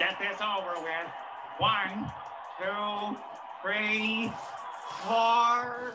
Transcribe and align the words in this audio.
Let's 0.00 0.18
get 0.18 0.18
this 0.18 0.40
over 0.40 0.82
with. 0.82 1.10
One, 1.58 2.10
two, 2.58 3.16
three, 3.62 4.32
four. 5.06 5.92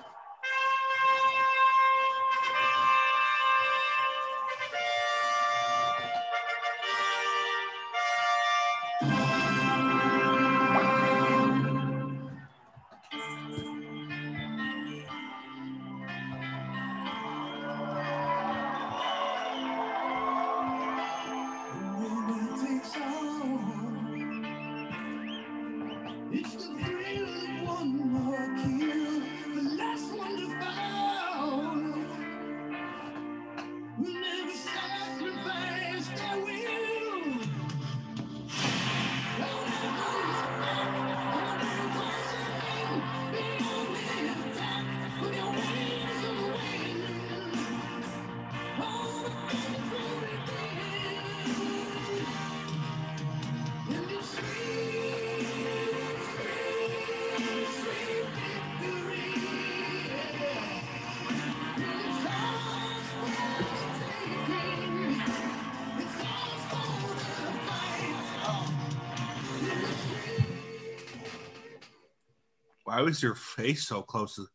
Why 73.00 73.04
was 73.04 73.24
your 73.24 73.36
face 73.36 73.88
so 73.88 74.02
close 74.02 74.36
to 74.36 74.46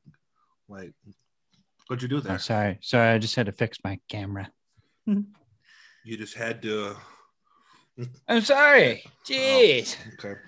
like 0.69 0.92
what'd 1.87 2.03
you 2.03 2.09
do 2.09 2.19
Oh, 2.19 2.20
there? 2.20 2.39
sorry, 2.39 2.77
sorry. 2.83 3.09
I 3.14 3.17
just 3.19 3.34
had 3.36 3.47
to 3.47 3.53
fix 3.53 3.78
my 3.83 3.98
camera. 4.11 4.51
You 6.05 6.19
just 6.19 6.34
had 6.34 6.61
to 6.61 6.95
I'm 8.28 8.42
sorry. 8.42 9.03
Jeez. 9.27 9.97
okay. 10.23 10.39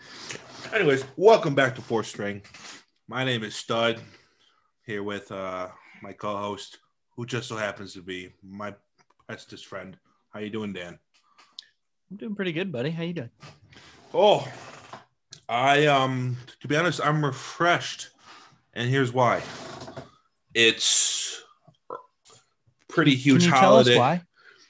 Anyways, 0.75 1.07
welcome 1.17 1.55
back 1.55 1.75
to 1.77 1.81
Fourth 1.81 2.07
String. 2.09 2.43
My 3.09 3.25
name 3.25 3.43
is 3.43 3.57
Stud 3.57 3.99
here 4.85 5.03
with 5.03 5.33
uh 5.33 5.69
my 6.03 6.13
co-host 6.13 6.77
who 7.17 7.25
just 7.25 7.49
so 7.49 7.57
happens 7.57 7.95
to 7.95 8.03
be 8.03 8.29
my 8.43 8.75
bestest 9.27 9.65
friend. 9.65 9.97
How 10.35 10.41
you 10.41 10.51
doing, 10.51 10.75
Dan? 10.75 10.99
I'm 12.11 12.19
doing 12.19 12.35
pretty 12.35 12.53
good, 12.53 12.71
buddy. 12.71 12.91
How 12.91 13.05
you 13.05 13.15
doing? 13.15 13.31
Oh, 14.13 14.47
I 15.49 15.87
um 15.87 16.37
to 16.61 16.69
be 16.69 16.77
honest, 16.77 17.01
I'm 17.03 17.25
refreshed, 17.25 18.11
and 18.75 18.89
here's 18.89 19.13
why. 19.13 19.43
It's 20.55 21.43
pretty 22.89 23.15
huge 23.15 23.47
holiday. 23.47 23.99
why? 23.99 24.23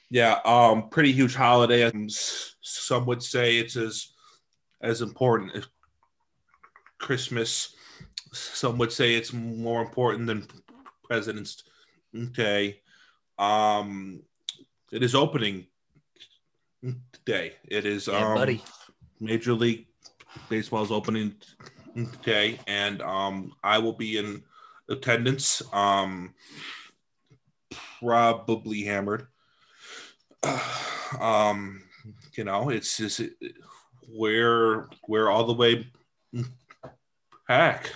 Yeah, 0.09 0.39
um, 0.45 0.89
pretty 0.89 1.11
huge 1.11 1.35
holiday. 1.35 1.91
Some 2.09 3.05
would 3.05 3.23
say 3.23 3.57
it's 3.57 3.75
as 3.75 4.11
as 4.81 5.01
important 5.01 5.55
as 5.55 5.67
Christmas. 6.97 7.75
Some 8.33 8.77
would 8.77 8.91
say 8.91 9.15
it's 9.15 9.33
more 9.33 9.81
important 9.81 10.27
than 10.27 10.47
President's 11.03 11.63
Day. 12.33 12.81
Um, 13.39 14.21
it 14.91 15.03
is 15.03 15.15
opening 15.15 15.67
day. 17.25 17.53
It 17.67 17.85
is 17.85 18.07
Yeah, 18.07 18.27
um, 18.27 18.35
buddy. 18.35 18.63
Major 19.19 19.53
League 19.53 19.87
Baseball's 20.49 20.91
opening 20.91 21.35
day, 22.23 22.59
and 22.67 23.01
um, 23.01 23.53
I 23.63 23.79
will 23.79 23.93
be 23.93 24.17
in 24.17 24.43
attendance. 24.89 25.61
Um, 25.73 26.33
probably 27.99 28.83
hammered. 28.83 29.27
um, 31.19 31.81
you 32.35 32.43
know, 32.43 32.69
it's 32.69 32.97
just 32.97 33.21
we're 34.09 34.87
we're 35.07 35.29
all 35.29 35.45
the 35.45 35.53
way 35.53 35.87
back. 37.47 37.91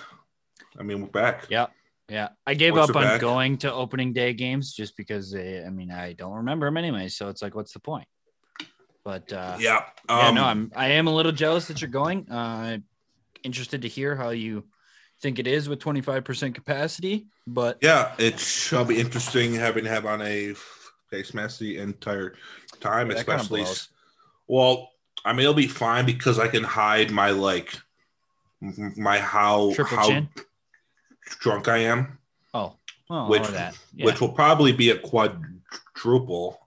I 0.78 0.82
mean, 0.82 1.02
we're 1.02 1.08
back. 1.08 1.46
Yeah. 1.50 1.66
Yeah. 2.08 2.28
I 2.46 2.54
gave 2.54 2.74
What's 2.74 2.90
up 2.90 2.96
on 2.96 3.02
back? 3.04 3.20
going 3.20 3.58
to 3.58 3.72
opening 3.72 4.12
day 4.12 4.34
games 4.34 4.72
just 4.72 4.96
because 4.96 5.30
they, 5.30 5.64
I 5.64 5.70
mean, 5.70 5.90
I 5.90 6.12
don't 6.12 6.32
remember 6.32 6.66
them 6.66 6.76
anyway. 6.76 7.08
So 7.08 7.28
it's 7.28 7.42
like, 7.42 7.54
what's 7.54 7.72
the 7.72 7.80
point? 7.80 8.06
But 9.04 9.32
uh, 9.32 9.56
Yeah. 9.60 9.84
yeah, 10.08 10.28
Um, 10.28 10.34
no, 10.34 10.44
I'm 10.44 10.72
I 10.76 10.88
am 10.92 11.06
a 11.06 11.14
little 11.14 11.32
jealous 11.32 11.68
that 11.68 11.80
you're 11.80 11.90
going. 11.90 12.30
Uh, 12.30 12.78
interested 13.44 13.82
to 13.82 13.88
hear 13.88 14.14
how 14.14 14.30
you 14.30 14.64
think 15.20 15.38
it 15.38 15.46
is 15.46 15.68
with 15.68 15.80
25% 15.80 16.54
capacity, 16.54 17.26
but 17.46 17.78
Yeah, 17.80 18.14
it 18.18 18.38
shall 18.38 18.84
be 18.84 19.00
interesting 19.00 19.54
having 19.54 19.84
to 19.84 19.90
have 19.90 20.06
on 20.06 20.22
a 20.22 20.54
face 21.10 21.34
mask 21.34 21.58
the 21.58 21.78
entire 21.78 22.34
time, 22.80 23.08
kinda 23.08 23.20
especially. 23.20 23.64
Well, 24.48 24.90
I 25.24 25.32
mean, 25.32 25.40
it'll 25.40 25.54
be 25.54 25.68
fine 25.68 26.06
because 26.06 26.38
I 26.38 26.48
can 26.48 26.64
hide 26.64 27.10
my 27.10 27.30
like 27.30 27.80
my 28.60 29.18
how 29.18 29.72
triple 29.72 29.96
how 29.96 30.08
chin. 30.08 30.28
drunk 31.40 31.68
I 31.68 31.78
am, 31.78 32.18
Oh, 32.54 32.76
which 33.28 33.48
that. 33.48 33.74
Yeah. 33.94 34.06
which 34.06 34.20
will 34.20 34.32
probably 34.32 34.72
be 34.72 34.90
a 34.90 34.98
quadruple 34.98 36.61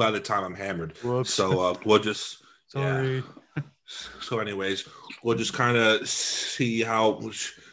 by 0.00 0.10
the 0.10 0.18
time 0.18 0.42
I'm 0.42 0.54
hammered. 0.54 0.96
Whoops. 1.04 1.34
So 1.34 1.60
uh, 1.60 1.74
we'll 1.84 1.98
just 2.00 2.42
Sorry. 2.68 3.22
So, 4.20 4.38
anyways, 4.38 4.88
we'll 5.24 5.36
just 5.36 5.52
kind 5.52 5.76
of 5.76 6.08
see 6.08 6.80
how 6.80 7.20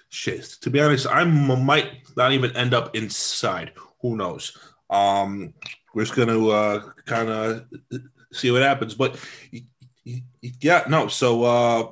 shit. 0.09 0.45
To 0.61 0.71
be 0.71 0.81
honest, 0.81 1.05
I 1.05 1.23
might 1.23 1.91
not 2.17 2.31
even 2.31 2.57
end 2.57 2.73
up 2.73 2.95
inside. 2.95 3.73
Who 4.01 4.17
knows? 4.17 4.57
Um, 4.89 5.53
we're 5.93 6.05
just 6.05 6.15
gonna 6.15 6.47
uh, 6.47 6.81
kind 7.05 7.29
of 7.29 7.67
see 8.33 8.49
what 8.49 8.63
happens. 8.63 8.95
But 8.95 9.23
yeah, 10.41 10.85
no. 10.89 11.07
So, 11.07 11.43
uh, 11.43 11.91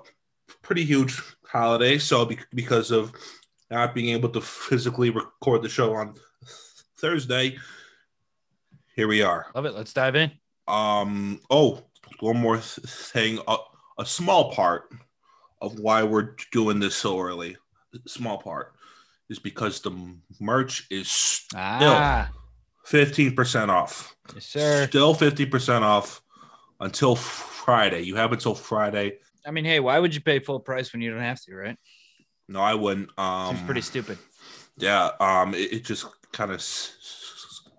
pretty 0.63 0.85
huge 0.85 1.21
holiday. 1.43 1.99
So, 1.99 2.27
because 2.51 2.89
of 2.89 3.13
not 3.69 3.93
being 3.93 4.09
able 4.09 4.29
to 4.29 4.41
physically 4.41 5.11
record 5.11 5.61
the 5.61 5.69
show 5.69 5.93
on 5.93 6.15
Thursday, 6.97 7.57
here 8.95 9.07
we 9.07 9.21
are. 9.21 9.47
Love 9.55 9.65
it. 9.65 9.73
Let's 9.75 9.93
dive 9.93 10.15
in. 10.15 10.31
Um. 10.67 11.39
Oh, 11.49 11.83
one 12.19 12.37
more 12.37 12.57
thing. 12.59 13.39
A, 13.47 13.57
a 13.99 14.05
small 14.05 14.51
part 14.51 14.89
of 15.61 15.79
why 15.79 16.03
we're 16.03 16.35
doing 16.51 16.79
this 16.79 16.95
so 16.95 17.19
early. 17.19 17.55
Small 18.07 18.37
part 18.37 18.73
is 19.29 19.39
because 19.39 19.79
the 19.81 19.91
merch 20.39 20.85
is 20.89 21.09
still 21.09 21.57
Ah, 21.59 22.29
fifteen 22.85 23.35
percent 23.35 23.69
off. 23.71 24.15
yes, 24.33 24.45
sir. 24.47 24.87
Still 24.87 25.13
fifty 25.13 25.45
percent 25.45 25.83
off 25.83 26.21
until 26.79 27.15
Friday. 27.15 28.01
You 28.01 28.15
have 28.15 28.31
until 28.33 28.55
Friday. 28.55 29.19
I 29.45 29.51
mean, 29.51 29.65
hey, 29.65 29.79
why 29.79 29.99
would 29.99 30.13
you 30.15 30.21
pay 30.21 30.39
full 30.39 30.59
price 30.59 30.91
when 30.91 31.01
you 31.01 31.11
don't 31.11 31.19
have 31.21 31.41
to, 31.43 31.55
right? 31.55 31.77
No, 32.49 32.59
I 32.61 32.73
wouldn't. 32.73 33.09
Um, 33.17 33.55
Seems 33.55 33.65
pretty 33.65 33.81
stupid. 33.81 34.17
Yeah. 34.77 35.11
Um. 35.19 35.53
It, 35.53 35.73
it 35.73 35.85
just 35.85 36.05
kind 36.31 36.51
of 36.51 36.57
s- 36.57 37.24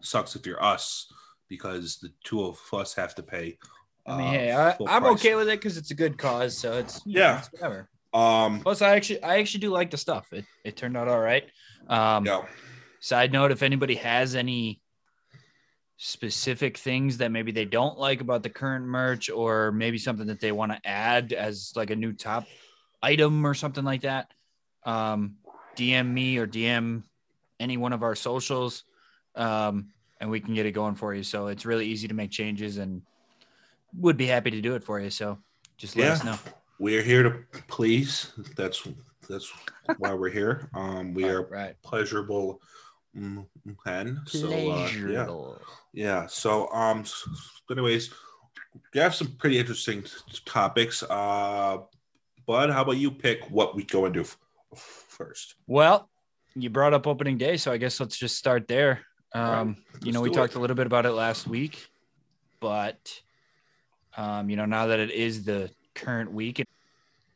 sucks 0.07 0.37
if 0.37 0.47
you're 0.47 0.63
us 0.63 1.13
because 1.49 1.97
the 1.99 2.11
two 2.25 2.43
of 2.45 2.59
us 2.73 2.95
have 2.95 3.15
to 3.17 3.23
pay. 3.23 3.59
I 4.07 4.17
mean, 4.17 4.27
uh, 4.27 4.31
hey, 4.31 4.53
I, 4.55 4.73
price. 4.73 5.15
okay 5.19 5.35
with 5.35 5.49
it 5.49 5.59
because 5.61 5.77
it's 5.77 5.91
a 5.91 5.95
good 5.95 6.17
cause. 6.17 6.57
So 6.57 6.75
it's 6.75 7.01
Yeah. 7.05 7.39
it's 7.39 7.53
whatever. 7.53 7.89
Um. 8.15 8.61
Plus, 8.61 8.81
I 8.83 8.97
actually, 8.97 9.23
I 9.23 9.39
actually 9.39 9.61
do 9.61 9.71
like 9.71 9.91
the 9.91 9.97
stuff. 9.99 10.33
It, 10.33 10.45
it 10.65 10.77
turned 10.77 10.97
out 10.97 11.09
all 11.09 11.21
right. 11.21 11.45
Um, 11.89 12.25
Yeah. 12.25 12.43
Side 13.01 13.33
note: 13.33 13.51
If 13.53 13.63
anybody 13.63 13.97
has 13.97 14.35
any 14.35 14.81
specific 15.99 16.77
things 16.79 17.19
that 17.19 17.31
maybe 17.33 17.53
they 17.53 17.65
don't 17.65 17.99
like 17.99 18.21
about 18.21 18.43
the 18.43 18.51
current 18.51 18.85
merch, 18.87 19.29
or 19.31 19.73
maybe 19.73 19.99
something 19.99 20.27
that 20.29 20.41
they 20.41 20.53
want 20.53 20.73
to 20.73 20.81
add 20.89 21.33
as 21.33 21.73
like 21.75 21.91
a 21.91 21.97
new 21.97 22.13
top 22.13 22.47
item 23.03 23.47
or 23.47 23.55
something 23.55 23.85
like 23.85 24.03
that, 24.03 24.31
um, 24.85 25.37
DM 25.77 26.07
me 26.13 26.39
or 26.39 26.47
DM 26.47 27.03
any 27.59 27.77
one 27.77 27.93
of 27.93 28.03
our 28.03 28.15
socials, 28.15 28.85
um, 29.35 29.89
and 30.21 30.31
we 30.31 30.41
can 30.41 30.55
get 30.55 30.67
it 30.67 30.73
going 30.73 30.95
for 30.95 31.15
you. 31.15 31.23
So 31.23 31.49
it's 31.49 31.67
really 31.67 31.87
easy 31.87 32.09
to 32.09 32.15
make 32.15 32.31
changes, 32.31 32.79
and 32.79 33.03
would 33.99 34.17
be 34.17 34.27
happy 34.27 34.51
to 34.51 34.61
do 34.61 34.75
it 34.75 34.85
for 34.85 35.01
you. 35.01 35.11
So 35.11 35.39
just 35.77 35.97
let 35.97 36.05
Yeah. 36.07 36.13
us 36.13 36.25
know. 36.25 36.39
we 36.79 36.97
are 36.99 37.03
here 37.03 37.23
to 37.23 37.45
please. 37.69 38.33
That's 38.57 38.87
that's 39.29 39.51
why 39.97 40.13
we're 40.15 40.31
here. 40.31 40.69
Um, 40.75 41.15
we 41.15 41.25
are 41.29 41.43
right. 41.49 41.75
pleasurable 41.83 42.61
mm, 43.17 43.47
men. 43.87 44.21
So 44.27 44.49
uh, 44.71 44.91
yeah, 44.93 45.27
yeah. 45.93 46.27
So 46.27 46.69
um, 46.73 47.01
s- 47.01 47.25
anyways, 47.71 48.11
you 48.93 49.01
have 49.01 49.15
some 49.15 49.37
pretty 49.37 49.59
interesting 49.59 50.05
topics. 50.45 51.03
Uh, 51.03 51.79
Bud, 52.47 52.71
how 52.71 52.83
about 52.83 52.99
you 52.99 53.11
pick 53.11 53.51
what 53.51 53.75
we 53.75 53.85
go 53.85 54.05
into 54.07 54.21
f- 54.21 54.39
first? 54.77 55.55
Well, 55.67 56.09
you 56.55 56.69
brought 56.71 56.95
up 56.95 57.07
opening 57.07 57.39
day, 57.39 57.57
so 57.57 57.73
I 57.73 57.79
guess 57.79 57.99
let's 58.01 58.17
just 58.19 58.37
start 58.37 58.69
there. 58.69 59.06
Um, 59.35 59.77
you 60.03 60.13
know, 60.13 60.21
we 60.21 60.31
do 60.31 60.37
talked 60.37 60.55
a 60.55 60.59
little 60.59 60.77
bit 60.77 60.87
about 60.87 61.07
it 61.07 61.13
last 61.13 61.47
week, 61.47 61.87
but 62.61 63.21
um, 64.17 64.49
you 64.49 64.57
know, 64.57 64.65
now 64.65 64.87
that 64.87 64.99
it 64.99 65.11
is 65.11 65.45
the 65.45 65.71
current 65.95 66.33
week, 66.33 66.65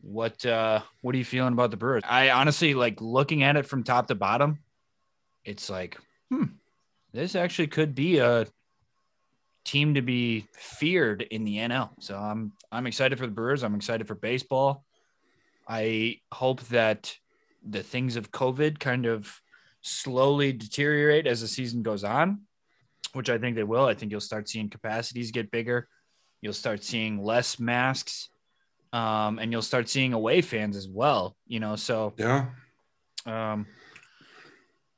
what 0.02 0.44
uh 0.46 0.80
what 1.02 1.14
are 1.14 1.18
you 1.18 1.24
feeling 1.24 1.52
about 1.52 1.70
the 1.70 1.76
Brewers? 1.76 2.02
I 2.08 2.30
honestly 2.30 2.74
like 2.74 3.00
looking 3.00 3.42
at 3.42 3.56
it 3.56 3.66
from 3.66 3.84
top 3.84 4.06
to 4.08 4.14
bottom, 4.14 4.60
it's 5.44 5.68
like, 5.68 5.98
hmm, 6.30 6.44
this 7.12 7.34
actually 7.34 7.68
could 7.68 7.94
be 7.94 8.18
a 8.18 8.46
team 9.64 9.94
to 9.94 10.02
be 10.02 10.46
feared 10.52 11.22
in 11.22 11.44
the 11.44 11.58
NL. 11.58 11.90
So 12.00 12.16
I'm 12.16 12.52
I'm 12.72 12.86
excited 12.86 13.18
for 13.18 13.26
the 13.26 13.32
Brewers. 13.32 13.62
I'm 13.62 13.74
excited 13.74 14.06
for 14.06 14.14
baseball. 14.14 14.84
I 15.68 16.20
hope 16.32 16.62
that 16.68 17.14
the 17.68 17.82
things 17.82 18.16
of 18.16 18.32
COVID 18.32 18.78
kind 18.78 19.06
of 19.06 19.40
slowly 19.82 20.52
deteriorate 20.52 21.26
as 21.26 21.40
the 21.40 21.48
season 21.48 21.82
goes 21.82 22.04
on, 22.04 22.42
which 23.12 23.30
I 23.30 23.38
think 23.38 23.56
they 23.56 23.64
will. 23.64 23.84
I 23.84 23.94
think 23.94 24.10
you'll 24.12 24.20
start 24.20 24.48
seeing 24.48 24.68
capacities 24.68 25.30
get 25.30 25.50
bigger. 25.50 25.88
You'll 26.42 26.52
start 26.52 26.82
seeing 26.84 27.22
less 27.22 27.58
masks, 27.58 28.28
um, 28.92 29.38
and 29.38 29.52
you'll 29.52 29.62
start 29.62 29.88
seeing 29.88 30.12
away 30.12 30.40
fans 30.42 30.76
as 30.76 30.88
well. 30.88 31.36
You 31.46 31.60
know, 31.60 31.76
so 31.76 32.14
Yeah. 32.16 32.46
um, 33.26 33.66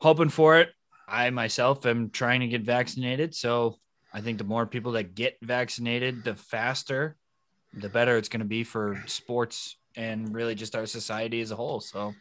hoping 0.01 0.29
for 0.29 0.59
it. 0.59 0.71
I 1.09 1.31
myself 1.31 1.85
am 1.87 2.11
trying 2.11 2.41
to 2.41 2.47
get 2.49 2.63
vaccinated, 2.63 3.35
so 3.35 3.77
I 4.15 4.21
think 4.21 4.39
the 4.39 4.45
more 4.45 4.67
people 4.67 4.93
that 4.93 5.15
get 5.15 5.37
vaccinated, 5.43 6.25
the 6.25 6.35
faster, 6.35 7.17
the 7.75 7.89
better 7.89 8.17
it's 8.17 8.29
going 8.29 8.41
to 8.41 8.47
be 8.47 8.65
for 8.65 9.03
sports 9.07 9.77
and 9.97 10.35
really 10.35 10.55
just 10.55 10.75
our 10.75 10.87
society 10.87 11.41
as 11.41 11.51
a 11.51 11.57
whole. 11.57 11.81
So 11.81 12.15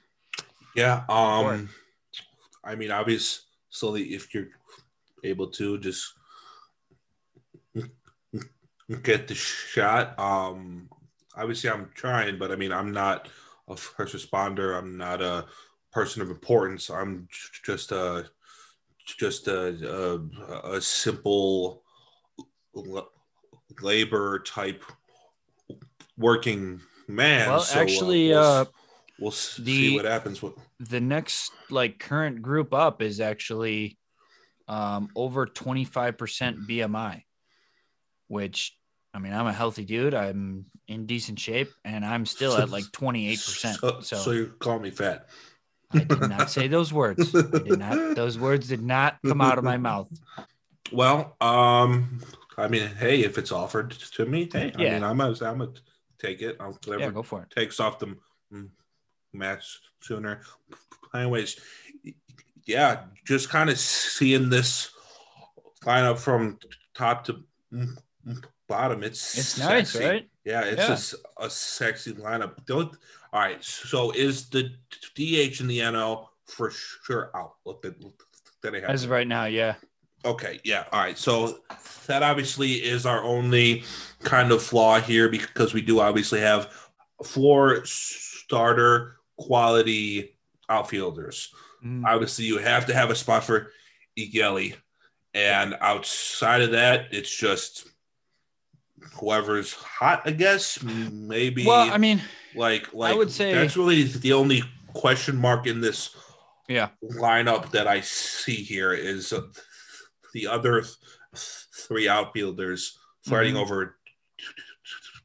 Yeah. 0.75 1.03
Um, 1.09 1.69
I 2.63 2.75
mean, 2.75 2.91
obviously, 2.91 3.43
slowly, 3.69 4.03
if 4.13 4.33
you're 4.33 4.47
able 5.23 5.47
to 5.47 5.77
just 5.79 6.13
get 9.03 9.27
the 9.27 9.35
shot, 9.35 10.17
um, 10.19 10.89
obviously, 11.35 11.69
I'm 11.69 11.89
trying, 11.95 12.37
but 12.37 12.51
I 12.51 12.55
mean, 12.55 12.71
I'm 12.71 12.91
not 12.91 13.29
a 13.67 13.75
first 13.75 14.15
responder. 14.15 14.77
I'm 14.77 14.97
not 14.97 15.21
a 15.21 15.45
person 15.91 16.21
of 16.21 16.29
importance. 16.29 16.89
I'm 16.89 17.27
just 17.63 17.91
a 17.91 18.25
just 19.05 19.47
a 19.47 20.21
a, 20.63 20.75
a 20.75 20.81
simple 20.81 21.83
labor 23.81 24.39
type 24.39 24.83
working 26.17 26.81
man. 27.07 27.49
Well, 27.49 27.61
So, 27.61 27.79
actually, 27.79 28.29
we'll, 28.29 28.39
uh, 28.39 28.65
we'll 29.21 29.31
the- 29.31 29.35
see 29.35 29.95
what 29.95 30.05
happens 30.05 30.41
with. 30.41 30.53
the 30.79 30.99
next 30.99 31.51
like 31.69 31.99
current 31.99 32.41
group 32.41 32.73
up 32.73 33.01
is 33.01 33.19
actually 33.21 33.97
um, 34.67 35.09
over 35.15 35.45
25% 35.45 36.67
BMI, 36.67 37.23
which 38.27 38.77
I 39.13 39.19
mean, 39.19 39.33
I'm 39.33 39.47
a 39.47 39.53
healthy 39.53 39.83
dude. 39.85 40.13
I'm 40.13 40.65
in 40.87 41.05
decent 41.05 41.39
shape 41.39 41.69
and 41.83 42.05
I'm 42.05 42.25
still 42.25 42.55
at 42.55 42.69
like 42.69 42.85
28%. 42.85 43.37
So, 43.37 43.99
So, 44.01 44.17
so 44.17 44.31
you 44.31 44.47
call 44.59 44.79
me 44.79 44.89
fat. 44.89 45.27
I 45.93 46.05
did 46.05 46.21
not 46.21 46.49
say 46.49 46.69
those 46.69 46.93
words. 46.93 47.35
I 47.35 47.59
did 47.59 47.77
not, 47.79 48.15
those 48.15 48.39
words 48.39 48.69
did 48.69 48.81
not 48.81 49.19
come 49.27 49.41
out 49.41 49.57
of 49.57 49.65
my 49.65 49.77
mouth. 49.77 50.07
Well, 50.93 51.35
um, 51.41 52.21
I 52.57 52.69
mean, 52.69 52.87
hey, 52.95 53.23
if 53.23 53.37
it's 53.37 53.51
offered 53.51 53.91
to 53.91 54.25
me, 54.25 54.49
hey, 54.51 54.71
i 54.75 54.77
mean 54.77 55.03
i'm 55.03 55.17
gonna, 55.17 55.35
I'm 55.41 55.57
gonna 55.59 55.71
take 56.17 56.41
it. 56.41 56.55
I'll 56.59 56.77
Yeah, 56.87 57.11
go 57.11 57.23
for 57.23 57.41
it. 57.41 57.49
takes 57.49 57.79
off 57.81 57.99
the 57.99 58.15
match 59.33 59.79
sooner. 60.01 60.41
Anyways, 61.13 61.59
yeah, 62.65 63.03
just 63.25 63.49
kind 63.49 63.69
of 63.69 63.77
seeing 63.79 64.49
this 64.49 64.91
lineup 65.83 66.17
from 66.17 66.59
top 66.93 67.25
to 67.25 67.43
bottom. 68.67 69.03
It's 69.03 69.37
It's 69.37 69.57
nice, 69.59 69.95
right? 69.95 70.29
Yeah, 70.45 70.61
it's 70.61 70.81
Yeah. 70.81 70.87
just 70.87 71.15
a 71.39 71.49
sexy 71.49 72.13
lineup. 72.13 72.65
Don't. 72.65 72.95
All 73.33 73.41
right. 73.41 73.63
So 73.63 74.11
is 74.11 74.49
the 74.49 74.71
DH 75.15 75.59
in 75.61 75.67
the 75.67 75.79
NL 75.79 76.29
for 76.47 76.71
sure 76.71 77.31
out? 77.35 77.55
Look 77.65 77.85
at 77.85 77.95
that. 78.61 78.75
I 78.75 78.79
have. 78.81 78.89
As 78.89 79.03
of 79.05 79.09
right 79.09 79.27
now, 79.27 79.45
yeah. 79.45 79.75
Okay, 80.23 80.59
yeah. 80.63 80.85
All 80.91 80.99
right. 80.99 81.17
So 81.17 81.59
that 82.05 82.21
obviously 82.21 82.73
is 82.73 83.05
our 83.05 83.23
only 83.23 83.83
kind 84.23 84.51
of 84.51 84.61
flaw 84.61 84.99
here 84.99 85.29
because 85.29 85.73
we 85.73 85.81
do 85.81 85.99
obviously 85.99 86.39
have 86.41 86.71
four 87.23 87.83
starter 87.85 89.17
quality 89.51 90.37
outfielders. 90.69 91.53
Mhm. 91.83 92.05
Obviously, 92.05 92.45
you 92.45 92.57
have 92.59 92.85
to 92.87 92.93
have 92.93 93.09
a 93.09 93.15
spot 93.15 93.43
for 93.43 93.71
Igeli. 94.17 94.75
And 95.33 95.75
outside 95.81 96.61
of 96.61 96.71
that, 96.71 97.07
it's 97.13 97.33
just 97.35 97.87
whoever's 99.13 99.73
hot, 99.73 100.21
I 100.25 100.31
guess. 100.31 100.81
Maybe 100.83 101.65
Well, 101.65 101.89
I 101.91 101.97
mean, 101.97 102.21
like 102.55 102.93
like 102.93 103.13
I 103.13 103.15
would 103.15 103.31
say- 103.31 103.53
that's 103.53 103.77
really 103.77 104.03
the 104.03 104.33
only 104.33 104.63
question 104.93 105.37
mark 105.37 105.67
in 105.67 105.81
this 105.81 106.15
yeah. 106.67 106.89
lineup 107.03 107.71
that 107.71 107.87
I 107.87 108.01
see 108.01 108.55
here 108.57 108.93
is 108.93 109.33
the 110.33 110.47
other 110.47 110.81
th- 110.81 110.95
three 111.73 112.07
outfielders 112.07 112.97
fighting 113.25 113.55
Mhm. 113.55 113.61
over 113.61 113.97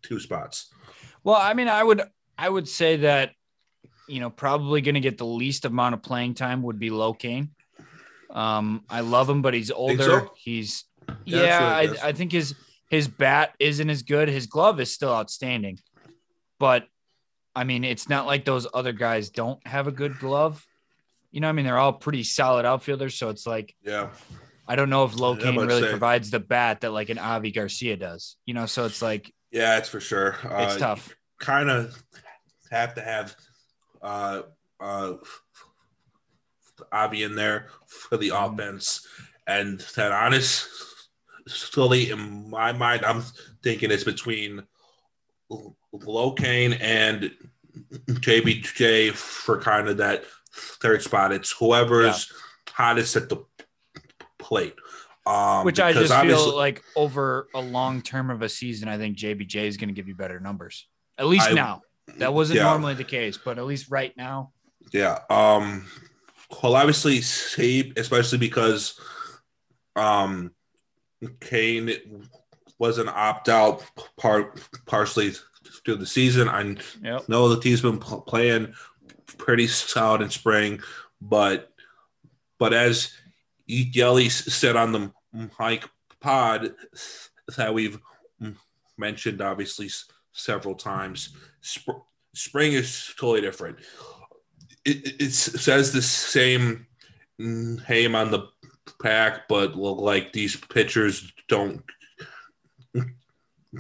two 0.03 0.21
spots. 0.21 0.73
Well, 1.25 1.37
I 1.37 1.53
mean, 1.55 1.69
I 1.69 1.83
would 1.83 2.03
I 2.39 2.49
would 2.49 2.69
say 2.69 2.97
that 2.99 3.33
you 4.09 4.21
know 4.21 4.31
probably 4.31 4.81
going 4.81 4.95
to 4.95 5.01
get 5.01 5.19
the 5.19 5.27
least 5.27 5.65
amount 5.65 5.95
of 5.95 6.03
playing 6.03 6.35
time 6.35 6.63
would 6.63 6.79
be 6.79 6.91
Lo 6.91 7.13
Cain. 7.15 7.51
Um, 8.31 8.85
I 8.91 9.01
love 9.01 9.29
him, 9.31 9.41
but 9.43 9.55
he's 9.55 9.71
older. 9.71 10.03
so? 10.03 10.33
He's 10.37 10.85
Yeah, 11.25 11.43
yeah, 11.43 11.43
that's 11.43 11.61
what 11.63 11.85
it 11.85 11.97
is. 11.97 12.03
I, 12.03 12.09
I 12.09 12.13
think 12.13 12.33
his 12.33 12.55
his 12.91 13.09
bat 13.09 13.55
isn't 13.59 13.89
as 13.91 14.03
good. 14.03 14.29
His 14.29 14.47
glove 14.47 14.81
is 14.81 14.93
still 14.93 15.13
outstanding, 15.13 15.79
but 16.59 16.87
I 17.55 17.65
mean, 17.65 17.85
it's 17.85 18.09
not 18.09 18.27
like 18.27 18.45
those 18.45 18.67
other 18.75 18.93
guys 18.93 19.31
don't 19.31 19.65
have 19.67 19.87
a 19.87 19.93
good 19.93 20.19
glove. 20.19 20.65
You 21.33 21.41
know, 21.41 21.49
I 21.49 21.53
mean, 21.53 21.65
they're 21.65 21.79
all 21.79 21.93
pretty 21.93 22.23
solid 22.23 22.65
outfielders. 22.67 23.15
So 23.15 23.29
it's 23.31 23.47
like 23.47 23.75
Yeah, 23.83 24.11
I 24.69 24.77
don't 24.77 24.91
know 24.91 25.05
if 25.05 25.17
Lo 25.19 25.37
Cain 25.37 25.57
really 25.57 25.83
say- 25.83 25.91
provides 25.91 26.31
the 26.31 26.41
bat 26.41 26.83
that 26.83 26.93
like 26.93 27.09
an 27.09 27.19
Avi 27.19 27.51
Garcia 27.53 27.97
does. 27.97 28.37
You 28.47 28.55
know, 28.55 28.67
so 28.67 28.85
it's 28.85 29.01
like 29.03 29.33
yeah, 29.51 29.79
it's 29.79 29.89
for 29.89 30.01
sure. 30.01 30.37
it's 30.45 30.75
Uh, 30.75 30.79
tough. 30.79 31.15
Kind 31.41 31.71
of 31.71 32.03
have 32.71 32.95
to 32.95 33.01
have 33.03 33.35
uh, 34.07 34.43
uh, 34.81 35.15
Avi 36.93 37.23
in 37.25 37.35
there 37.35 37.69
for 37.87 38.17
the 38.17 38.29
Mhm. 38.29 38.53
offense, 38.55 39.07
and 39.47 39.81
that 39.97 40.13
honestly, 40.13 42.11
in 42.11 42.49
my 42.51 42.73
mind, 42.73 43.05
I'm 43.05 43.23
thinking 43.63 43.91
it's 43.91 44.05
between 44.05 44.67
LoCain 45.51 46.79
and 46.81 47.35
JBJ 48.21 49.11
for 49.11 49.61
kind 49.61 49.89
of 49.89 49.97
that 49.99 50.25
third 50.53 51.03
spot. 51.03 51.33
It's 51.33 51.51
whoever's 51.53 52.33
hottest 52.69 53.17
at 53.17 53.29
the 53.29 53.39
plate. 54.39 54.75
Um, 55.27 55.65
Which 55.65 55.81
I 55.81 55.93
just 55.93 56.15
feel 56.15 56.55
like 56.55 56.85
over 56.95 57.49
a 57.55 57.61
long 57.61 58.01
term 58.03 58.31
of 58.31 58.43
a 58.43 58.49
season, 58.49 58.89
I 58.89 58.97
think 58.97 59.17
JBJ 59.17 59.67
is 59.67 59.77
going 59.77 59.89
to 59.89 59.95
give 59.95 60.07
you 60.07 60.15
better 60.15 60.39
numbers. 60.39 60.87
At 61.19 61.27
least 61.27 61.49
I- 61.49 61.53
now. 61.55 61.83
That 62.19 62.33
wasn't 62.33 62.59
Yeah. 62.59 62.65
normally 62.65 62.95
the 62.95 63.05
case, 63.05 63.37
but 63.37 63.59
at 63.59 63.65
least 63.67 63.91
right 63.91 64.17
now. 64.17 64.53
Yeah. 64.93 65.19
Um 65.31 65.87
well 66.63 66.77
obviously 66.77 67.21
Sabe, 67.21 67.93
especially 67.99 68.39
because 68.39 68.99
um 69.97 70.53
Cain 71.41 71.91
was 72.79 72.99
an 72.99 73.09
opt 73.09 73.49
out 73.49 73.83
part 74.17 74.61
partially 74.87 75.33
through 75.85 75.97
the 75.97 76.07
season. 76.07 76.49
I 76.49 76.77
Yep. 77.03 77.29
know 77.29 77.49
that 77.49 77.63
he's 77.65 77.81
been 77.83 77.99
playing 77.99 78.75
pretty 79.39 79.67
solid 79.67 80.23
in 80.23 80.31
spring, 80.31 80.81
but 81.21 81.73
but 82.59 82.73
as 82.73 83.13
Yelly 83.67 84.29
said 84.31 84.77
on 84.77 84.93
the 84.93 85.13
Mike 85.59 85.89
pod 86.21 86.75
that 87.57 87.75
we've 87.75 87.99
mentioned 88.97 89.41
obviously 89.43 89.91
several 90.33 90.75
times, 90.75 91.35
sp- 91.67 92.07
spring 92.35 92.73
is 92.73 93.13
totally 93.19 93.41
different. 93.41 93.79
It, 94.85 95.21
it, 95.21 95.33
says 95.33 95.93
the 95.93 96.01
same 96.03 96.87
name 97.39 98.15
on 98.15 98.31
the 98.31 98.49
pack, 99.03 99.49
but 99.49 99.75
look 99.77 99.99
like 100.01 100.33
these 100.33 100.55
pitchers 100.57 101.33
don't 101.49 101.83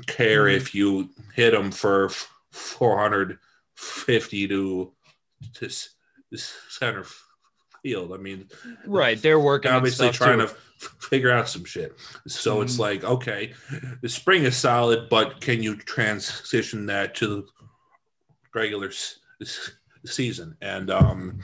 care 0.06 0.48
if 0.48 0.74
you 0.74 1.08
hit 1.34 1.52
them 1.52 1.70
for 1.70 2.10
450 2.50 4.48
to 4.48 4.92
to 5.54 5.66
s- 5.66 5.90
center 6.68 7.04
field. 7.82 8.12
I 8.12 8.16
mean, 8.16 8.48
Right. 8.84 9.20
They're 9.20 9.38
working 9.38 9.70
on 9.70 9.76
obviously 9.76 10.10
trying 10.10 10.40
too. 10.40 10.48
to 10.48 10.54
figure 11.08 11.30
out 11.30 11.48
some 11.48 11.64
shit. 11.64 11.96
So 12.26 12.60
it's 12.62 12.74
Mhm. 12.76 12.80
like, 12.80 13.04
okay, 13.04 13.54
the 14.02 14.08
spring 14.08 14.42
is 14.44 14.56
solid, 14.56 15.08
but 15.08 15.40
can 15.40 15.62
you 15.62 15.76
transition 15.76 16.86
that 16.86 17.14
to 17.16 17.26
the 17.28 17.46
regular 18.56 18.90
season? 20.04 20.56
And 20.60 20.90
um, 20.90 21.38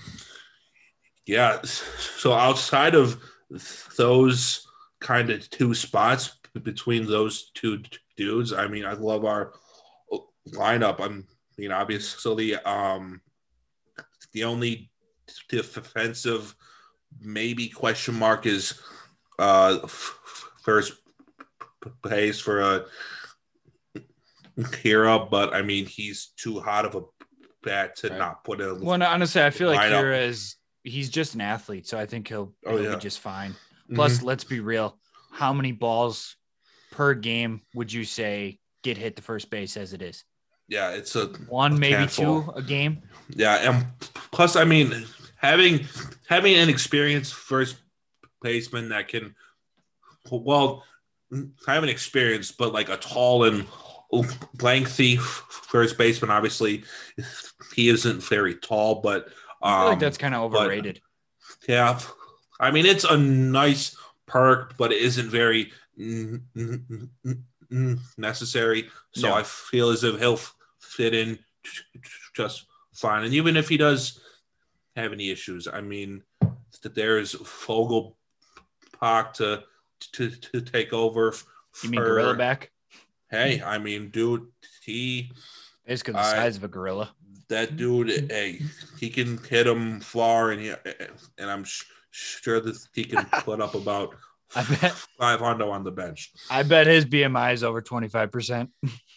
yeah, 1.27 1.61
so 1.63 2.33
outside 2.33 2.97
of 2.97 3.23
those 3.97 4.67
kind 5.01 5.31
of 5.31 5.49
two 5.51 5.75
spots 5.75 6.39
between 6.63 7.07
those 7.07 7.53
two 7.55 7.83
dudes, 8.17 8.53
I 8.53 8.67
mean, 8.67 8.85
I 8.85 8.95
love 8.95 9.25
our 9.25 9.53
lineup. 10.49 11.01
I'm, 11.01 11.27
you 11.57 11.69
know, 11.69 11.77
obviously, 11.77 12.57
um, 12.57 13.21
the 14.33 14.45
only 14.45 14.91
defensive 15.49 16.55
maybe 17.21 17.69
question 17.69 18.15
mark 18.15 18.47
is 18.47 18.81
uh 19.39 19.87
first 20.63 20.95
place 22.03 22.41
for 22.41 22.61
a 22.61 22.85
hero, 24.83 25.27
but 25.31 25.55
I 25.55 25.63
mean 25.63 25.87
he's 25.87 26.33
too 26.37 26.61
hot 26.61 26.85
of 26.85 26.95
a 26.95 27.03
bat 27.63 27.97
to 27.97 28.09
Right. 28.09 28.19
not 28.19 28.45
put 28.45 28.61
in. 28.61 28.81
Well, 28.85 28.99
no, 28.99 29.07
honestly, 29.07 29.43
I 29.43 29.51
feel 29.51 29.69
like 29.69 29.81
Lineup. 29.81 30.03
Hiura 30.03 30.27
is 30.29 30.57
he's 30.85 31.09
just 31.11 31.35
an 31.35 31.41
athlete, 31.41 31.87
so 31.87 31.99
I 31.99 32.07
think 32.07 32.27
he'll, 32.29 32.53
Oh, 32.67 32.77
he'll 32.77 32.85
yeah. 32.91 32.95
be 32.97 33.01
just 33.01 33.21
fine. 33.21 33.55
Mhm. 33.91 33.95
Plus, 33.95 34.21
let's 34.23 34.43
be 34.45 34.59
real. 34.61 34.99
How 35.31 35.53
many 35.53 35.71
balls 35.73 36.37
per 36.91 37.15
game 37.15 37.61
would 37.75 37.93
you 37.93 38.05
say 38.05 38.59
get 38.83 38.97
hit 38.99 39.15
the 39.17 39.23
first 39.23 39.49
base 39.51 39.77
as 39.77 39.93
it 39.93 40.03
is? 40.03 40.25
yeah, 40.69 40.91
it's 40.91 41.15
a 41.17 41.27
One, 41.49 41.75
A 41.75 41.79
maybe 41.79 41.95
handful. 41.95 42.45
two 42.45 42.51
a 42.57 42.63
game. 42.63 43.03
yeah, 43.31 43.57
and 43.71 43.87
plus 44.33 44.57
I 44.57 44.65
mean 44.65 45.07
having 45.37 45.87
having 46.29 46.55
an 46.55 46.69
experienced 46.71 47.35
first 47.35 47.77
baseman 48.43 48.89
that 48.89 49.09
can 49.09 49.35
well 50.31 50.85
I 51.67 51.75
haven't 51.75 51.89
experienced, 51.91 52.59
but 52.59 52.73
like 52.73 52.89
a 52.89 52.97
tall 52.97 53.45
and 53.45 53.67
lengthy 54.61 55.17
first 55.17 55.97
baseman. 55.99 56.31
Obviously, 56.31 56.85
he 57.75 57.89
isn't 57.89 58.23
very 58.23 58.55
tall, 58.57 58.97
but 59.01 59.29
I 59.63 59.71
feel 59.71 59.81
um, 59.83 59.89
like 59.91 59.99
that's 60.01 60.19
kind 60.19 60.35
of 60.35 60.53
but- 60.53 60.63
overrated. 60.63 61.01
yeah. 61.69 61.99
I 62.61 62.71
mean, 62.71 62.87
it's 62.87 63.05
a 63.05 63.17
nice 63.17 63.97
perk, 64.27 64.77
but 64.77 64.93
it 64.93 65.03
isn't 65.03 65.31
very 65.31 65.73
necessary. 68.17 68.89
So 69.15 69.29
No. 69.29 69.35
I 69.35 69.43
feel 69.43 69.91
as 69.91 70.05
if 70.05 70.19
he'll 70.19 70.39
fit 70.81 71.15
in 71.15 71.39
just 72.35 72.67
fine. 72.95 73.25
And 73.25 73.35
even 73.35 73.57
if 73.57 73.69
he 73.69 73.77
does 73.77 74.21
have 74.97 75.13
any 75.13 75.31
issues, 75.31 75.67
I 75.67 75.81
mean, 75.81 76.23
that 76.83 76.95
there's 76.95 77.33
Fogel 77.35 78.17
Park 78.99 79.35
to 79.35 79.63
to 80.13 80.31
to 80.31 80.61
take 80.61 80.93
over. 80.93 81.33
You 81.83 81.91
mean 81.91 82.01
gorilla 82.01 82.35
back? 82.35 82.72
Hey, 83.33 83.61
I 83.65 83.79
mean, 83.79 84.11
dude, 84.11 84.47
he 84.85 85.33
Basically 85.87 86.13
the 86.13 86.21
I- 86.21 86.31
size 86.33 86.57
of 86.59 86.65
a 86.65 86.69
gorilla. 86.69 87.13
that 87.49 87.77
dude, 87.77 88.31
hey, 88.31 88.61
he 89.01 89.09
can 89.11 89.39
hit 89.39 89.67
him 89.67 89.99
far, 90.01 90.51
and 90.53 90.61
he, 90.61 90.73
and 91.39 91.51
I'm 91.51 91.65
sh- 91.65 91.85
sure 92.11 92.61
that 92.61 92.77
he 92.95 93.05
can 93.05 93.25
put 93.33 93.61
up 93.61 93.75
about 93.75 94.15
I 94.55 94.63
bet. 94.65 94.93
five 95.19 95.41
hundred 95.41 95.69
on 95.71 95.83
the 95.83 95.91
bench. 95.91 96.31
I 96.51 96.63
bet 96.63 96.87
his 96.87 97.07
BMI 97.07 97.55
is 97.55 97.65
over 97.65 97.81
twenty 97.81 98.09
five 98.09 98.31
percent. 98.31 98.69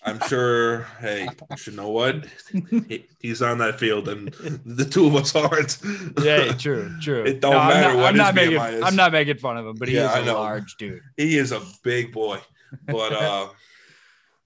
I'm 0.03 0.19
sure. 0.29 0.83
Hey, 1.01 1.27
you 1.67 1.73
know 1.73 1.89
what? 1.89 2.25
He- 2.87 3.05
he's 3.19 3.41
on 3.41 3.57
that 3.57 3.79
field, 3.79 4.07
and 4.07 4.29
the 4.65 4.85
two 4.85 5.07
of 5.07 5.15
us 5.15 5.35
aren't. 5.35 5.77
Yeah, 6.23 6.53
true, 6.53 6.89
true. 7.01 7.23
It 7.25 7.41
don't 7.41 7.53
I'm 7.55 7.67
matter 7.67 7.89
not, 7.93 7.97
what 7.97 8.05
I'm 8.07 8.13
his 8.13 8.19
not 8.19 8.35
making. 8.35 8.57
BMI 8.59 8.73
is. 8.75 8.81
I'm 8.83 8.95
not 8.95 9.11
making 9.11 9.37
fun 9.39 9.57
of 9.57 9.65
him, 9.67 9.75
but 9.75 9.89
he 9.89 9.95
Yeah, 9.95 10.17
is 10.21 10.27
a 10.27 10.33
large 10.33 10.75
dude. 10.77 11.01
he 11.17 11.37
is 11.37 11.51
a 11.51 11.61
big 11.83 12.13
boy. 12.13 12.39
But 12.87 13.11
uh 13.21 13.47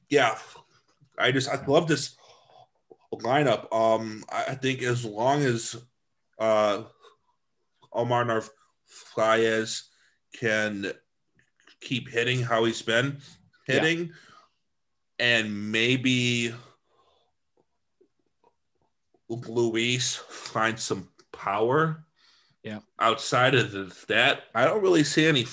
yeah, 0.10 0.38
I 1.18 1.32
just 1.32 1.50
I 1.50 1.64
love 1.66 1.88
this 1.88 2.16
lineup. 3.14 3.74
Um 3.74 4.24
I 4.30 4.56
think 4.56 4.82
as 4.82 5.06
long 5.06 5.44
as 5.44 5.76
uh 6.38 6.84
Omar 7.92 8.26
Narvaez 8.26 9.84
can 10.34 10.92
keep 11.82 12.10
hitting 12.10 12.42
how 12.42 12.66
he's 12.66 12.82
been 12.82 13.20
hitting 13.66 14.12
and 15.20 15.72
maybe 15.72 16.54
Luis 19.30 20.16
finds 20.16 20.84
some 20.84 21.10
power. 21.32 22.06
Yeah. 22.64 22.80
Outside 23.00 23.56
of 23.56 24.06
that, 24.08 24.44
I 24.56 24.66
don't 24.66 24.82
really 24.82 25.04
see 25.04 25.26
any 25.26 25.46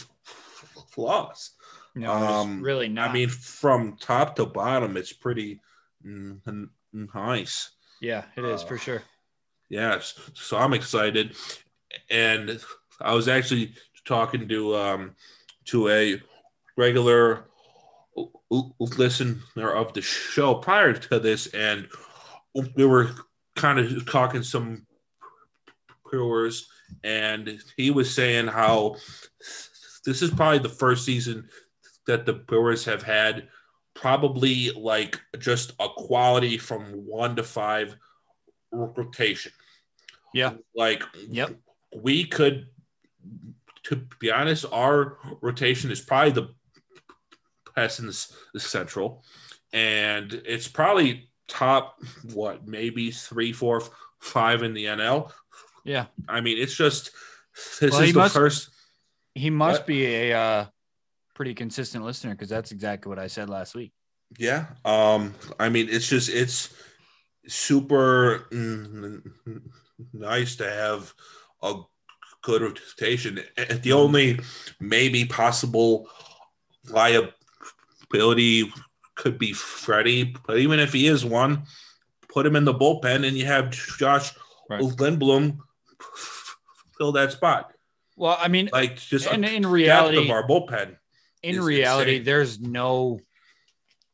flaws. 0.90 1.52
No, 1.96 2.12
Um, 2.12 2.60
really 2.62 2.88
not. 2.88 3.10
I 3.10 3.12
mean, 3.12 3.28
from 3.30 3.96
top 3.96 4.36
to 4.36 4.46
bottom, 4.46 4.96
it's 4.96 5.12
pretty 5.14 5.60
mm, 6.06 6.38
n- 6.46 6.70
nice. 6.92 7.70
yeah, 8.00 8.24
it 8.36 8.44
is 8.44 8.62
uh, 8.62 8.66
for 8.66 8.78
sure. 8.78 9.02
Yes. 9.70 10.14
So 10.34 10.58
I'm 10.58 10.74
excited. 10.74 11.34
And 12.10 12.60
I 13.00 13.14
was 13.14 13.28
actually 13.28 13.74
talking 14.04 14.46
to 14.48 14.76
um 14.76 15.16
to 15.66 15.88
a 15.88 16.22
regular 16.76 17.46
listener 18.78 19.72
of 19.72 19.92
the 19.94 20.02
show 20.02 20.54
prior 20.54 20.92
to 20.92 21.18
this, 21.18 21.46
and 21.48 21.88
we 22.76 22.84
were 22.86 23.10
kind 23.56 23.78
of 23.78 24.06
talking 24.06 24.42
some 24.42 24.86
brewers, 26.08 26.68
and 27.02 27.58
he 27.76 27.90
was 27.90 28.14
saying 28.14 28.46
how 28.46 28.96
this 30.04 30.22
is 30.22 30.30
probably 30.30 30.58
the 30.60 30.68
first 30.68 31.04
season 31.04 31.48
that 32.06 32.26
the 32.26 32.32
Brewers 32.32 32.84
have 32.84 33.02
had 33.02 33.48
probably 33.94 34.70
like 34.72 35.20
just 35.38 35.72
a 35.80 35.88
quality 35.96 36.58
from 36.58 36.84
one 37.06 37.36
to 37.36 37.42
five 37.42 37.96
rotation. 38.70 39.52
Yeah. 40.34 40.54
Like, 40.74 41.02
Yep. 41.28 41.56
we 41.96 42.24
could, 42.24 42.66
to 43.84 43.96
be 44.20 44.30
honest, 44.30 44.64
our 44.70 45.18
rotation 45.40 45.90
is 45.90 46.00
probably 46.00 46.32
the 46.32 46.54
best 47.74 48.00
in 48.00 48.06
the, 48.06 48.60
central, 48.60 49.22
and 49.72 50.32
it's 50.32 50.68
probably 50.68 51.30
top 51.48 51.98
what 52.34 52.66
maybe 52.66 53.10
three, 53.10 53.52
four, 53.52 53.82
five 54.20 54.62
in 54.62 54.74
the 54.74 54.86
NL. 54.86 55.30
Yeah, 55.84 56.06
I 56.28 56.40
mean, 56.40 56.58
it's 56.58 56.74
just 56.76 57.10
this 57.80 57.92
Well, 57.92 58.02
is 58.02 58.12
the 58.12 58.18
must- 58.18 58.34
first. 58.34 58.70
he 59.34 59.50
must 59.50 59.80
What? 59.82 59.86
be 59.86 60.06
a 60.06 60.32
uh, 60.38 60.66
pretty 61.36 61.54
consistent 61.54 62.02
listener 62.02 62.32
because 62.32 62.48
that's 62.48 62.72
exactly 62.72 63.10
what 63.10 63.18
I 63.18 63.26
said 63.26 63.48
last 63.48 63.74
week. 63.74 63.92
Yeah. 64.38 64.66
Um. 64.84 65.34
I 65.60 65.68
mean, 65.68 65.88
it's 65.88 66.08
just 66.08 66.28
it's 66.30 66.74
super 67.46 68.48
mm, 68.50 69.22
nice 70.12 70.56
to 70.56 70.68
have 70.68 71.14
a 71.62 71.74
good 72.42 72.62
rotation. 72.62 73.38
And 73.56 73.82
The 73.82 73.92
only 73.92 74.40
maybe 74.80 75.24
possible 75.26 76.08
liability 76.88 78.72
could 79.14 79.38
be 79.38 79.52
Freddie, 79.52 80.34
but 80.46 80.58
even 80.58 80.80
if 80.80 80.92
he 80.92 81.06
is 81.06 81.24
one, 81.24 81.64
put 82.28 82.46
him 82.46 82.56
in 82.56 82.64
the 82.64 82.74
bullpen, 82.74 83.26
and 83.26 83.36
you 83.36 83.46
have 83.46 83.70
Josh 83.70 84.32
Right. 84.68 84.82
Lindblom 84.82 85.58
fill 86.98 87.12
that 87.12 87.30
spot. 87.32 87.72
Well, 88.16 88.36
I 88.40 88.48
mean, 88.48 88.68
Like 88.72 88.96
just 88.96 89.30
in 89.30 89.42
depth 89.42 89.64
reality, 89.66 90.24
of 90.24 90.30
our 90.30 90.46
bullpen. 90.46 90.96
In 91.42 91.60
reality, 91.60 92.12
insane. 92.16 92.24
there's 92.24 92.60
no, 92.60 93.20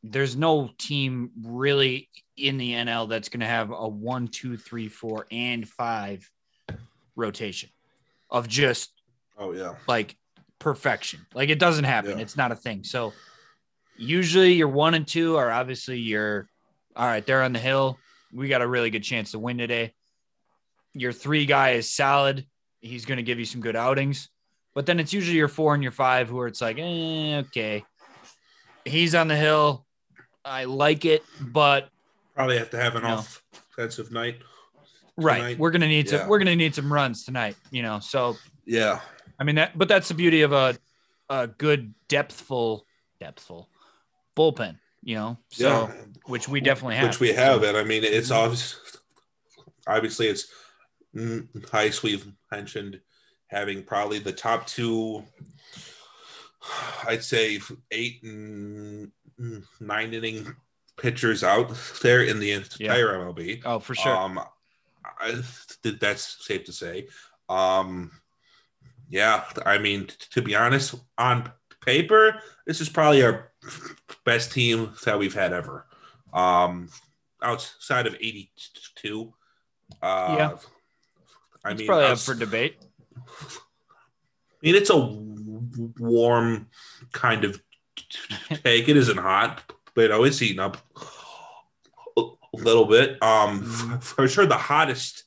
there's 0.03 0.37
no 0.37 0.71
team 0.79 1.31
really 1.43 2.09
in 2.37 2.57
the 2.59 2.73
NL 2.73 3.09
that's 3.09 3.29
going 3.29 3.41
to 3.41 3.47
have 3.47 3.71
a 3.71 3.89
one, 3.89 4.29
two, 4.29 4.57
three, 4.57 4.89
four, 4.89 5.27
and 5.31 5.69
five 5.69 6.29
rotation 7.17 7.69
of 8.31 8.49
just 8.49 8.91
Oh 9.39 9.53
yeah. 9.53 9.75
like 9.87 10.17
perfection. 10.59 11.27
Like 11.35 11.51
it 11.51 11.59
doesn't 11.59 11.85
happen. 11.85 12.19
Yeah. 12.19 12.23
It's 12.23 12.37
not 12.37 12.53
a 12.53 12.57
thing. 12.57 12.85
So 12.85 13.13
usually 13.97 14.55
your 14.55 14.69
one 14.69 14.95
and 14.95 15.07
two 15.07 15.37
are 15.37 15.51
obviously 15.51 15.99
your 15.99 16.49
all 16.97 17.07
right, 17.07 17.25
they're 17.25 17.43
on 17.43 17.53
the 17.53 17.59
hill. 17.59 17.99
We 18.33 18.49
got 18.49 18.63
a 18.63 18.67
really 18.67 18.91
good 18.91 19.03
chance 19.03 19.33
to 19.33 19.39
win 19.39 19.59
today. 19.59 19.95
Your 20.95 21.13
three 21.13 21.47
guy 21.47 21.71
is 21.71 21.93
solid. 21.93 22.47
He's 22.81 23.05
going 23.07 23.17
to 23.17 23.23
give 23.23 23.39
you 23.39 23.45
some 23.45 23.61
good 23.61 23.77
outings. 23.77 24.29
But 24.75 24.87
then 24.87 24.99
it's 24.99 25.13
usually 25.13 25.37
your 25.37 25.49
four 25.49 25.75
and 25.75 25.83
your 25.83 25.93
five 25.93 26.29
who 26.29 26.39
are 26.41 26.47
it's 26.47 26.61
like, 26.61 26.79
eh, 26.79 27.39
okay. 27.47 27.85
He's 28.85 29.15
on 29.15 29.29
the 29.29 29.37
hill. 29.37 29.85
I 30.45 30.65
like 30.65 31.05
it, 31.05 31.23
but 31.41 31.89
Probably 32.35 32.59
have 32.59 32.71
to 32.71 32.79
have 32.79 32.97
an 32.97 33.03
No. 33.03 33.23
offensive 33.77 34.11
night. 34.11 34.41
right, 35.17 35.59
we're 35.59 35.71
gonna 35.71 35.87
need 35.87 36.11
yeah. 36.11 36.21
some 36.21 36.29
we're 36.29 36.39
gonna 36.39 36.57
need 36.57 36.75
some 36.75 36.93
runs 36.93 37.25
tonight, 37.25 37.57
you 37.71 37.83
know. 37.83 38.01
So 38.01 38.37
Yeah. 38.65 39.01
I 39.39 39.45
mean 39.45 39.57
that, 39.57 39.77
but 39.77 39.89
that's 39.89 40.09
the 40.09 40.15
beauty 40.15 40.43
of 40.43 40.53
a 40.53 40.77
a 41.29 41.47
good 41.47 41.95
depthful 42.09 42.83
depthful 43.21 43.67
bullpen, 44.37 44.79
you 45.03 45.15
know. 45.17 45.39
So 45.51 45.69
yeah. 45.69 45.95
which 46.27 46.49
we 46.49 46.61
definitely 46.61 46.97
have. 46.97 47.09
Which 47.09 47.21
we 47.21 47.33
have. 47.33 47.63
And 47.63 47.77
I 47.77 47.85
mean, 47.85 48.03
it's 48.05 48.31
obvious, 48.31 48.81
obviously, 49.87 50.27
it's 50.29 50.47
mm, 51.15 51.47
Heist, 51.67 52.03
we've 52.03 52.27
mentioned 52.51 53.01
having 53.53 53.83
probably 53.83 54.19
the 54.19 54.33
top 54.33 54.67
two, 54.67 55.23
I'd 57.07 57.23
say 57.23 57.61
eight 57.91 58.23
and 58.23 59.13
nine 59.79 60.15
inning 60.15 60.57
pitchers 60.97 61.45
out 61.45 61.71
there 62.03 62.23
in 62.25 62.41
the 62.41 62.53
entire 62.53 63.19
MLB. 63.19 63.63
Oh, 63.65 63.79
for 63.79 63.95
sure. 63.95 64.17
Um, 64.17 64.41
I, 65.21 65.43
that's 66.01 66.45
safe 66.45 66.65
to 66.65 66.73
say. 66.73 67.09
Um, 67.49 68.11
yeah, 69.11 69.45
I 69.67 69.77
mean, 69.79 70.07
t- 70.07 70.15
to 70.31 70.43
be 70.43 70.55
honest, 70.55 70.95
on 71.19 71.53
paper, 71.85 72.41
this 72.67 72.81
is 72.81 72.89
probably 72.89 73.23
our 73.23 73.53
best 74.25 74.53
team 74.53 74.95
that 75.05 75.19
we've 75.19 75.35
had 75.35 75.53
ever. 75.53 75.87
Um, 76.33 76.89
outside 77.43 78.07
of 78.07 78.15
'82. 78.15 79.35
Uh, 80.01 80.35
Yeah. 80.39 80.57
I 81.65 81.71
it's 81.73 81.79
mean, 81.79 81.87
probably 81.87 82.07
up 82.07 82.19
for 82.19 82.35
debate. 82.35 82.77
I 83.17 84.63
mean, 84.63 84.75
it's 84.77 84.91
a 84.91 84.97
warm 85.99 86.69
kind 87.13 87.45
of 87.45 87.61
take. 88.63 88.89
It 88.89 88.97
isn't 88.97 89.19
hot, 89.19 89.63
but 89.95 90.03
you 90.03 90.09
know, 90.09 90.25
it's 90.25 90.39
heating 90.39 90.61
up 90.61 90.77
a 92.17 92.23
little 92.55 92.85
bit. 92.87 93.23
Um, 93.23 93.63
Mm-hmm. 93.63 93.99
for 93.99 94.29
sure, 94.29 94.47
the 94.47 94.57
hottest 94.57 95.25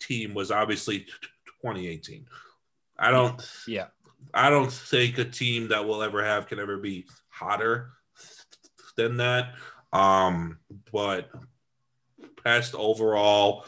team 0.00 0.34
was 0.34 0.50
obviously 0.50 1.00
2018. 1.62 2.26
I 2.98 3.10
don't, 3.10 3.40
Yeah. 3.66 3.86
I 4.34 4.50
don't 4.50 4.72
think 4.72 5.18
a 5.18 5.24
team 5.24 5.68
that 5.68 5.86
we'll 5.86 6.02
ever 6.02 6.24
have 6.24 6.46
can 6.46 6.58
ever 6.58 6.76
be 6.78 7.06
hotter 7.28 7.90
than 8.96 9.18
that. 9.18 9.54
Um, 9.92 10.58
but 10.92 11.30
past 12.44 12.74
overall 12.74 13.64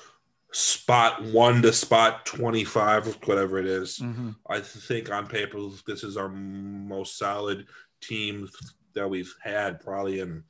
spot 0.53 1.23
one 1.25 1.63
to 1.63 1.73
spot 1.73 2.27
25, 2.27 3.19
whatever 3.25 3.59
it 3.59 3.67
is. 3.67 3.99
Mhm. 3.99 4.35
I 4.49 4.61
think 4.61 5.11
on 5.11 5.27
paper 5.27 5.59
this 5.87 6.03
is 6.03 6.17
our 6.17 6.29
most 6.29 7.17
solid 7.19 7.67
team 8.01 8.49
that 8.95 9.09
we've 9.09 9.33
had 9.43 9.81
probably 9.81 10.21
in 10.21 10.43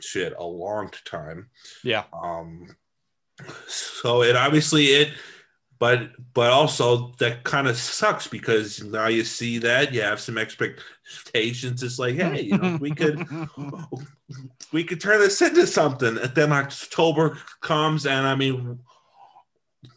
shit 0.00 0.32
a 0.38 0.44
long 0.44 0.90
time. 1.04 1.50
Yeah. 1.82 2.04
Um, 2.12 2.74
so 3.66 4.22
it 4.22 4.36
obviously 4.36 4.86
it, 4.86 5.12
but 5.78 6.10
but 6.32 6.50
also 6.50 7.12
that 7.18 7.44
kind 7.44 7.66
of 7.66 7.76
sucks 7.76 8.26
because 8.28 8.82
now 8.82 9.08
you 9.08 9.24
see 9.24 9.58
that 9.58 9.92
you 9.92 10.00
have 10.00 10.20
some 10.20 10.38
expectations. 10.38 11.82
It's 11.82 11.98
like, 11.98 12.14
hey, 12.14 12.42
you 12.42 12.56
know, 12.56 12.78
we 12.80 12.92
could 12.92 13.26
we 14.72 14.84
could 14.84 15.00
turn 15.00 15.20
this 15.20 15.42
into 15.42 15.66
something. 15.66 16.16
And 16.18 16.34
then 16.34 16.52
October 16.52 17.36
comes, 17.60 18.06
and 18.06 18.26
I 18.26 18.34
mean, 18.36 18.78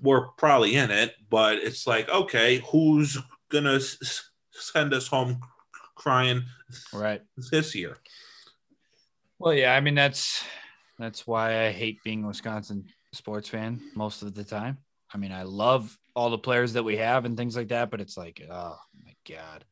we're 0.02 0.28
probably 0.38 0.76
in 0.76 0.92
it, 0.92 1.14
but 1.30 1.58
it's 1.58 1.86
like, 1.88 2.10
okay, 2.10 2.64
who's 2.72 3.18
gonna 3.50 3.76
s- 3.76 4.30
send 4.52 4.94
us 4.94 5.08
home 5.08 5.40
crying 5.96 6.44
right. 6.94 7.22
this 7.52 7.76
year? 7.76 7.98
Well, 9.40 9.54
yeah, 9.54 9.76
I 9.76 9.82
mean 9.82 9.96
that's 9.96 10.44
that's 10.98 11.28
why 11.28 11.66
I 11.66 11.72
hate 11.72 12.04
being 12.04 12.24
a 12.24 12.28
Wisconsin 12.28 12.86
sports 13.14 13.50
fan 13.50 13.82
most 13.96 14.22
of 14.22 14.34
the 14.34 14.44
time. 14.44 14.78
I 15.14 15.18
mean, 15.18 15.32
I 15.32 15.44
love 15.44 15.98
all 16.16 16.30
the 16.30 16.38
players 16.38 16.74
that 16.74 16.84
we 16.84 16.98
have 16.98 17.26
and 17.26 17.38
things 17.38 17.56
like 17.56 17.70
that, 17.70 17.92
but 17.92 18.02
it's 18.02 18.18
like, 18.18 18.42
oh 18.50 18.78
my 19.04 19.14
god. 19.28 19.66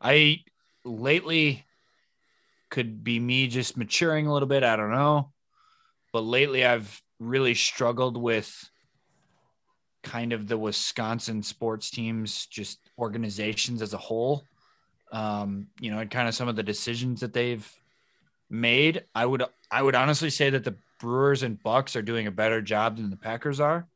I 0.00 0.40
lately 0.84 1.64
could 2.70 3.02
be 3.02 3.18
me 3.18 3.48
just 3.48 3.76
maturing 3.76 4.26
a 4.26 4.32
little 4.32 4.48
bit, 4.48 4.64
I 4.64 4.76
don't 4.76 4.90
know. 4.90 5.32
But 6.12 6.20
lately 6.20 6.64
I've 6.64 7.00
really 7.18 7.54
struggled 7.54 8.16
with 8.16 8.52
kind 10.06 10.32
of 10.32 10.46
the 10.46 10.56
Wisconsin 10.56 11.42
sports 11.42 11.90
teams 11.90 12.46
just 12.46 12.78
organizations 12.98 13.82
as 13.82 13.92
a 13.92 13.98
whole. 13.98 14.44
Um, 15.12 15.66
you 15.80 15.90
know, 15.90 15.98
and 15.98 16.10
kind 16.10 16.28
of 16.28 16.34
some 16.34 16.48
of 16.48 16.56
the 16.56 16.62
decisions 16.62 17.20
that 17.20 17.32
they've 17.32 17.68
made, 18.48 19.04
I 19.14 19.26
would 19.26 19.42
I 19.70 19.82
would 19.82 19.94
honestly 19.94 20.30
say 20.30 20.50
that 20.50 20.64
the 20.64 20.76
Brewers 21.00 21.42
and 21.42 21.62
Bucks 21.62 21.96
are 21.96 22.02
doing 22.02 22.26
a 22.26 22.30
better 22.30 22.62
job 22.62 22.96
than 22.96 23.10
the 23.10 23.16
Packers 23.16 23.60
are. 23.60 23.86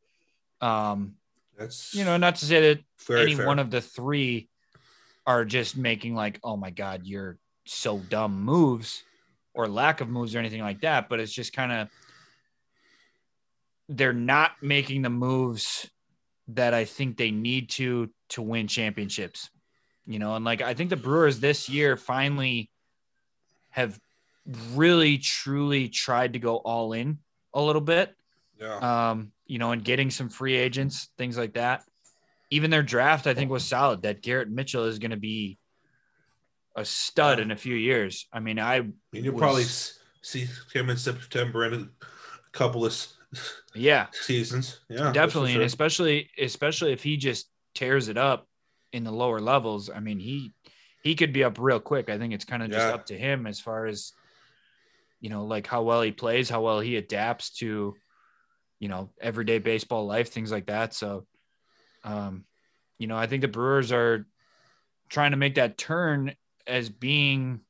Um, 0.61 1.15
That's 1.59 1.95
you 1.95 2.05
know, 2.05 2.17
not 2.17 2.37
to 2.37 2.45
say 2.45 2.75
that 2.75 3.17
any 3.17 3.35
fair. 3.35 3.47
one 3.47 3.59
of 3.59 3.71
the 3.71 3.81
three 3.81 4.49
are 5.27 5.45
just 5.45 5.77
making 5.77 6.15
like, 6.15 6.41
oh 6.43 6.57
my 6.57 6.71
god, 6.71 7.03
you're 7.05 7.39
so 7.67 7.99
dumb 7.99 8.43
moves 8.43 9.05
or 9.55 9.69
lack 9.69 10.01
of 10.01 10.09
moves 10.09 10.35
or 10.35 10.39
anything 10.39 10.63
like 10.63 10.81
that, 10.81 11.09
but 11.09 11.21
it's 11.21 11.33
just 11.33 11.53
kind 11.53 11.73
of 11.73 11.89
they're 13.89 14.13
not 14.13 14.53
making 14.63 15.03
the 15.03 15.11
moves 15.11 15.91
that 16.55 16.75
I 16.75 16.85
think 16.85 17.17
they 17.17 17.31
need 17.31 17.71
to 17.71 18.11
to 18.31 18.43
win 18.43 18.69
championships. 18.69 19.51
You 20.07 20.19
know, 20.19 20.35
and 20.35 20.45
like 20.45 20.63
I 20.63 20.75
think 20.75 20.91
the 20.91 20.97
Brewers 20.97 21.41
this 21.41 21.69
year 21.69 21.97
finally 21.97 22.71
have 23.71 23.99
really 24.75 25.19
truly 25.19 25.89
tried 25.89 26.33
to 26.33 26.39
go 26.39 26.57
all 26.57 26.93
in 26.93 27.19
a 27.55 27.61
little 27.61 27.83
bit 27.83 28.15
yeah. 28.61 29.11
um, 29.11 29.33
you 29.47 29.59
know, 29.59 29.73
and 29.73 29.83
getting 29.85 30.11
some 30.11 30.29
free 30.29 30.57
agents, 30.57 31.09
things 31.19 31.37
like 31.37 31.55
that. 31.55 31.83
Even 32.51 32.71
their 32.71 32.83
draft, 32.83 33.27
I 33.27 33.35
think, 33.35 33.51
was 33.51 33.65
solid. 33.65 34.03
That 34.03 34.23
Garrett 34.23 34.51
Mitchell 34.51 34.85
is 34.85 34.99
going 34.99 35.13
to 35.13 35.17
be 35.17 35.59
a 36.77 36.85
stud 36.85 37.41
in 37.41 37.51
a 37.51 37.57
few 37.57 37.75
years. 37.75 38.27
I 38.33 38.41
mean, 38.41 38.59
I 38.59 38.83
you'll 39.13 39.35
was- 39.35 39.41
probably 39.41 39.65
see 40.23 40.49
him 40.73 40.91
in 40.91 40.97
September 40.97 41.65
and 41.65 41.75
a 41.75 41.89
couple 42.53 42.85
of 42.85 42.93
yeah, 43.75 44.07
seasons. 44.13 44.81
Yeah, 44.89 45.13
definitely, 45.13 45.55
and 45.55 45.63
especially 45.63 46.31
especially 46.39 46.93
if 46.93 47.03
he 47.03 47.17
just 47.17 47.49
tears 47.75 48.09
it 48.09 48.19
up 48.19 48.47
in 48.93 49.05
the 49.05 49.13
lower 49.13 49.41
levels. 49.41 49.91
I 49.91 50.01
mean, 50.01 50.19
he 50.19 50.53
he 51.03 51.15
could 51.15 51.33
be 51.33 51.45
up 51.45 51.59
real 51.59 51.81
quick. 51.81 52.11
I 52.11 52.19
think 52.19 52.35
it's 52.35 52.45
kind 52.45 52.63
of 52.63 52.71
just 52.71 52.87
up 52.87 53.07
to 53.07 53.17
him 53.17 53.47
as 53.47 53.61
far 53.61 53.87
as 53.87 54.13
you 55.21 55.29
know, 55.29 55.45
like 55.45 55.67
how 55.67 55.83
well 55.83 56.03
he 56.03 56.13
plays, 56.13 56.49
how 56.49 56.63
well 56.63 56.81
he 56.81 56.97
adapts 56.97 57.51
to 57.59 57.95
you 58.79 58.89
know 58.89 59.11
everyday 59.21 59.59
baseball 59.59 60.07
life, 60.07 60.31
things 60.31 60.51
like 60.51 60.67
that. 60.67 60.95
So, 60.95 61.27
um, 62.05 62.45
you 62.99 63.07
know, 63.07 63.17
I 63.17 63.27
think 63.27 63.43
the 63.43 63.49
Brewers 63.49 63.93
are 63.93 64.27
trying 65.09 65.33
to 65.33 65.37
make 65.37 65.57
that 65.57 65.79
turn 65.79 66.35
as 66.67 66.89
being. 66.89 67.61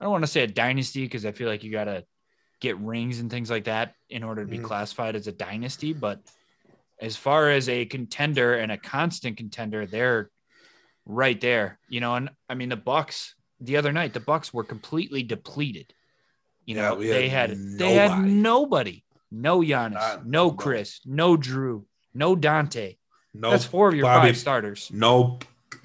I 0.00 0.04
don't 0.04 0.12
want 0.12 0.24
to 0.24 0.30
say 0.30 0.42
a 0.42 0.48
dynasty 0.48 1.04
because 1.04 1.24
I 1.24 1.32
feel 1.32 1.48
like 1.48 1.62
you 1.62 1.70
got 1.70 1.84
to 1.84 2.04
get 2.64 2.78
rings 2.78 3.20
and 3.20 3.30
things 3.30 3.50
like 3.50 3.64
that 3.64 3.94
in 4.08 4.24
order 4.24 4.42
to 4.42 4.50
be 4.50 4.58
Mhm. 4.58 4.64
classified 4.64 5.14
as 5.16 5.26
a 5.26 5.32
dynasty. 5.32 5.92
But 5.92 6.20
as 7.00 7.14
far 7.16 7.50
as 7.50 7.68
a 7.68 7.84
contender 7.84 8.54
and 8.54 8.72
a 8.72 8.78
constant 8.78 9.36
contender, 9.36 9.84
they're 9.86 10.30
right 11.04 11.38
there. 11.40 11.78
You 11.88 12.00
know, 12.00 12.14
and 12.14 12.30
I 12.48 12.54
mean 12.54 12.70
the 12.70 12.76
Bucks 12.76 13.34
the 13.60 13.76
other 13.76 13.92
night, 13.92 14.12
the 14.14 14.20
Bucks 14.20 14.52
were 14.52 14.64
completely 14.64 15.22
depleted. 15.22 15.92
You 16.64 16.76
Yeah, 16.76 16.88
know, 16.88 17.00
they 17.00 17.28
had 17.28 17.50
had 17.50 17.58
they 17.78 17.92
had 17.94 18.24
nobody. 18.24 19.04
no 19.30 19.60
Giannis, 19.60 19.92
Not- 19.92 20.26
no 20.26 20.48
no. 20.48 20.52
Chris, 20.52 21.00
no 21.04 21.36
Drew, 21.36 21.86
no 22.14 22.34
Dante. 22.34 22.96
no 23.34 23.50
That's 23.50 23.64
four 23.66 23.88
of 23.88 23.94
your 23.94 24.04
Bobby, 24.04 24.28
five 24.28 24.38
starters. 24.38 24.90
No 24.90 25.38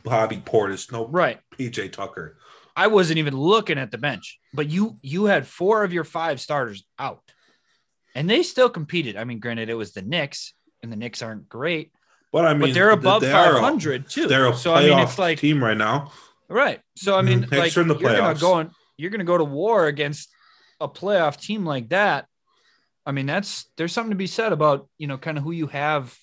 Bobby 0.03 0.37
Portis. 0.37 0.91
No 0.91 1.07
Right. 1.07 1.39
PJ 1.51 1.89
Tucker. 1.91 2.37
I 2.75 2.87
wasn't 2.87 3.19
even 3.19 3.35
looking 3.35 3.77
at 3.77 3.91
the 3.91 3.97
bench, 3.97 4.38
but 4.53 4.69
you 4.69 4.95
you 5.01 5.25
had 5.25 5.45
four 5.47 5.83
of 5.83 5.93
your 5.93 6.03
five 6.03 6.39
starters 6.41 6.83
out, 6.97 7.21
and 8.15 8.29
they 8.29 8.43
still 8.43 8.69
competed. 8.69 9.15
I 9.17 9.23
mean, 9.23 9.39
granted, 9.39 9.69
it 9.69 9.75
was 9.75 9.91
the 9.93 10.01
Knicks, 10.01 10.53
and 10.83 10.91
the 10.91 10.95
Knicks 10.95 11.21
aren't 11.21 11.47
great, 11.49 11.91
But 12.31 12.45
I 12.45 12.53
mean, 12.53 12.61
but 12.61 12.73
they're 12.73 12.89
above 12.91 13.21
they 13.21 13.31
five 13.31 13.59
hundred 13.59 14.09
too. 14.09 14.27
They're 14.27 14.47
a 14.47 14.55
so 14.55 14.73
I 14.73 14.83
mean, 14.83 14.93
playoff 14.93 15.03
it's 15.03 15.19
like 15.19 15.39
team 15.39 15.63
right 15.63 15.77
now. 15.77 16.11
right. 16.47 16.79
So 16.95 17.15
I 17.17 17.21
mean, 17.21 17.43
Mhm. 17.43 17.57
like 17.57 17.75
in 17.77 17.87
the 17.87 17.95
you're 17.97 18.11
gonna 18.15 18.33
playoffs. 18.33 18.41
go 18.41 18.57
and 18.59 18.71
you're 18.97 19.11
gonna 19.11 19.23
go 19.23 19.37
to 19.37 19.43
war 19.45 19.87
against 19.87 20.29
a 20.81 20.87
playoff 20.87 21.39
team 21.39 21.65
like 21.65 21.89
that. 21.89 22.25
I 23.05 23.11
mean, 23.11 23.25
that's 23.25 23.69
there's 23.77 23.91
something 23.93 24.11
to 24.11 24.15
be 24.17 24.27
said 24.27 24.51
about 24.53 24.87
you 24.97 25.07
know 25.07 25.17
kind 25.17 25.37
of 25.37 25.43
who 25.43 25.51
you 25.51 25.67
have 25.67 26.15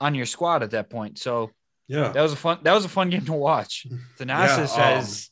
on 0.00 0.14
your 0.14 0.26
squad 0.26 0.62
at 0.62 0.70
that 0.72 0.90
point. 0.90 1.18
So 1.18 1.50
Yeah. 1.88 2.08
that 2.12 2.20
was 2.22 2.32
a 2.32 2.36
fun 2.36 2.58
that 2.62 2.72
was 2.74 2.84
a 2.84 2.88
fun 2.88 3.10
game 3.10 3.24
to 3.26 3.32
watch. 3.32 3.86
Thanasis 4.18 4.76
Yeah, 4.76 4.84
um, 4.84 4.94
has 4.96 5.30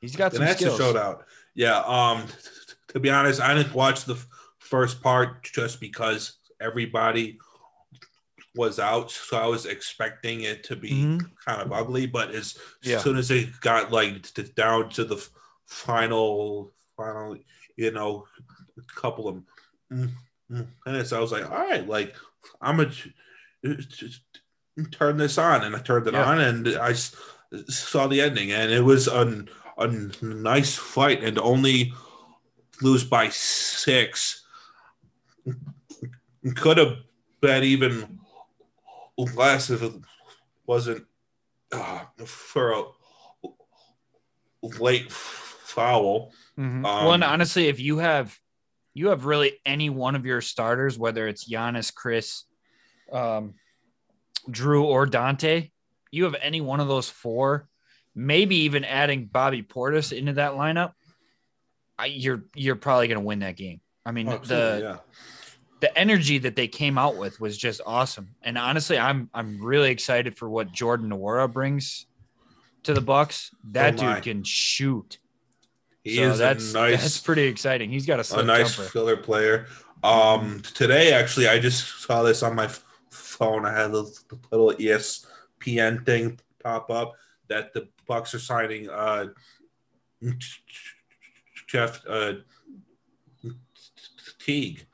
he's 0.00 0.16
got 0.16 0.34
some 0.34 0.46
skills. 0.48 0.76
showed 0.78 0.96
out. 0.96 1.24
Yeah. 1.54 1.78
Um. 1.86 2.24
To 2.88 3.00
be 3.00 3.10
honest, 3.10 3.40
I 3.40 3.54
didn't 3.54 3.74
watch 3.74 4.04
the 4.04 4.18
first 4.58 5.02
part 5.02 5.42
just 5.44 5.80
because 5.80 6.34
everybody 6.60 7.38
was 8.54 8.78
out, 8.78 9.10
so 9.10 9.38
I 9.38 9.46
was 9.46 9.64
expecting 9.64 10.42
it 10.42 10.62
to 10.64 10.76
be 10.76 10.90
Mhm. 10.90 11.30
kind 11.46 11.62
of 11.62 11.72
ugly. 11.72 12.04
But 12.06 12.34
as 12.34 12.58
Yeah. 12.82 12.98
soon 12.98 13.16
as 13.16 13.30
it 13.30 13.58
got 13.60 13.90
like 13.90 14.26
down 14.54 14.90
to 14.90 15.04
the 15.04 15.16
f- 15.16 15.30
final, 15.66 16.74
final, 16.96 17.38
you 17.76 17.90
know, 17.92 18.26
couple 18.94 19.26
of 19.28 19.36
mm, 19.90 20.10
mm, 20.50 20.66
minutes, 20.84 21.12
I 21.14 21.20
was 21.20 21.32
like, 21.32 21.50
all 21.50 21.56
right, 21.56 21.86
like 21.88 22.14
I'm 22.60 22.76
gonna 22.76 22.92
just 23.64 24.20
turn 24.90 25.16
this 25.16 25.38
on, 25.38 25.62
and 25.64 25.74
I 25.74 25.78
turned 25.78 26.06
it 26.08 26.14
Yeah. 26.14 26.24
on, 26.24 26.40
and 26.40 26.68
I 26.76 26.90
s- 26.90 27.16
saw 27.70 28.06
the 28.06 28.20
ending, 28.20 28.52
and 28.52 28.70
it 28.70 28.82
was 28.84 29.08
a, 29.08 29.44
a 29.78 29.88
nice 30.22 30.74
fight, 30.74 31.22
and 31.24 31.38
only 31.38 31.92
lose 32.80 33.04
by 33.04 33.28
six 33.28 34.44
could 36.56 36.78
have 36.78 36.96
been 37.40 37.62
even 37.62 38.18
less 39.36 39.70
if 39.70 39.82
it 39.82 39.92
wasn't 40.66 41.06
uh, 41.70 42.00
for 42.24 42.72
a 42.72 42.84
late 44.80 45.10
foul. 45.10 46.32
Mhm. 46.58 46.82
well, 46.82 47.12
and 47.12 47.24
Um, 47.24 47.30
honestly, 47.30 47.68
if 47.68 47.80
you 47.80 47.98
have 47.98 48.38
you 48.94 49.08
have 49.08 49.24
really 49.24 49.58
any 49.64 49.88
one 49.88 50.14
of 50.14 50.26
your 50.26 50.42
starters, 50.42 50.98
whether 50.98 51.26
it's 51.26 51.48
Giannis, 51.48 51.94
Chris, 51.94 52.44
um, 53.10 53.54
Drew, 54.50 54.84
or 54.84 55.06
Dante, 55.06 55.70
you 56.10 56.24
have 56.24 56.34
any 56.42 56.60
one 56.60 56.78
of 56.78 56.88
those 56.88 57.08
four, 57.08 57.70
maybe 58.14 58.56
even 58.64 58.84
adding 58.84 59.26
Bobby 59.26 59.62
Portis 59.62 60.16
into 60.16 60.34
that 60.34 60.52
lineup, 60.52 60.92
I, 61.98 62.06
you're 62.06 62.44
you're 62.54 62.76
probably 62.76 63.08
going 63.08 63.20
to 63.20 63.24
win 63.24 63.40
that 63.40 63.56
game. 63.56 63.80
I 64.04 64.12
mean, 64.12 64.28
Oh, 64.28 64.38
the 64.38 64.80
yeah. 64.82 64.96
the 65.80 65.96
energy 65.96 66.38
that 66.38 66.56
they 66.56 66.68
came 66.68 66.98
out 66.98 67.16
with 67.16 67.40
was 67.40 67.56
just 67.56 67.80
awesome. 67.86 68.34
And 68.42 68.58
honestly, 68.58 68.98
I'm 68.98 69.30
I'm 69.32 69.62
really 69.62 69.90
excited 69.90 70.36
for 70.36 70.48
what 70.48 70.72
Jordan 70.72 71.10
Nwora 71.10 71.52
brings 71.52 72.06
to 72.84 72.94
the 72.94 73.00
Bucks. 73.00 73.50
That 73.70 74.00
Oh 74.00 74.04
my. 74.06 74.14
dude 74.14 74.22
can 74.24 74.42
shoot. 74.44 75.18
He 76.02 76.16
so 76.16 76.32
is 76.32 76.38
that's 76.38 76.70
a 76.72 76.74
nice, 76.74 77.00
that's 77.02 77.18
pretty 77.20 77.44
exciting. 77.44 77.90
He's 77.90 78.06
got 78.06 78.18
a 78.18 78.38
a 78.40 78.42
nice 78.42 78.74
jumper. 78.76 78.90
filler 78.90 79.16
player. 79.16 79.66
Um, 80.02 80.60
today 80.74 81.12
actually, 81.12 81.46
I 81.46 81.60
just 81.60 82.00
saw 82.02 82.24
this 82.24 82.42
on 82.42 82.56
my 82.56 82.68
phone. 83.10 83.64
I 83.64 83.70
had 83.72 83.90
a 83.92 84.04
little 84.50 84.72
ESPN 84.74 86.04
thing 86.04 86.40
pop 86.64 86.90
up 86.90 87.14
that 87.52 87.72
the 87.74 87.88
Bucks 88.08 88.34
are 88.34 88.38
signing 88.38 88.88
uh, 88.88 89.26
Jeff 91.68 92.02
uh, 92.08 92.34
Teague. 94.38 94.86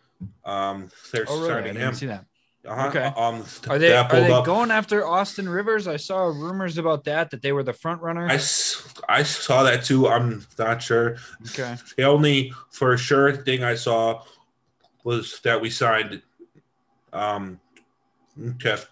Um, 0.44 0.88
they're 1.12 1.24
Oh, 1.28 1.38
really? 1.40 1.48
Signing 1.52 1.76
him. 1.76 1.94
see 1.94 2.06
that. 2.06 2.24
Uh-huh. 2.66 2.88
Okay. 2.88 3.04
Um, 3.16 3.44
Are 3.70 3.78
they 3.78 3.96
are 3.96 4.08
they 4.10 4.30
up. 4.32 4.44
going 4.44 4.70
after 4.70 5.06
Austin 5.06 5.48
Rivers? 5.48 5.86
I 5.88 5.96
saw 5.96 6.24
rumors 6.26 6.76
about 6.76 7.04
that 7.04 7.30
that 7.30 7.40
they 7.40 7.52
were 7.52 7.62
the 7.62 7.72
front 7.72 8.02
runner. 8.02 8.26
I, 8.28 8.34
I 8.34 9.22
saw 9.22 9.62
that 9.62 9.84
too. 9.84 10.08
I'm 10.08 10.44
not 10.58 10.82
sure. 10.82 11.16
okay. 11.46 11.76
The 11.96 12.02
only 12.02 12.52
for 12.72 12.98
sure 12.98 13.32
thing 13.36 13.62
I 13.64 13.74
saw 13.74 14.22
was 15.04 15.40
that 15.44 15.58
we 15.60 15.70
signed 15.70 16.20
um, 17.12 17.58
Jeff 18.58 18.90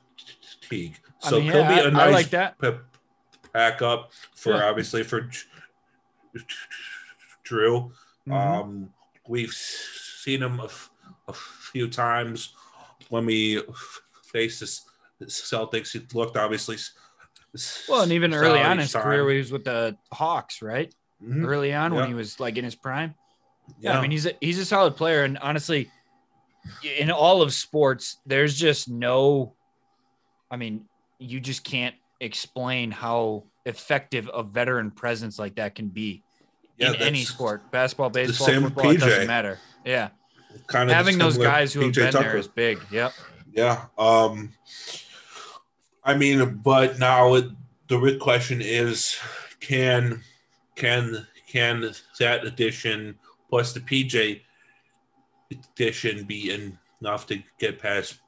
Teague. 0.71 0.97
I 1.25 1.29
So 1.31 1.37
mean, 1.41 1.51
he'll 1.51 1.63
be 1.65 1.75
I- 1.75 1.79
a 1.81 1.87
I 1.89 1.91
nice 1.91 2.13
like 2.15 2.31
that. 2.31 2.55
Backup 3.57 4.13
for 4.35 4.53
Yeah. 4.53 4.69
obviously 4.69 5.03
for 5.03 5.31
Drew. 7.43 7.93
Mhm. 8.27 8.33
Um, 8.33 8.95
we've 9.27 9.53
seen 9.53 10.43
him 10.43 10.61
a, 10.61 10.69
few 11.73 11.89
times 11.89 12.55
when 13.09 13.27
we 13.27 13.61
faced 14.33 14.61
this 14.61 14.87
Celtics. 15.23 15.93
He 15.93 16.01
looked 16.17 16.37
obviously. 16.37 16.77
well, 17.89 18.03
and 18.03 18.13
even 18.13 18.33
early 18.33 18.61
on 18.61 18.73
in 18.73 18.79
his 18.79 18.93
solid 18.93 19.05
career, 19.05 19.31
he 19.31 19.39
was 19.39 19.51
with 19.51 19.65
the 19.65 19.97
Hawks, 20.13 20.63
right? 20.63 20.95
Mhm. 21.23 21.45
Early 21.45 21.75
on 21.75 21.95
when 21.95 22.07
he 22.07 22.15
was 22.15 22.39
like 22.39 22.57
in 22.59 22.65
his 22.65 22.77
prime. 22.77 23.15
Yeah, 23.81 23.93
Yeah. 23.93 23.99
I 23.99 24.03
mean 24.03 24.11
he's 24.13 24.27
a, 24.27 24.33
he's 24.41 24.59
a 24.59 24.65
solid 24.65 24.97
player, 24.97 25.25
and 25.25 25.37
honestly, 25.39 25.91
in 26.85 27.11
all 27.11 27.43
of 27.43 27.53
sports, 27.53 28.19
there's 28.27 28.57
just 28.57 28.89
no. 28.89 29.57
I 30.51 30.57
mean, 30.57 30.87
you 31.19 31.41
just 31.41 31.65
can't 31.65 31.97
explain 32.21 32.91
how 32.91 33.45
effective 33.65 34.31
a 34.33 34.43
veteran 34.43 34.91
presence 34.91 35.39
like 35.39 35.57
that 35.57 35.75
can 35.75 35.89
be 35.89 36.23
Yeah, 36.79 36.93
in 36.93 36.97
any 37.03 37.25
sport, 37.25 37.71
basketball, 37.71 38.11
baseball, 38.11 38.47
same 38.47 38.63
with 38.63 38.75
football, 38.75 38.93
it 38.93 39.01
doesn't 39.01 39.27
matter. 39.27 39.59
Yeah, 39.85 40.09
kind 40.67 40.91
of 40.91 40.97
having 40.97 41.19
those 41.19 41.37
guys 41.39 41.73
who 41.73 41.81
have 41.81 41.91
PJ 41.93 41.95
been 41.95 42.13
there 42.13 42.23
Tucker. 42.23 42.37
is 42.37 42.49
big. 42.49 42.79
Yep. 42.91 43.13
Yeah. 43.53 43.87
Um 43.99 44.53
I 46.05 46.17
mean, 46.17 46.61
but 46.63 46.99
now 46.99 47.35
it, 47.35 47.47
the 47.89 47.99
real 47.99 48.19
question 48.19 48.61
is 48.63 49.17
can 49.61 50.23
can 50.77 51.27
can 51.49 51.91
that 52.21 52.45
addition 52.45 53.19
plus 53.51 53.73
the 53.73 53.81
PJ 53.81 54.43
addition 55.51 56.25
be 56.25 56.73
enough 57.01 57.27
to 57.27 57.43
get 57.59 57.79
past 57.79 58.19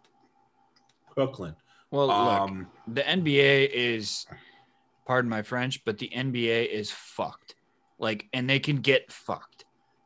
Brooklyn? 1.15 1.55
Well, 1.91 2.07
look, 2.07 2.17
Um 2.17 2.67
the 2.93 3.03
NBA 3.03 3.71
is, 3.71 4.27
pardon 5.07 5.29
my 5.31 5.43
French, 5.43 5.85
but 5.85 5.99
the 5.99 6.09
NBA 6.09 6.69
is 6.69 6.91
fucked. 6.91 7.55
Like, 7.99 8.27
and 8.33 8.49
they 8.49 8.61
can 8.61 8.77
get 8.77 9.11
fucked 9.11 9.65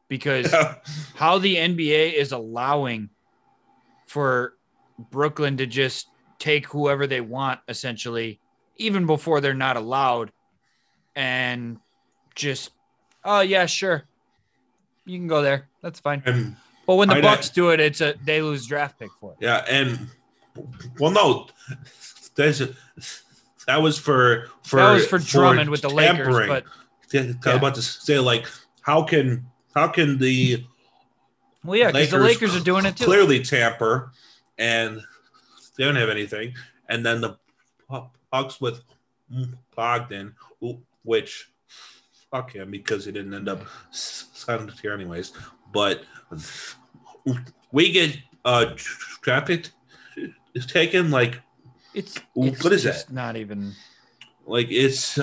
because 0.08 0.54
how 1.14 1.38
the 1.38 1.56
NBA 1.56 2.14
is 2.14 2.32
allowing 2.32 3.10
for 4.06 4.54
Brooklyn 5.10 5.56
to 5.58 5.66
just 5.66 6.08
take 6.38 6.66
whoever 6.66 7.06
they 7.06 7.20
want, 7.20 7.60
essentially, 7.68 8.40
even 8.76 9.06
before 9.06 9.40
they're 9.40 9.54
not 9.54 9.76
allowed, 9.76 10.32
and 11.14 11.78
just, 12.34 12.70
oh 13.24 13.40
yeah, 13.40 13.66
sure, 13.66 14.04
you 15.04 15.18
can 15.18 15.28
go 15.28 15.42
there. 15.42 15.68
That's 15.82 16.00
fine. 16.00 16.22
and 16.26 16.56
But 16.86 16.96
when 16.96 17.08
the 17.08 17.20
Bucks 17.20 17.50
do 17.50 17.70
it, 17.70 17.80
it's 17.80 18.00
a 18.00 18.14
they 18.24 18.42
lose 18.42 18.66
draft 18.66 18.98
pick 18.98 19.10
for 19.20 19.32
it. 19.32 19.38
yeah, 19.40 19.64
and 19.68 20.08
well 20.98 21.10
no 21.10 21.46
there's 22.34 22.62
that 23.66 23.82
was 23.82 23.98
for 23.98 24.48
for 24.64 24.76
that 24.76 24.92
was 24.92 25.06
for 25.06 25.18
Drummond 25.18 25.70
with 25.70 25.82
the 25.82 25.90
Lakers, 25.90 26.46
but 26.48 26.64
Yeah, 27.12 27.20
I 27.20 27.48
was 27.48 27.56
about 27.56 27.74
to 27.76 27.82
say 27.82 28.18
like 28.18 28.46
how 28.80 29.02
can 29.02 29.46
how 29.74 29.88
can 29.88 30.18
the 30.18 30.64
well, 31.64 31.76
yeah, 31.76 31.92
because 31.92 32.10
the 32.10 32.18
Lakers 32.18 32.56
are 32.56 32.60
doing 32.60 32.86
it 32.86 32.96
too. 32.96 33.04
Clearly 33.04 33.42
tamper, 33.42 34.12
and 34.58 35.00
they 35.76 35.84
don't 35.84 35.96
have 35.96 36.08
anything. 36.08 36.54
And 36.88 37.06
then 37.06 37.20
the 37.20 37.36
Bucks 38.30 38.60
with 38.60 38.80
Bogdan, 39.76 40.34
which 41.04 41.50
fuck 42.30 42.52
him 42.52 42.70
because 42.70 43.04
he 43.04 43.12
didn't 43.12 43.34
end 43.34 43.48
up 43.48 43.62
signed 43.90 44.72
here 44.80 44.92
anyways. 44.92 45.32
But 45.72 46.02
we 47.70 47.92
get 47.92 48.18
uh 48.44 48.74
traffic 48.76 49.68
is 50.54 50.66
taken 50.66 51.10
like 51.10 51.40
It's, 51.94 52.18
it's 52.36 52.62
what 52.64 52.72
is 52.72 52.84
that? 52.84 53.10
Not 53.10 53.36
even. 53.36 53.72
like 54.46 54.68
it's 54.70 55.18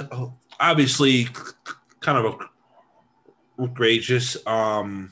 obviously 0.60 1.28
kind 2.00 2.26
of 2.26 2.40
outrageous. 3.60 4.38
Um, 4.48 5.12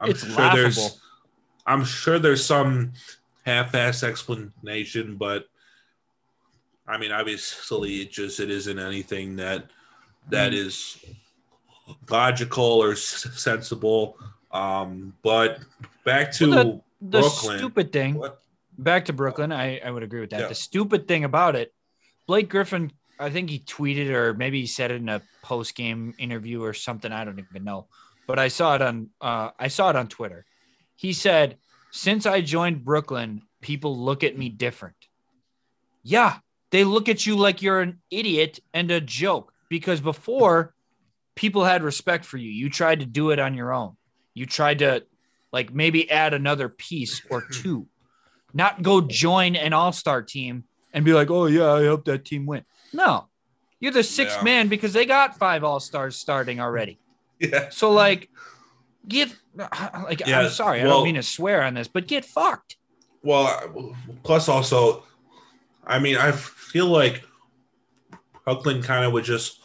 I'm 0.00 0.10
It's 0.10 0.24
sure 0.26 0.50
there's. 0.54 1.00
I'm 1.66 1.84
sure 1.84 2.18
there's 2.18 2.44
some 2.44 2.92
half-ass 3.46 4.02
explanation, 4.02 5.16
but 5.16 5.46
I 6.86 6.98
mean, 6.98 7.10
obviously, 7.12 8.02
it 8.02 8.10
just 8.12 8.38
it 8.40 8.50
isn't 8.50 8.78
anything 8.78 9.36
that 9.36 9.70
that 10.28 10.52
Mm. 10.52 10.56
is 10.66 11.04
logical 12.10 12.64
or 12.82 12.92
s- 12.92 13.26
sensible. 13.34 14.18
Um, 14.52 15.14
but 15.22 15.60
back 16.04 16.32
to 16.32 16.50
Well, 16.50 16.84
The 17.00 17.20
Brooklyn. 17.20 17.58
stupid 17.58 17.92
thing. 17.92 18.14
what? 18.14 18.40
Back 18.76 19.06
to 19.06 19.12
Brooklyn. 19.12 19.52
I, 19.52 19.78
I 19.78 19.90
would 19.90 20.02
agree 20.02 20.20
with 20.20 20.30
that. 20.30 20.40
Yeah. 20.40 20.48
The 20.48 20.54
stupid 20.54 21.06
thing 21.06 21.24
about 21.24 21.56
it, 21.56 21.72
Blake 22.26 22.48
Griffin. 22.48 22.92
I 23.18 23.30
think 23.30 23.48
he 23.48 23.60
tweeted 23.60 24.10
or 24.10 24.34
maybe 24.34 24.60
he 24.60 24.66
said 24.66 24.90
it 24.90 24.96
in 24.96 25.08
a 25.08 25.22
post 25.42 25.76
game 25.76 26.14
interview 26.18 26.62
or 26.62 26.74
something. 26.74 27.12
I 27.12 27.24
don't 27.24 27.38
even 27.38 27.62
know, 27.64 27.86
but 28.26 28.38
I 28.38 28.48
saw 28.48 28.74
it 28.74 28.82
on 28.82 29.10
uh, 29.20 29.50
I 29.58 29.68
saw 29.68 29.90
it 29.90 29.96
on 29.96 30.08
Twitter. 30.08 30.44
He 30.96 31.12
said, 31.12 31.58
"Since 31.92 32.26
I 32.26 32.40
joined 32.40 32.84
Brooklyn, 32.84 33.42
people 33.60 33.96
look 33.96 34.24
at 34.24 34.36
me 34.36 34.48
different." 34.48 34.96
Yeah, 36.02 36.38
they 36.70 36.82
look 36.82 37.08
at 37.08 37.24
you 37.24 37.36
like 37.36 37.62
you're 37.62 37.80
an 37.80 38.00
idiot 38.10 38.58
and 38.72 38.90
a 38.90 39.00
joke 39.00 39.52
because 39.68 40.00
before 40.00 40.74
people 41.34 41.64
had 41.64 41.82
respect 41.82 42.24
for 42.24 42.36
you. 42.36 42.50
You 42.50 42.70
tried 42.70 43.00
to 43.00 43.06
do 43.06 43.30
it 43.30 43.38
on 43.38 43.54
your 43.54 43.72
own. 43.72 43.96
You 44.34 44.46
tried 44.46 44.80
to 44.80 45.04
like 45.52 45.72
maybe 45.72 46.10
add 46.10 46.34
another 46.34 46.68
piece 46.68 47.22
or 47.30 47.42
two, 47.42 47.86
not 48.54 48.82
go 48.82 49.00
join 49.02 49.56
an 49.56 49.72
all-star 49.72 50.22
team 50.22 50.64
and 50.92 51.04
be 51.04 51.12
like, 51.12 51.30
"Oh 51.30 51.46
yeah, 51.46 51.72
I 51.72 51.84
hope 51.84 52.04
that 52.06 52.24
team 52.24 52.46
win." 52.46 52.64
No. 52.92 53.26
You're 53.80 53.92
the 53.92 54.02
sixth 54.04 54.38
Yeah. 54.38 54.44
man 54.44 54.68
because 54.68 54.92
they 54.94 55.04
got 55.04 55.36
five 55.36 55.62
all-stars 55.64 56.16
starting 56.16 56.60
already. 56.60 56.98
Yeah, 57.40 57.68
So 57.70 57.90
like 57.90 58.30
get 59.06 59.34
like 60.08 60.22
Yeah, 60.26 60.40
I'm 60.40 60.48
sorry, 60.50 60.80
I 60.80 60.84
don't 60.84 61.04
mean 61.04 61.16
to 61.16 61.22
swear 61.22 61.62
on 61.62 61.74
this, 61.74 61.88
but 61.88 62.06
get 62.06 62.24
fucked. 62.24 62.76
Well, 63.22 63.94
plus 64.22 64.48
also, 64.48 65.04
I 65.86 65.98
mean, 65.98 66.16
I 66.16 66.30
feel 66.32 66.86
like 66.86 67.24
Brooklyn 68.44 68.82
kind 68.82 69.04
of 69.04 69.12
was 69.12 69.26
just 69.26 69.60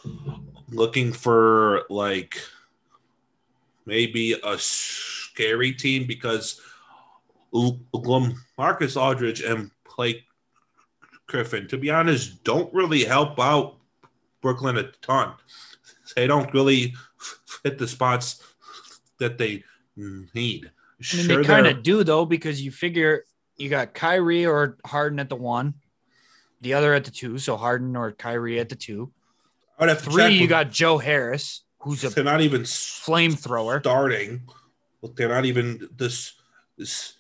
looking 0.70 1.14
for 1.14 1.84
like 1.90 2.42
maybe 3.86 4.34
a 4.44 4.58
scary 4.58 5.74
team 5.74 6.06
because 6.06 6.60
Marcus 8.58 8.96
Aldridge 8.96 9.42
and 9.42 9.72
Blake 9.96 10.24
Griffin, 11.28 11.68
to 11.68 11.78
be 11.78 11.90
honest, 11.90 12.44
don't 12.44 12.74
really 12.74 13.04
help 13.04 13.40
out 13.40 13.78
Brooklyn 14.42 14.78
a 14.78 14.84
ton. 15.02 15.34
They 16.16 16.28
don't 16.28 16.54
really 16.54 16.96
fit 17.46 17.78
the 17.78 17.88
spots 17.88 18.44
that 19.20 19.38
they 19.38 19.64
need. 19.96 20.72
I 21.14 21.16
mean, 21.16 21.28
they 21.28 21.44
kind 21.44 21.68
of 21.68 21.84
do 21.84 22.04
though 22.04 22.26
because 22.26 22.62
you 22.62 22.72
figure 22.72 23.24
you 23.58 23.70
got 23.70 23.94
Kyrie 23.94 24.46
or 24.46 24.78
Harden 24.86 25.20
at 25.20 25.30
the 25.30 25.36
one, 25.36 25.76
the 26.62 26.74
other 26.74 26.94
at 26.94 27.06
the 27.06 27.12
two, 27.12 27.38
so 27.38 27.58
Harden 27.58 27.96
or 27.96 28.12
Kyrie 28.12 28.60
at 28.60 28.70
the 28.70 28.76
two. 28.76 29.12
I 29.78 29.84
would 29.84 29.90
have 29.90 30.02
Three, 30.02 30.36
you 30.36 30.48
got 30.48 30.72
Joe 30.72 30.98
Harris, 30.98 31.64
who's 31.80 32.04
a 32.04 32.10
they're 32.10 32.24
not 32.24 32.42
even 32.42 32.62
flamethrower. 32.64 33.80
starting. 33.82 34.42
But 35.02 35.16
they're 35.16 35.30
not 35.30 35.46
even 35.46 35.88
this, 35.96 36.34
this 36.78 37.14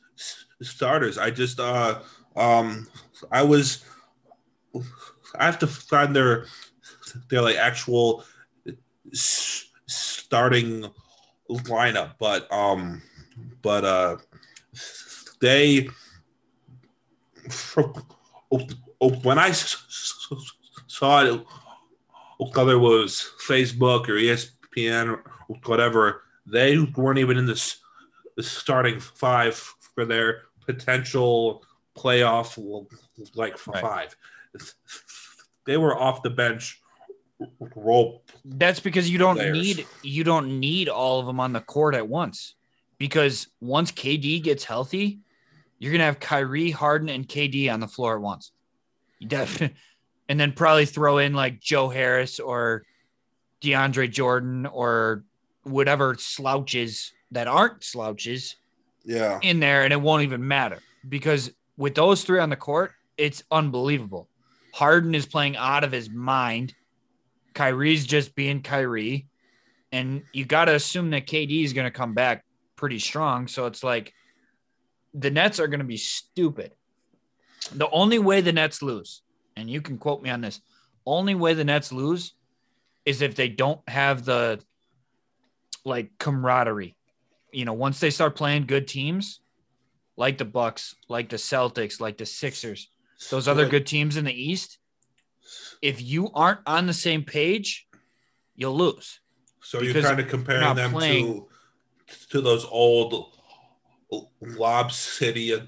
starters. 0.62 1.18
I 1.18 1.32
just 1.32 1.60
uh 1.60 2.00
um 2.36 2.88
I 3.32 3.44
was 3.44 3.84
I 5.38 5.46
have 5.46 5.60
to 5.60 5.68
find 5.68 6.16
their 6.16 6.46
their 7.30 7.42
like 7.42 7.56
actual 7.56 8.24
starting 9.14 10.90
lineup, 11.50 12.14
but 12.20 12.52
um 12.52 13.02
but 13.62 13.86
uh 13.86 14.18
they 15.42 15.90
when 19.00 19.40
I 19.40 19.52
saw 19.52 21.24
it 21.24 21.46
whether 22.38 22.74
it 22.74 22.80
was 22.80 23.32
Facebook 23.46 24.08
or 24.08 24.14
ESPN 24.14 25.10
or 25.10 25.24
whatever, 25.66 26.24
they 26.46 26.78
weren't 26.80 27.20
even 27.20 27.38
in 27.38 27.46
this 27.46 27.78
starting 28.40 29.00
five 29.00 29.56
for 29.56 30.06
their 30.06 30.44
potential 30.74 31.64
playoff 31.98 32.56
like 33.36 33.66
Right. 33.68 33.82
five. 33.82 34.16
They 35.66 35.78
were 35.78 35.98
off 35.98 36.22
the 36.22 36.30
bench 36.30 36.80
role. 37.76 38.24
That's 38.46 38.80
because 38.80 39.10
you 39.10 39.18
don't 39.18 39.36
players. 39.38 39.58
need 39.58 39.88
you 40.04 40.24
don't 40.24 40.60
need 40.60 40.90
all 40.90 41.20
of 41.20 41.26
them 41.26 41.40
on 41.40 41.54
the 41.54 41.62
court 41.62 41.96
at 41.96 42.08
once. 42.08 42.56
Because 43.00 43.48
once 43.62 43.92
KD 43.92 44.44
gets 44.44 44.64
healthy, 44.64 45.20
you're 45.80 45.92
gonna 45.92 46.04
have 46.06 46.20
Kyrie, 46.20 46.72
Harden, 46.72 47.10
and 47.10 47.28
KD 47.28 47.70
on 47.74 47.80
the 47.80 47.88
floor 47.88 48.16
at 48.16 48.22
once. 48.22 48.52
You 49.20 49.28
def- 49.28 49.72
and 50.30 50.40
then 50.40 50.52
probably 50.54 50.86
throw 50.86 51.18
in 51.18 51.34
like 51.34 51.60
Joe 51.60 51.90
Harris 51.90 52.40
or 52.40 52.84
DeAndre 53.62 54.12
Jordan 54.12 54.66
or 54.68 55.24
whatever 55.64 56.16
slouches 56.16 57.12
that 57.32 57.48
aren't 57.48 57.84
slouches 57.84 58.56
Yeah. 59.10 59.40
in 59.42 59.60
there, 59.60 59.84
and 59.84 59.92
it 59.92 60.00
won't 60.00 60.22
even 60.22 60.48
matter 60.48 60.80
because 61.08 61.52
with 61.78 61.96
those 61.96 62.24
three 62.24 62.40
on 62.40 62.50
the 62.50 62.56
court, 62.56 62.92
it's 63.18 63.44
unbelievable. 63.50 64.30
Harden 64.72 65.16
is 65.16 65.26
playing 65.26 65.58
out 65.58 65.84
of 65.84 65.92
his 65.92 66.10
mind. 66.10 66.76
Kyrie's 67.56 68.06
just 68.06 68.36
being 68.36 68.62
Kyrie. 68.62 69.28
And 69.92 70.22
you 70.32 70.46
got 70.46 70.66
to 70.66 70.76
assume 70.76 71.10
that 71.10 71.26
KD 71.26 71.64
is 71.64 71.74
going 71.74 71.88
to 71.88 71.92
come 71.92 72.14
back 72.14 72.46
pretty 72.76 73.00
strong. 73.00 73.48
So 73.48 73.66
it's 73.66 73.84
like 73.84 74.14
the 75.16 75.32
Nets 75.32 75.60
are 75.60 75.68
going 75.68 75.80
to 75.80 75.86
be 75.86 75.98
stupid. 75.98 76.74
The 77.72 77.90
only 77.90 78.20
way 78.20 78.42
the 78.42 78.54
Nets 78.54 78.84
lose, 78.84 79.24
and 79.56 79.68
you 79.70 79.82
can 79.82 79.98
quote 79.98 80.22
me 80.22 80.30
on 80.30 80.42
this, 80.42 80.62
only 81.06 81.34
way 81.34 81.56
the 81.56 81.64
Nets 81.64 81.92
lose 81.92 82.36
is 83.06 83.24
if 83.24 83.34
they 83.34 83.50
don't 83.50 83.82
have 83.90 84.24
the 84.24 84.62
like 85.84 86.12
camaraderie. 86.20 86.96
You 87.52 87.66
know, 87.66 87.74
once 87.74 88.00
they 88.00 88.10
start 88.10 88.36
playing 88.36 88.66
good 88.68 88.88
teams, 88.88 89.40
like 90.18 90.38
the 90.38 90.46
Bucks, 90.46 90.96
like 91.08 91.30
the 91.30 91.38
Celtics, 91.38 92.00
like 92.00 92.18
the 92.18 92.26
Sixers, 92.26 92.90
those 93.32 93.48
other 93.48 93.64
good 93.72 93.88
teams 93.88 94.18
in 94.18 94.26
the 94.26 94.34
East, 94.34 94.78
if 95.82 96.02
you 96.02 96.30
aren't 96.34 96.60
on 96.66 96.86
the 96.88 96.94
same 96.94 97.24
page, 97.24 97.88
you'll 98.56 98.76
lose. 98.78 99.20
So 99.62 99.82
you're 99.82 99.94
kind 100.04 100.20
of 100.20 100.28
comparing 100.28 100.76
them 100.76 100.92
playing- 100.92 101.26
to 101.26 101.50
to 102.32 102.42
those 102.42 102.66
old 102.66 103.36
Lob 104.42 104.92
City, 104.92 105.54
uh, 105.54 105.60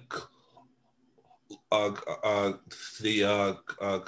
uh, 1.72 1.92
uh, 2.24 2.54
the 3.00 3.24
uh, 3.24 3.54
uh, 3.80 4.00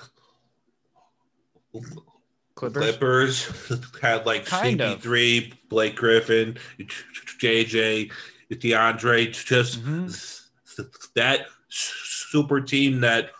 Clippers. 2.55 2.83
Clippers 3.47 3.91
had 4.01 4.25
like 4.25 4.45
Kind. 4.45 4.79
CP3, 4.79 5.53
Blake 5.69 5.95
Griffin, 5.95 6.57
JJ, 6.79 8.11
DeAndre, 8.51 9.31
just 9.45 9.81
Mhm. 9.83 10.47
that 11.15 11.47
super 11.69 12.61
team 12.61 13.01
that 13.01 13.31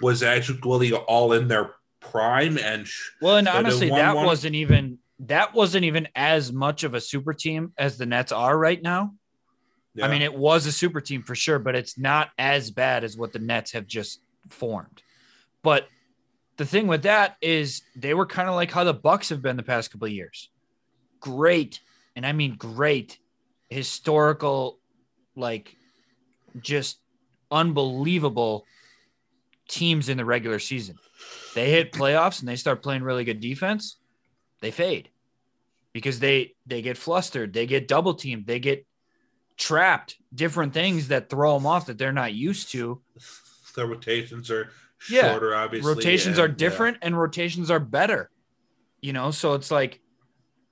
was 0.00 0.22
actually 0.22 0.92
all 0.92 1.32
in 1.32 1.48
their 1.48 1.74
prime 2.00 2.58
and 2.58 2.86
Well, 3.20 3.36
and 3.36 3.48
honestly, 3.48 3.88
that 3.90 4.14
one- 4.16 4.26
wasn't 4.26 4.54
even 4.54 4.98
that 5.18 5.54
wasn't 5.54 5.84
even 5.86 6.06
as 6.14 6.52
much 6.52 6.84
of 6.84 6.92
a 6.92 7.00
super 7.00 7.32
team 7.32 7.72
as 7.78 7.96
the 7.96 8.04
Nets 8.04 8.32
are 8.32 8.56
right 8.56 8.82
now. 8.82 9.14
I 10.02 10.08
mean, 10.08 10.20
it 10.20 10.34
was 10.34 10.66
a 10.66 10.72
super 10.72 11.00
team 11.00 11.22
for 11.22 11.34
sure, 11.34 11.58
but 11.58 11.74
it's 11.74 11.96
not 11.96 12.30
as 12.36 12.70
bad 12.70 13.02
as 13.02 13.16
what 13.16 13.32
the 13.32 13.38
Nets 13.38 13.72
have 13.72 13.86
just 13.86 14.20
formed. 14.50 15.02
But 15.62 15.88
the 16.56 16.66
thing 16.66 16.86
with 16.86 17.02
that 17.02 17.36
is 17.40 17.82
they 17.94 18.14
were 18.14 18.26
kind 18.26 18.48
of 18.48 18.54
like 18.54 18.70
how 18.70 18.84
the 18.84 18.94
Bucks 18.94 19.28
have 19.28 19.42
been 19.42 19.56
the 19.56 19.62
past 19.62 19.90
couple 19.90 20.06
of 20.06 20.12
years. 20.12 20.50
Great, 21.20 21.80
and 22.14 22.26
I 22.26 22.32
mean 22.32 22.56
great 22.56 23.18
historical 23.68 24.78
like 25.34 25.76
just 26.60 26.98
unbelievable 27.50 28.64
teams 29.68 30.08
in 30.08 30.16
the 30.16 30.24
regular 30.24 30.58
season. 30.58 30.96
They 31.54 31.70
hit 31.70 31.92
playoffs 31.92 32.40
and 32.40 32.48
they 32.48 32.56
start 32.56 32.82
playing 32.82 33.02
really 33.02 33.24
good 33.24 33.40
defense, 33.40 33.96
they 34.60 34.70
fade 34.70 35.10
because 35.92 36.18
they 36.18 36.54
they 36.66 36.82
get 36.82 36.96
flustered, 36.96 37.52
they 37.52 37.66
get 37.66 37.88
double 37.88 38.14
teamed, 38.14 38.46
they 38.46 38.60
get 38.60 38.86
trapped, 39.56 40.16
different 40.34 40.74
things 40.74 41.08
that 41.08 41.30
throw 41.30 41.54
them 41.54 41.66
off 41.66 41.86
that 41.86 41.98
they're 41.98 42.12
not 42.12 42.34
used 42.34 42.70
to. 42.72 43.00
the 43.74 43.86
rotations 43.86 44.50
are 44.50 44.70
Yeah. 45.10 45.30
shorter, 45.32 45.54
obviously. 45.54 45.94
rotations 45.94 46.38
and, 46.38 46.44
are 46.44 46.52
different 46.52 46.98
and 47.02 47.18
rotations 47.18 47.70
are 47.70 47.80
better. 47.80 48.30
You 49.00 49.12
know, 49.12 49.30
so 49.30 49.54
it's 49.54 49.70
like 49.70 50.00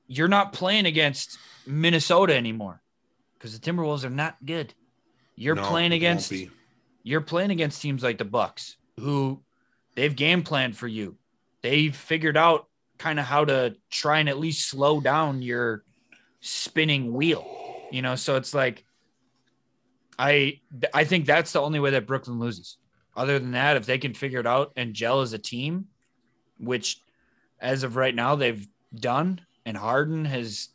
you're 0.07 0.29
not 0.29 0.53
playing 0.53 0.87
against 0.87 1.39
Minnesota 1.67 2.35
anymore 2.35 2.83
because 3.39 3.59
the 3.59 3.71
Timberwolves 3.71 4.05
are 4.05 4.11
not 4.11 4.37
good. 4.45 4.75
You're 5.37 5.57
No, 5.57 5.65
playing 5.69 5.93
against 5.93 6.33
you're 7.03 7.21
playing 7.21 7.51
against 7.51 7.83
teams 7.83 8.03
like 8.03 8.19
the 8.19 8.25
Bucks 8.25 8.77
who 8.99 9.43
they've 9.95 10.15
game 10.15 10.43
planned 10.43 10.77
for 10.77 10.89
you. 10.89 11.17
They've 11.63 11.95
figured 11.95 12.37
out 12.37 12.67
kind 12.99 13.19
of 13.19 13.27
how 13.27 13.45
to 13.45 13.77
try 13.91 14.19
and 14.21 14.29
at 14.29 14.39
least 14.39 14.69
slow 14.69 15.01
down 15.01 15.43
your 15.43 15.85
spinning 16.41 17.13
wheel. 17.13 17.47
You 17.91 18.03
know, 18.03 18.17
so 18.17 18.37
it's 18.37 18.55
like 18.55 18.85
I 20.19 20.61
I 20.93 21.05
think 21.05 21.27
that's 21.27 21.53
the 21.53 21.61
only 21.61 21.81
way 21.81 21.91
that 21.91 22.07
Brooklyn 22.07 22.39
loses. 22.39 22.79
Other 23.17 23.39
than 23.39 23.53
that, 23.53 23.77
if 23.77 23.87
they 23.87 23.99
can 23.99 24.13
figure 24.15 24.41
it 24.41 24.47
out 24.47 24.73
and 24.77 24.93
gel 24.95 25.21
as 25.21 25.33
a 25.33 25.39
team, 25.39 25.87
which 26.59 27.01
as 27.61 27.83
of 27.85 27.97
right 27.97 28.15
now 28.15 28.35
they've 28.35 28.67
done, 28.95 29.41
and 29.65 29.77
Harden 29.77 30.25
has 30.25 30.69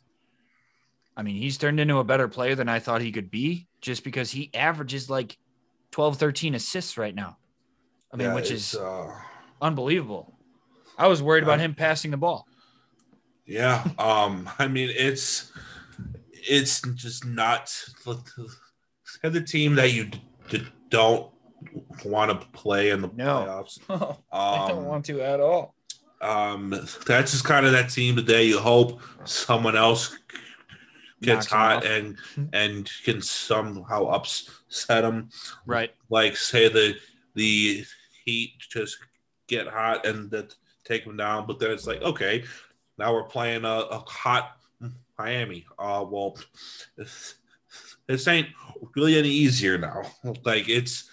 I 1.16 1.22
mean, 1.22 1.36
he's 1.36 1.58
turned 1.58 1.80
into 1.80 1.98
a 1.98 2.04
better 2.04 2.28
player 2.28 2.54
than 2.54 2.68
I 2.68 2.78
thought 2.78 3.02
he 3.02 3.12
could 3.12 3.30
be 3.30 3.68
just 3.82 4.04
because 4.04 4.30
he 4.30 4.50
averages 4.54 5.10
like 5.10 5.36
12, 5.90 6.16
13 6.16 6.54
assists 6.54 6.96
right 6.96 7.14
now. 7.14 7.36
I 8.12 8.16
mean, 8.16 8.28
Yeah, 8.28 8.34
which 8.34 8.50
is 8.50 8.74
uh, 8.74 9.12
unbelievable. 9.60 10.32
I 10.96 11.08
was 11.08 11.22
worried 11.22 11.42
about 11.42 11.58
Uh, 11.58 11.64
him 11.64 11.74
passing 11.74 12.10
the 12.10 12.16
ball. 12.16 12.46
yeah. 13.44 13.86
Um, 13.98 14.48
I 14.58 14.66
mean, 14.68 14.88
it's 14.92 15.52
it's 16.32 16.80
just 16.94 17.26
not 17.26 17.74
the 19.22 19.40
team 19.42 19.74
that 19.74 19.92
you 19.92 20.10
d- 20.48 20.66
don't 20.88 21.30
want 22.04 22.30
to 22.40 22.46
play 22.48 22.90
in 22.90 23.00
the 23.02 23.10
No. 23.14 23.64
playoffs. 23.88 24.16
I 24.32 24.68
don't 24.68 24.78
Um, 24.78 24.84
want 24.86 25.04
to 25.06 25.20
at 25.20 25.40
all. 25.40 25.74
um, 26.20 26.70
that's 27.06 27.32
just 27.32 27.44
kind 27.44 27.66
of 27.66 27.72
that 27.72 27.90
team 27.90 28.16
today. 28.16 28.44
You 28.44 28.58
hope 28.58 29.00
someone 29.24 29.76
else 29.76 30.16
gets 31.22 31.46
hot 31.46 31.78
off. 31.78 31.84
and 31.84 32.16
and 32.52 32.90
can 33.04 33.20
somehow 33.20 34.06
upset 34.06 35.02
them. 35.02 35.28
Right. 35.66 35.94
Like 36.08 36.36
say 36.36 36.68
the 36.68 36.96
the 37.34 37.84
Heat 38.24 38.52
just 38.58 38.98
get 39.46 39.66
hot 39.66 40.04
and 40.06 40.30
that 40.30 40.54
take 40.84 41.04
them 41.04 41.16
down, 41.16 41.46
but 41.46 41.58
then 41.58 41.70
it's 41.70 41.86
like 41.86 42.02
okay, 42.02 42.44
now 42.98 43.12
we're 43.14 43.24
playing 43.24 43.64
a, 43.64 43.68
a 43.68 43.98
hot 44.06 44.52
Miami. 45.18 45.66
Uh, 45.78 46.04
well, 46.08 46.36
this 46.96 48.26
ain't 48.28 48.48
really 48.96 49.16
any 49.18 49.28
easier 49.28 49.78
now. 49.78 50.02
Like 50.44 50.68
it's 50.68 51.08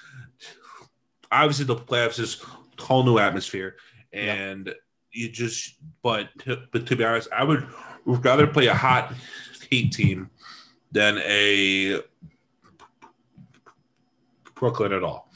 obviously 1.32 1.66
the 1.66 1.76
playoffs 1.76 2.20
is 2.20 2.44
a 2.78 2.82
whole 2.82 3.04
new 3.04 3.20
atmosphere, 3.20 3.76
and 4.14 4.74
you 5.12 5.30
just 5.30 5.76
but 6.04 6.30
to, 6.40 6.62
but 6.72 6.86
to 6.88 6.96
be 6.96 7.04
honest, 7.04 7.30
I 7.32 7.44
would 7.44 7.68
rather 8.06 8.48
play 8.48 8.68
a 8.68 8.74
hot 8.74 9.14
Heat 9.70 9.92
team 9.92 10.30
than 10.92 11.18
a 11.18 12.00
Brooklyn 14.56 14.94
at 14.94 15.04
all. 15.04 15.32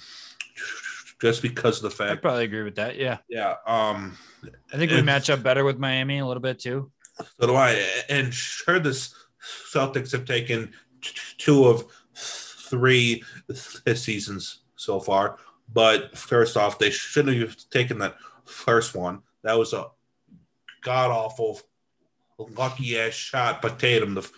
Just 1.19 1.41
because 1.41 1.77
of 1.77 1.84
the 1.84 1.91
fact, 1.91 2.12
I 2.12 2.15
probably 2.15 2.45
agree 2.45 2.63
with 2.63 2.75
that. 2.75 2.97
Yeah. 2.97 3.17
yeah. 3.30 3.56
Um, 3.67 4.17
I 4.73 4.77
think 4.77 4.91
we 4.91 5.01
match 5.01 5.30
up 5.30 5.43
better 5.43 5.63
with 5.63 5.77
Miami 5.77 6.19
a 6.19 6.25
little 6.25 6.41
bit 6.41 6.60
too. 6.60 6.91
So 7.39 7.47
do 7.47 7.56
I. 7.56 7.86
And 8.10 8.34
sure, 8.34 8.80
the 8.80 8.89
Celtics 9.71 10.12
have 10.13 10.25
taken 10.25 10.71
t- 11.01 11.12
two 11.38 11.65
of 11.65 11.86
three 12.15 13.23
this 13.47 14.01
seasons 14.01 14.62
so 14.75 14.99
far, 14.99 15.38
But 15.73 16.17
first 16.17 16.57
off, 16.57 16.79
they 16.79 16.89
shouldn't 16.91 17.38
have 17.38 17.57
taken 17.69 17.99
that 17.99 18.17
first 18.45 18.95
one. 18.95 19.21
That 19.43 19.57
was 19.57 19.73
a 19.73 19.88
god 20.81 21.12
awful, 21.12 21.62
lucky 22.38 22.99
ass 22.99 23.13
shot 23.13 23.62
by 23.62 23.69
Tatum 23.69 24.13
the 24.15 24.21
f- 24.21 24.31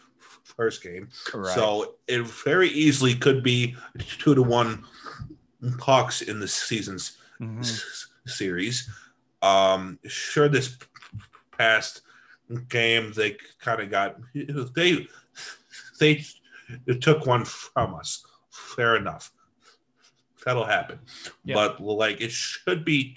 first 0.43 0.83
game. 0.83 1.09
Right. 1.33 1.53
So 1.55 1.95
it 2.07 2.21
very 2.21 2.69
easily 2.69 3.15
could 3.15 3.43
be 3.43 3.75
two 4.19 4.35
to 4.35 4.43
one 4.43 4.85
Hawks 5.79 6.21
in 6.21 6.39
the 6.39 6.47
season's 6.47 7.17
Mhm. 7.39 7.61
s- 7.61 8.07
series. 8.27 8.89
Um, 9.41 9.97
sure, 10.07 10.49
this 10.49 10.77
past 11.57 12.01
game 12.69 13.13
they 13.13 13.37
kind 13.59 13.81
of 13.81 13.89
got 13.89 14.17
they 14.75 15.07
they 15.99 16.23
took 17.01 17.25
one 17.25 17.45
from 17.45 17.95
us. 17.95 18.25
Fair 18.51 18.95
enough. 18.97 19.31
That'll 20.45 20.65
happen. 20.65 20.99
Yeah. 21.45 21.55
But 21.55 21.79
like 21.81 22.21
it 22.21 22.31
should 22.31 22.83
be 22.85 23.15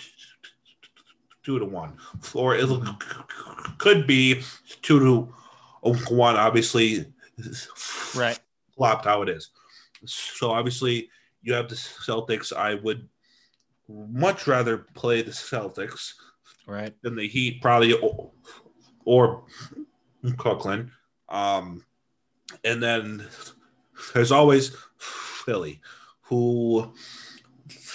two 1.42 1.58
to 1.58 1.64
one, 1.64 1.96
or 2.34 2.56
it 2.56 2.68
could 3.78 4.06
be 4.06 4.42
two 4.82 4.98
to 5.00 5.34
one. 6.14 6.36
Obviously, 6.36 7.06
Right. 8.14 8.38
flopped 8.74 9.04
how 9.04 9.22
it 9.22 9.28
is. 9.28 9.50
So 10.04 10.50
obviously, 10.50 11.10
you 11.42 11.52
have 11.54 11.68
the 11.68 11.74
Celtics. 11.76 12.52
I 12.54 12.74
would 12.74 13.08
much 13.88 14.46
rather 14.46 14.78
play 14.94 15.22
the 15.22 15.30
Celtics 15.30 16.14
Right. 16.66 16.94
than 17.02 17.14
the 17.14 17.28
Heat, 17.28 17.62
probably, 17.62 17.92
or, 17.92 18.32
or 19.04 19.44
Cookland. 20.36 20.90
Um, 21.28 21.84
and 22.64 22.82
then 22.82 23.26
there's 24.14 24.32
always 24.32 24.76
Philly, 24.98 25.80
who 26.26 26.92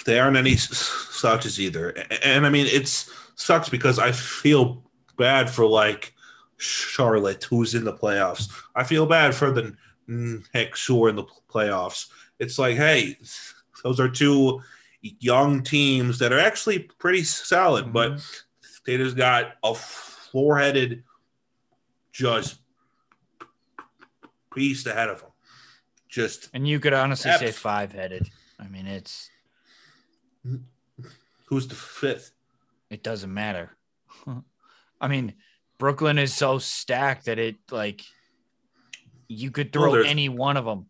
they 0.04 0.18
aren't 0.18 0.36
any 0.36 0.56
slouches 0.56 1.60
either. 1.60 1.90
And, 2.24 2.46
I 2.46 2.50
mean, 2.50 2.66
it's 2.66 3.10
sucks 3.36 3.68
because 3.68 3.98
I 3.98 4.12
feel 4.12 4.82
bad 5.16 5.50
for 5.50 5.66
like 5.66 6.14
Charlotte, 6.58 7.44
who's 7.44 7.74
in 7.74 7.84
the 7.84 7.92
playoffs. 7.92 8.50
I 8.74 8.84
feel 8.84 9.06
bad 9.06 9.34
for 9.34 9.50
the 9.50 9.74
Knicks 10.06 10.86
who 10.86 11.04
are 11.04 11.08
in 11.08 11.16
the 11.16 11.24
playoffs. 11.48 12.08
It's 12.38 12.58
like, 12.58 12.76
hey, 12.76 13.16
those 13.82 14.00
are 14.00 14.08
two 14.08 14.60
young 15.00 15.62
teams 15.62 16.18
that 16.18 16.32
are 16.32 16.38
actually 16.38 16.80
pretty 16.80 17.24
solid, 17.24 17.92
but 17.92 18.12
mm-hmm. 18.12 18.42
they 18.86 18.96
just 18.96 19.16
got 19.16 19.54
a 19.62 19.74
four-headed 19.74 21.02
just 22.12 22.60
beast 24.54 24.86
ahead 24.86 25.08
of 25.08 25.20
them. 25.20 25.31
Just 26.12 26.50
And 26.52 26.68
you 26.68 26.78
could 26.78 26.92
honestly 26.92 27.32
say 27.32 27.52
five 27.52 27.92
headed. 27.92 28.28
I 28.60 28.68
mean, 28.68 28.86
it's 28.86 29.30
who's 31.46 31.66
the 31.66 31.74
fifth? 31.74 32.32
it 32.90 33.02
doesn't 33.02 33.32
matter. 33.32 33.74
I 35.00 35.08
mean, 35.08 35.32
Brooklyn 35.78 36.18
is 36.18 36.34
so 36.34 36.58
stacked 36.58 37.24
that 37.24 37.38
it 37.38 37.56
like 37.70 38.02
you 39.26 39.50
could 39.50 39.72
throw 39.72 39.92
there's- 39.92 40.08
any 40.08 40.28
one 40.28 40.58
of 40.58 40.66
them. 40.66 40.86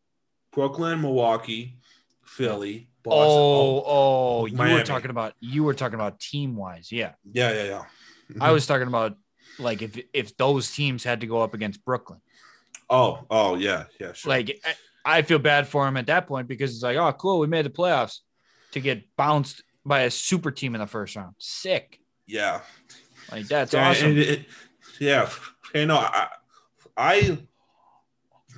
Brooklyn, 0.52 1.00
Milwaukee, 1.00 1.78
Philly, 2.24 2.88
oh, 3.06 3.10
Boston. 3.10 3.26
Oh, 3.30 3.82
oh, 3.86 4.46
you 4.46 4.58
were 4.58 4.82
talking 4.82 5.10
about 5.10 5.34
you 5.38 5.62
were 5.62 5.72
talking 5.72 5.94
about 5.94 6.18
team 6.18 6.56
wise. 6.56 6.90
Yeah. 6.90 7.12
yeah, 7.32 7.52
yeah, 7.52 7.64
yeah. 7.64 7.82
I 8.28 8.32
mm-hmm. 8.32 8.52
was 8.52 8.66
talking 8.66 8.88
about 8.88 9.16
like 9.58 9.80
if 9.80 9.98
if 10.12 10.36
those 10.36 10.72
teams 10.72 11.04
had 11.04 11.20
to 11.20 11.26
go 11.26 11.40
up 11.40 11.54
against 11.54 11.84
Brooklyn. 11.84 12.20
Oh, 12.90 13.24
oh, 13.30 13.54
yeah, 13.54 13.84
yeah, 13.98 14.12
sure. 14.12 14.28
Like 14.28 14.60
I, 15.04 15.22
feel 15.22 15.38
bad 15.38 15.66
for 15.66 15.86
him 15.86 15.96
at 15.96 16.06
that 16.06 16.26
point 16.26 16.48
because 16.48 16.74
it's 16.74 16.82
like, 16.82 16.96
oh, 16.96 17.12
cool, 17.12 17.38
we 17.40 17.46
made 17.46 17.64
the 17.66 17.70
playoffs 17.70 18.18
to 18.72 18.80
get 18.80 19.04
bounced 19.16 19.62
by 19.84 20.02
a 20.02 20.10
super 20.10 20.50
team 20.50 20.74
in 20.74 20.80
the 20.80 20.86
first 20.86 21.16
round. 21.16 21.34
Sick. 21.38 21.98
yeah, 22.26 22.60
Like 23.30 23.46
that's 23.48 23.72
Yeah, 23.72 23.88
awesome. 23.90 24.08
and 24.10 24.18
it- 24.18 24.46
yeah. 25.00 25.28
You 25.74 25.86
know, 25.86 25.96
I, 25.98 26.28
I 26.96 27.38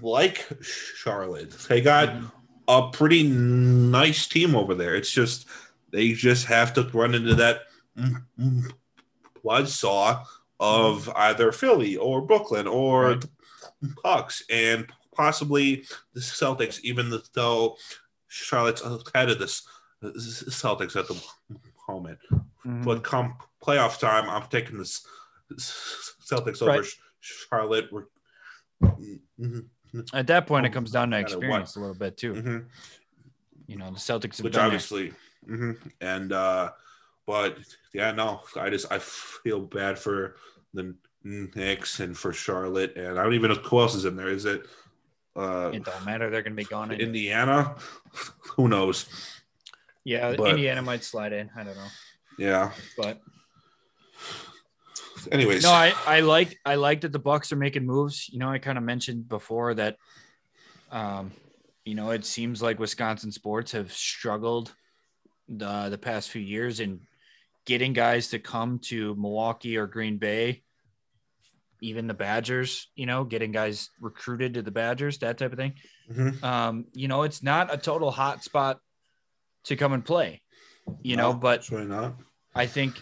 like 0.02 0.46
Charlotte. 0.62 1.50
They 1.68 1.80
got 1.80 2.08
Mhm. 2.08 2.30
a 2.68 2.90
pretty 2.90 3.22
nice 3.28 4.26
team 4.26 4.54
over 4.54 4.74
there. 4.74 4.94
It's 4.96 5.10
just 5.10 5.46
they 5.90 6.12
just 6.12 6.46
have 6.46 6.74
to 6.74 6.82
run 6.92 7.14
into 7.14 7.34
that 7.36 7.62
buzzsaw 9.44 10.24
of 10.60 11.08
either 11.16 11.52
Philly 11.52 11.96
or 11.96 12.20
Brooklyn 12.22 12.66
or 12.66 13.10
Right. 13.10 13.20
the 13.80 13.94
Bucks 14.02 14.42
and 14.50 14.86
possibly 15.14 15.84
the 16.12 16.20
Celtics, 16.20 16.80
even 16.82 17.12
though 17.34 17.76
Charlotte's 18.28 18.82
ahead 18.82 19.30
of 19.30 19.38
this 19.38 19.66
Celtics 20.02 20.96
at 20.96 21.08
the 21.08 21.20
moment. 21.88 22.18
Mhm. 22.66 22.84
But 22.84 23.02
come 23.04 23.36
playoff 23.62 23.98
time, 23.98 24.28
I'm 24.28 24.48
taking 24.48 24.78
the 24.78 24.84
Celtics 25.54 26.66
Right. 26.66 26.78
over 26.80 26.88
Charlotte. 27.20 27.90
We're, 27.92 28.04
At 30.12 30.26
that 30.26 30.46
point, 30.46 30.66
it 30.66 30.70
Oh, 30.70 30.72
comes 30.72 30.90
down 30.90 31.10
to 31.10 31.16
no 31.16 31.22
matter 31.22 31.36
what. 31.36 31.42
experience 31.44 31.76
a 31.76 31.80
little 31.80 31.94
bit 31.94 32.16
too. 32.16 32.32
mhm. 32.34 32.66
You 33.66 33.76
know, 33.76 33.90
the 33.90 33.96
Celtics 33.98 34.36
have 34.38 34.44
which 34.44 34.52
been 34.52 34.58
there. 34.58 34.64
obviously, 34.64 35.14
mhm. 35.48 35.78
and 36.00 36.32
uh, 36.32 36.72
but 37.26 37.58
yeah, 37.92 38.10
no, 38.10 38.42
I 38.56 38.68
just 38.70 38.90
I 38.92 38.98
feel 38.98 39.60
bad 39.60 39.98
for 39.98 40.36
the 40.74 40.94
Knicks 41.22 42.00
and 42.00 42.18
for 42.18 42.32
Charlotte, 42.32 42.94
and 42.96 43.18
I 43.18 43.22
don't 43.22 43.32
even 43.34 43.50
know 43.50 43.56
who 43.56 43.80
else 43.80 43.94
is 43.94 44.04
in 44.04 44.16
there. 44.16 44.28
Is 44.28 44.44
it 44.44 44.66
uh, 45.36 45.70
It 45.72 45.84
don't 45.84 46.04
matter. 46.04 46.30
They're 46.30 46.42
going 46.42 46.52
to 46.56 46.62
be 46.62 46.64
gone. 46.64 46.90
anyway. 46.90 47.04
Indiana? 47.06 47.74
Who 48.56 48.68
knows? 48.68 49.06
yeah, 50.04 50.34
but- 50.36 50.50
Indiana 50.50 50.82
might 50.82 51.02
slide 51.04 51.32
in. 51.32 51.50
I 51.56 51.64
don't 51.64 51.76
know, 51.76 51.88
Yeah. 52.38 52.72
but 52.96 53.20
Anyways, 55.32 55.62
no, 55.62 55.70
I 55.70 55.94
I 56.06 56.20
like 56.20 56.58
I 56.66 56.74
like 56.74 57.00
that 57.02 57.12
the 57.12 57.18
Bucks 57.18 57.50
are 57.52 57.56
making 57.56 57.86
moves. 57.86 58.28
You 58.28 58.38
know, 58.38 58.50
I 58.50 58.58
kind 58.58 58.76
of 58.76 58.84
mentioned 58.84 59.26
before 59.28 59.72
that, 59.74 59.96
um, 60.90 61.32
you 61.86 61.94
know, 61.94 62.10
it 62.10 62.26
seems 62.26 62.60
like 62.60 62.78
Wisconsin 62.78 63.32
sports 63.32 63.72
have 63.72 63.90
struggled 63.92 64.74
the 65.48 65.88
the 65.88 65.96
past 65.96 66.28
few 66.30 66.42
years 66.42 66.80
in 66.80 67.00
getting 67.64 67.94
guys 67.94 68.28
to 68.28 68.38
come 68.38 68.78
to 68.80 69.14
Milwaukee 69.14 69.78
or 69.78 69.86
Green 69.86 70.18
Bay. 70.18 70.62
Even 71.84 72.06
the 72.06 72.14
Badgers, 72.14 72.88
you 72.96 73.04
know, 73.04 73.24
getting 73.24 73.52
guys 73.52 73.90
recruited 74.00 74.54
to 74.54 74.62
the 74.62 74.70
Badgers, 74.70 75.18
that 75.18 75.36
type 75.36 75.52
of 75.52 75.58
thing. 75.58 75.74
Mhm. 76.10 76.42
Um, 76.42 76.86
you 76.94 77.08
know, 77.08 77.22
it's 77.24 77.42
not 77.42 77.72
a 77.72 77.76
total 77.76 78.10
hot 78.10 78.42
spot 78.42 78.80
to 79.64 79.76
come 79.76 79.92
and 79.92 80.02
play, 80.04 80.42
you 81.02 81.16
know, 81.16 81.34
but 81.34 81.68
really 81.70 81.84
not. 81.86 82.16
I 82.54 82.66
think 82.66 83.00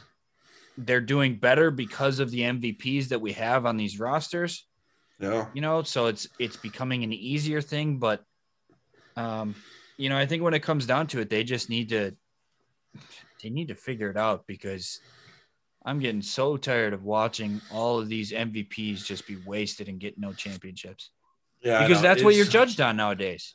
they're 0.76 1.00
doing 1.00 1.36
better 1.36 1.70
because 1.70 2.18
of 2.18 2.30
the 2.32 2.40
MVPs 2.40 3.08
that 3.10 3.20
we 3.20 3.32
have 3.32 3.66
on 3.66 3.76
these 3.76 4.00
rosters, 4.00 4.66
Yeah. 5.20 5.48
you 5.54 5.60
know, 5.60 5.82
so 5.84 6.06
it's 6.06 6.26
it's 6.40 6.56
becoming 6.56 7.04
an 7.04 7.12
easier 7.12 7.60
thing, 7.60 7.98
but 7.98 8.24
um, 9.16 9.54
you 9.96 10.08
know, 10.08 10.16
I 10.18 10.26
think 10.26 10.42
when 10.42 10.54
it 10.54 10.62
comes 10.62 10.86
down 10.86 11.06
to 11.08 11.20
it, 11.20 11.30
they 11.30 11.44
just 11.44 11.70
need 11.70 11.90
to 11.90 12.16
they 13.42 13.50
need 13.50 13.68
to 13.68 13.74
figure 13.76 14.10
it 14.10 14.16
out 14.16 14.46
because 14.48 15.00
I'm 15.84 15.98
getting 15.98 16.22
so 16.22 16.56
tired 16.56 16.92
of 16.92 17.04
watching 17.04 17.60
all 17.72 17.98
of 17.98 18.08
these 18.08 18.32
MVPs 18.32 19.04
just 19.04 19.26
be 19.26 19.36
wasted 19.44 19.88
and 19.88 19.98
get 19.98 20.18
no 20.18 20.32
championships. 20.32 21.10
Yeah. 21.60 21.86
Because 21.86 22.02
that's 22.02 22.22
what 22.22 22.34
you're 22.34 22.44
judged 22.46 22.80
on 22.80 22.96
nowadays. 22.96 23.54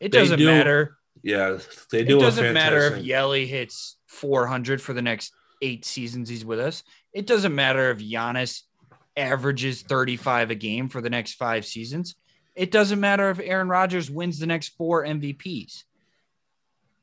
It 0.00 0.12
doesn't 0.12 0.38
do- 0.38 0.46
matter. 0.46 0.96
Yeah, 1.22 1.58
they 1.90 2.04
do. 2.04 2.16
It 2.18 2.20
doesn't 2.20 2.54
matter 2.54 2.94
if 2.94 3.04
Yelly 3.04 3.46
hits 3.46 3.96
400 4.06 4.80
for 4.80 4.92
the 4.92 5.02
next 5.02 5.32
eight 5.60 5.84
seasons 5.84 6.28
he's 6.28 6.44
with 6.44 6.60
us. 6.60 6.84
It 7.12 7.26
doesn't 7.26 7.52
matter 7.54 7.90
if 7.90 7.98
Giannis 7.98 8.62
averages 9.16 9.82
35 9.82 10.50
a 10.52 10.54
game 10.54 10.88
for 10.88 11.00
the 11.00 11.10
next 11.10 11.34
five 11.34 11.66
seasons. 11.66 12.14
It 12.54 12.70
doesn't 12.70 13.00
matter 13.00 13.30
if 13.30 13.40
Aaron 13.40 13.68
Rodgers 13.68 14.08
wins 14.08 14.38
the 14.38 14.46
next 14.46 14.76
four 14.76 15.04
MVPs. 15.04 15.82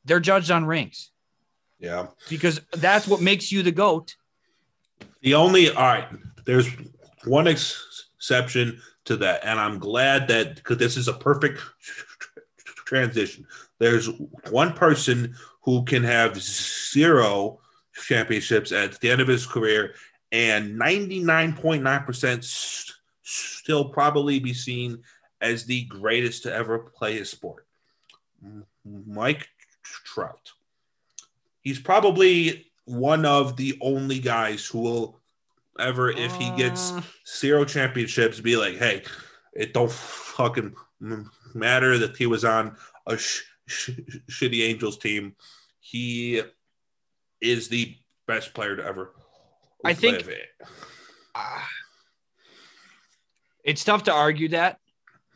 They're 0.06 0.20
judged 0.22 0.52
on 0.52 0.64
rings 0.66 1.12
Yeah. 1.80 2.08
because 2.30 2.62
that's 2.72 3.08
what 3.08 3.20
makes 3.22 3.52
you 3.52 3.64
the 3.64 3.72
GOAT. 3.72 4.16
The 5.22 5.34
only 5.34 5.70
all 5.70 5.84
right, 5.84 6.08
there's 6.46 6.68
one 7.26 7.48
ex- 7.48 8.10
exception 8.18 8.82
to 9.06 9.18
that, 9.18 9.44
and 9.44 9.60
I'm 9.60 9.80
glad 9.80 10.28
that 10.28 10.56
because 10.56 10.78
this 10.78 10.98
is 10.98 11.08
a 11.08 11.14
perfect 11.14 11.62
transition. 12.86 13.46
There's 13.80 14.10
one 14.50 14.74
person 14.74 15.36
who 15.62 15.84
can 15.84 16.04
have 16.04 16.42
zero 16.42 17.60
championships 17.94 18.72
at 18.72 19.00
the 19.00 19.10
end 19.10 19.22
of 19.22 19.28
his 19.28 19.46
career, 19.46 19.96
and 20.32 20.80
99.9% 20.80 22.38
s- 22.38 22.94
still 23.24 23.90
probably 23.90 24.40
be 24.40 24.54
seen 24.54 25.02
as 25.42 25.66
the 25.66 25.86
greatest 25.86 26.44
to 26.44 26.54
ever 26.54 26.80
play 26.80 27.18
his 27.18 27.30
sport. 27.30 27.66
Mike 28.86 29.48
Trout. 29.84 30.52
He's 31.62 31.80
probably 31.80 32.72
one 32.86 33.26
of 33.26 33.56
the 33.58 33.78
only 33.82 34.20
guys 34.20 34.66
who 34.66 34.80
will 34.80 35.20
ever, 35.80 36.10
if 36.12 36.34
he 36.36 36.50
gets 36.56 36.92
Uh, 36.92 37.02
zero 37.28 37.66
championships, 37.66 38.40
be 38.40 38.56
like, 38.58 38.78
hey, 38.78 39.04
it 39.54 39.74
don't 39.74 39.92
fucking 39.92 40.76
matter 41.54 41.98
that 41.98 42.16
he 42.16 42.26
was 42.26 42.46
on 42.46 42.78
a 43.08 43.18
sh- 43.18 43.44
sh- 43.68 43.90
shitty 44.30 44.62
Angels 44.64 44.98
team. 44.98 45.36
he 45.80 46.42
is 47.42 47.68
the 47.70 47.96
best 48.28 48.54
player 48.56 48.76
to 48.76 48.84
ever. 48.84 49.14
I 49.84 49.94
think- 49.94 50.28
it. 50.28 50.48
Ah. 51.36 51.68
it's 53.64 53.84
tough 53.84 54.04
to 54.04 54.12
argue 54.14 54.50
that. 54.50 54.80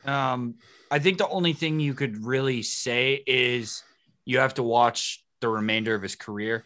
Um, 0.06 0.56
I 0.90 1.00
think 1.00 1.18
the 1.18 1.28
only 1.28 1.54
thing 1.54 1.80
you 1.80 1.94
could 1.94 2.24
really 2.26 2.64
say 2.64 3.22
is 3.28 3.84
you 4.26 4.40
have 4.40 4.56
to 4.56 4.64
watch 4.64 5.24
the 5.42 5.50
remainder 5.50 5.94
of 5.94 6.02
his 6.02 6.16
career, 6.16 6.66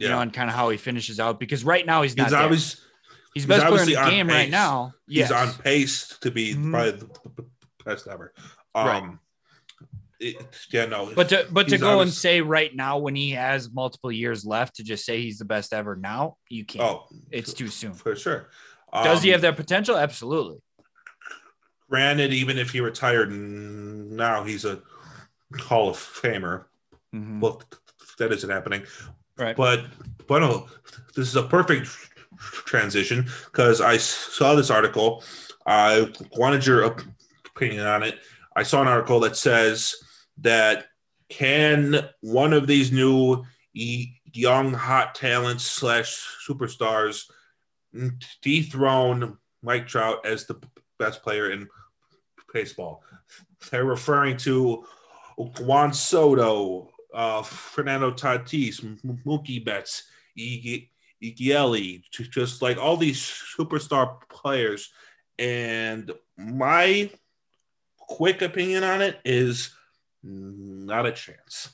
you 0.00 0.08
Yeah. 0.08 0.14
know, 0.14 0.20
and 0.22 0.32
kind 0.32 0.48
of 0.48 0.56
how 0.56 0.70
he 0.70 0.78
finishes 0.78 1.20
out. 1.20 1.38
Because 1.38 1.62
right 1.62 1.84
now 1.84 2.02
he's 2.02 2.16
not. 2.16 2.24
he's 2.28 2.32
always 2.32 2.72
he's 2.72 2.80
he's 3.34 3.46
best 3.46 3.66
player 3.66 3.82
in 3.82 3.86
the 3.88 4.10
game 4.10 4.28
right 4.28 4.50
now. 4.50 4.94
Yes. 5.06 5.28
he's 5.28 5.36
on 5.36 5.52
pace 5.62 6.16
to 6.22 6.30
be 6.30 6.54
Mhm. 6.54 6.70
probably 6.70 6.90
the 7.36 7.44
best 7.84 8.08
ever. 8.08 8.32
Um, 8.74 8.86
Right. 8.86 9.18
it- 10.20 10.66
yeah, 10.70 10.86
no, 10.86 11.12
But 11.14 11.28
to 11.28 11.46
but 11.50 11.68
to 11.68 11.78
go 11.78 12.00
and 12.00 12.10
say 12.12 12.40
right 12.40 12.74
now 12.74 12.96
when 12.98 13.14
he 13.14 13.32
has 13.32 13.70
multiple 13.70 14.10
years 14.10 14.44
left 14.46 14.76
to 14.76 14.82
just 14.82 15.04
say 15.04 15.20
he's 15.20 15.38
the 15.38 15.44
best 15.44 15.72
ever 15.74 15.96
now, 15.96 16.36
you 16.48 16.64
can't. 16.64 16.82
oh, 16.84 17.06
it's 17.30 17.52
too 17.52 17.68
soon. 17.68 17.92
for 17.92 18.16
sure. 18.16 18.48
Does 18.92 19.22
he 19.22 19.30
Um, 19.30 19.32
have 19.34 19.42
that 19.42 19.56
potential? 19.56 19.96
Absolutely. 19.96 20.60
Granted, 21.90 22.32
even 22.32 22.56
if 22.58 22.70
he 22.70 22.80
retired 22.80 23.30
now, 23.32 24.44
he's 24.44 24.64
a 24.64 24.80
Hall 25.60 25.90
of 25.90 25.96
Famer. 25.96 26.64
Mhm. 27.14 27.40
Well, 27.40 27.60
that 28.18 28.32
isn't 28.32 28.48
happening. 28.50 28.84
Right. 29.40 29.56
But 29.56 29.86
but 30.26 30.40
no, 30.40 30.68
this 31.16 31.26
is 31.26 31.36
a 31.36 31.42
perfect 31.42 31.88
transition 32.38 33.26
because 33.46 33.80
I 33.80 33.96
saw 33.96 34.54
this 34.54 34.70
article. 34.70 35.24
I 35.66 36.12
wanted 36.36 36.66
your 36.66 36.94
opinion 37.54 37.86
on 37.86 38.02
it. 38.02 38.18
I 38.54 38.62
saw 38.62 38.82
an 38.82 38.88
article 38.88 39.20
that 39.20 39.36
says 39.36 39.96
that 40.38 40.86
can 41.30 42.08
one 42.20 42.52
of 42.52 42.66
these 42.66 42.92
new 42.92 43.44
young 43.72 44.74
hot 44.74 45.14
talents 45.14 45.64
slash 45.64 46.22
superstars 46.46 47.24
dethrone 48.42 49.38
Mike 49.62 49.86
Trout 49.86 50.24
as 50.26 50.44
the 50.44 50.60
best 50.98 51.22
player 51.22 51.50
in 51.50 51.66
baseball? 52.52 53.02
They're 53.70 53.84
referring 53.84 54.36
to 54.38 54.84
Juan 55.36 55.92
Soto, 55.92 56.90
uh, 57.14 57.42
Fernando 57.42 58.10
Tatis, 58.10 58.80
Mookie 59.24 59.64
Betts, 59.64 60.04
Iggy 60.38 60.88
just 62.30 62.62
like 62.62 62.78
all 62.78 62.96
these 62.96 63.20
superstar 63.20 64.20
players. 64.28 64.90
And 65.38 66.12
my 66.36 67.10
quick 67.98 68.42
opinion 68.42 68.84
on 68.84 69.02
it 69.02 69.20
is 69.24 69.74
not 70.22 71.06
a 71.06 71.12
chance. 71.12 71.70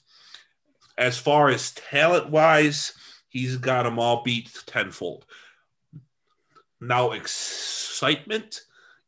As 0.99 1.18
far 1.18 1.49
as 1.49 1.72
talent 1.72 2.30
wise, 2.30 2.93
he's 3.28 3.57
got 3.57 3.82
them 3.82 3.99
all 3.99 4.22
beat 4.22 4.51
tenfold. 4.66 5.26
Now, 6.80 7.12
excitement, 7.12 8.62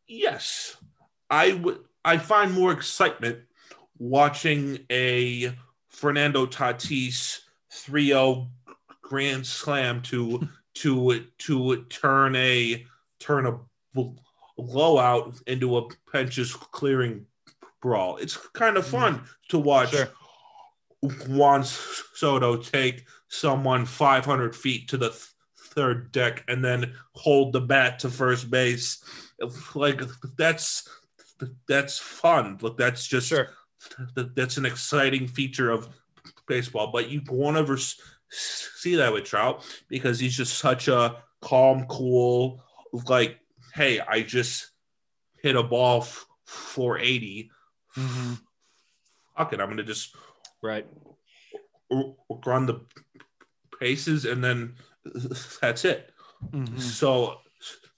yes, 0.07 0.77
I 1.31 1.53
would. 1.53 1.81
I 2.05 2.17
find 2.17 2.53
more 2.53 2.73
excitement 2.73 3.41
watching 3.99 4.87
a 4.91 5.53
Fernando 5.99 6.47
Tatis 6.47 7.41
3-0 7.73 8.47
grand 9.03 9.45
slam 9.45 10.01
to 10.03 10.49
to 10.75 11.25
to 11.39 11.83
turn 11.87 12.37
a 12.37 12.87
turn 13.19 13.47
a 13.47 13.59
blowout 14.57 15.35
into 15.49 15.77
a 15.77 15.89
benches 16.13 16.55
clearing 16.55 17.27
brawl. 17.83 18.17
It's 18.19 18.37
kind 18.53 18.77
of 18.77 18.87
fun 18.87 19.25
to 19.49 19.59
watch 19.59 19.91
Sure. 19.91 20.09
Juan 21.27 21.65
Soto 21.65 22.57
take 22.57 23.05
someone 23.27 23.85
500 23.85 24.55
feet 24.55 24.89
to 24.91 24.99
the 24.99 25.09
th- 25.09 25.27
third 25.59 26.13
deck 26.13 26.45
and 26.47 26.65
then 26.65 26.95
hold 27.15 27.53
the 27.53 27.61
bat 27.61 27.99
to 28.01 28.09
first 28.09 28.51
base. 28.53 29.03
Like 29.75 30.01
that's 30.37 30.89
that's 31.67 31.99
fun. 31.99 32.59
Look, 32.61 32.79
that's 32.79 33.05
just 33.05 33.29
Sure. 33.29 33.49
That, 34.15 34.35
that's 34.35 34.57
an 34.57 34.67
exciting 34.67 35.27
feature 35.27 35.71
of 35.71 35.89
baseball, 36.47 36.91
but 36.93 37.09
you 37.09 37.23
won't 37.29 37.57
ever 37.57 37.79
see 38.31 38.95
that 38.97 39.13
with 39.13 39.25
Trout 39.25 39.65
because 39.89 40.19
he's 40.19 40.37
just 40.37 40.59
such 40.59 40.89
a 40.89 41.23
calm, 41.41 41.87
cool, 41.89 42.63
like, 43.07 43.39
hey, 43.75 44.01
I 44.01 44.23
just 44.23 44.71
hit 45.43 45.57
a 45.57 45.63
ball 45.63 46.03
f- 46.03 46.27
480. 46.47 47.51
Mhm. 47.97 48.41
Fuck 49.37 49.53
it, 49.53 49.61
I'm 49.61 49.69
gonna 49.69 49.83
just 49.85 50.15
Right. 50.63 50.87
run 51.91 52.67
the 52.67 52.81
paces 53.79 54.25
and 54.25 54.43
then 54.43 54.75
that's 55.61 55.85
it. 55.85 56.13
Mhm. 56.51 56.81
So, 56.81 57.41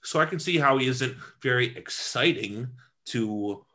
so 0.03 0.19
I 0.19 0.25
can 0.25 0.39
see 0.39 0.57
how 0.57 0.77
he 0.77 0.87
isn't 0.87 1.17
very 1.41 1.75
exciting 1.75 2.69
to 3.05 3.65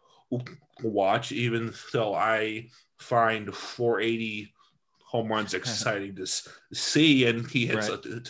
watch, 0.82 1.32
even 1.32 1.72
though 1.92 2.14
I 2.14 2.68
find 2.98 3.54
480 3.54 4.52
home 5.04 5.28
runs 5.28 5.54
exciting 5.54 6.16
to 6.16 6.26
see, 6.72 7.26
and 7.26 7.48
he 7.50 7.66
hits 7.66 7.88
Right. 7.88 8.06
a, 8.06 8.22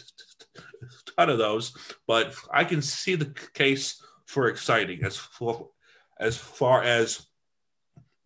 ton 1.17 1.31
of 1.31 1.39
those. 1.39 1.73
But 2.07 2.35
I 2.53 2.65
can 2.65 2.83
see 2.83 3.15
the 3.15 3.35
case 3.55 4.03
for 4.27 4.49
exciting 4.49 5.05
as 5.05 5.17
for, 5.17 5.71
as 6.19 6.37
far 6.37 6.83
as 6.83 7.27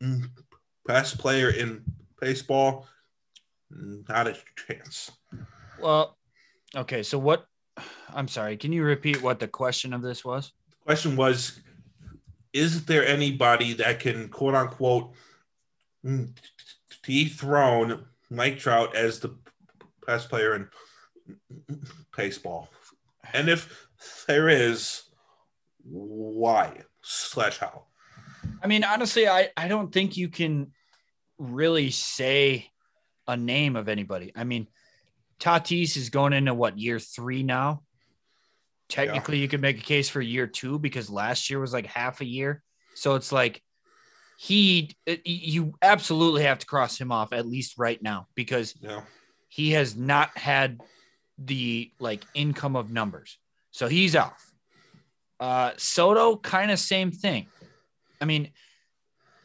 mm, 0.02 0.28
best 0.86 1.18
player 1.18 1.50
in 1.50 1.82
baseball. 2.20 2.86
Not 3.70 4.26
a 4.26 4.36
chance. 4.66 5.10
Well, 5.80 6.16
okay. 6.76 7.02
So 7.02 7.18
what? 7.18 7.46
I'm 8.12 8.28
sorry. 8.28 8.56
Can 8.56 8.72
you 8.72 8.82
repeat 8.82 9.22
what 9.22 9.38
the 9.38 9.48
question 9.48 9.92
of 9.92 10.02
this 10.02 10.24
was? 10.24 10.52
The 10.70 10.84
question 10.86 11.16
was 11.16 11.60
is 12.52 12.84
there 12.84 13.06
anybody 13.06 13.74
that 13.74 14.00
can 14.00 14.28
quote 14.28 14.54
unquote 14.54 15.12
mm, 16.04 16.30
dethrone 17.02 18.04
Mike 18.30 18.58
Trout 18.58 18.94
as 18.94 19.20
the 19.20 19.36
best 20.06 20.28
player 20.28 20.54
in 20.54 20.68
baseball? 22.16 22.68
And 23.32 23.48
if 23.48 23.86
there 24.26 24.48
is, 24.48 25.02
why 25.84 26.82
slash 27.02 27.58
how? 27.58 27.84
I 28.62 28.66
mean, 28.66 28.84
honestly, 28.84 29.28
I 29.28 29.50
I 29.56 29.68
don't 29.68 29.92
think 29.92 30.16
you 30.16 30.28
can 30.28 30.72
really 31.38 31.90
say 31.90 32.70
a 33.26 33.36
name 33.36 33.76
of 33.76 33.88
anybody. 33.88 34.32
I 34.34 34.44
mean, 34.44 34.66
Tatis 35.38 35.96
is 35.96 36.10
going 36.10 36.32
into 36.32 36.54
what 36.54 36.78
year 36.78 36.98
three 36.98 37.42
now. 37.42 37.82
Technically, 38.90 39.38
you 39.38 39.48
could 39.48 39.60
make 39.60 39.78
a 39.78 39.82
case 39.82 40.08
for 40.08 40.20
year 40.20 40.46
two 40.46 40.78
because 40.78 41.08
last 41.08 41.48
year 41.48 41.60
was 41.60 41.72
like 41.72 41.86
half 41.86 42.20
a 42.20 42.24
year. 42.24 42.62
So 42.94 43.14
it's 43.14 43.30
like 43.32 43.62
he, 44.38 44.90
you 45.24 45.74
absolutely 45.80 46.42
have 46.42 46.58
to 46.58 46.66
cross 46.66 46.98
him 47.00 47.12
off 47.12 47.32
at 47.32 47.46
least 47.46 47.74
right 47.78 48.02
now 48.02 48.26
because 48.34 48.74
Yeah. 48.80 49.02
he 49.48 49.70
has 49.72 49.96
not 49.96 50.36
had 50.36 50.80
the 51.38 51.92
like 51.98 52.24
income 52.34 52.74
of 52.76 52.90
numbers. 52.90 53.38
So 53.70 53.86
he's 53.86 54.16
off. 54.16 54.44
Uh, 55.38 55.72
Soto, 55.76 56.36
kind 56.36 56.70
of 56.70 56.78
same 56.78 57.12
thing. 57.12 57.46
I 58.20 58.24
mean, 58.24 58.50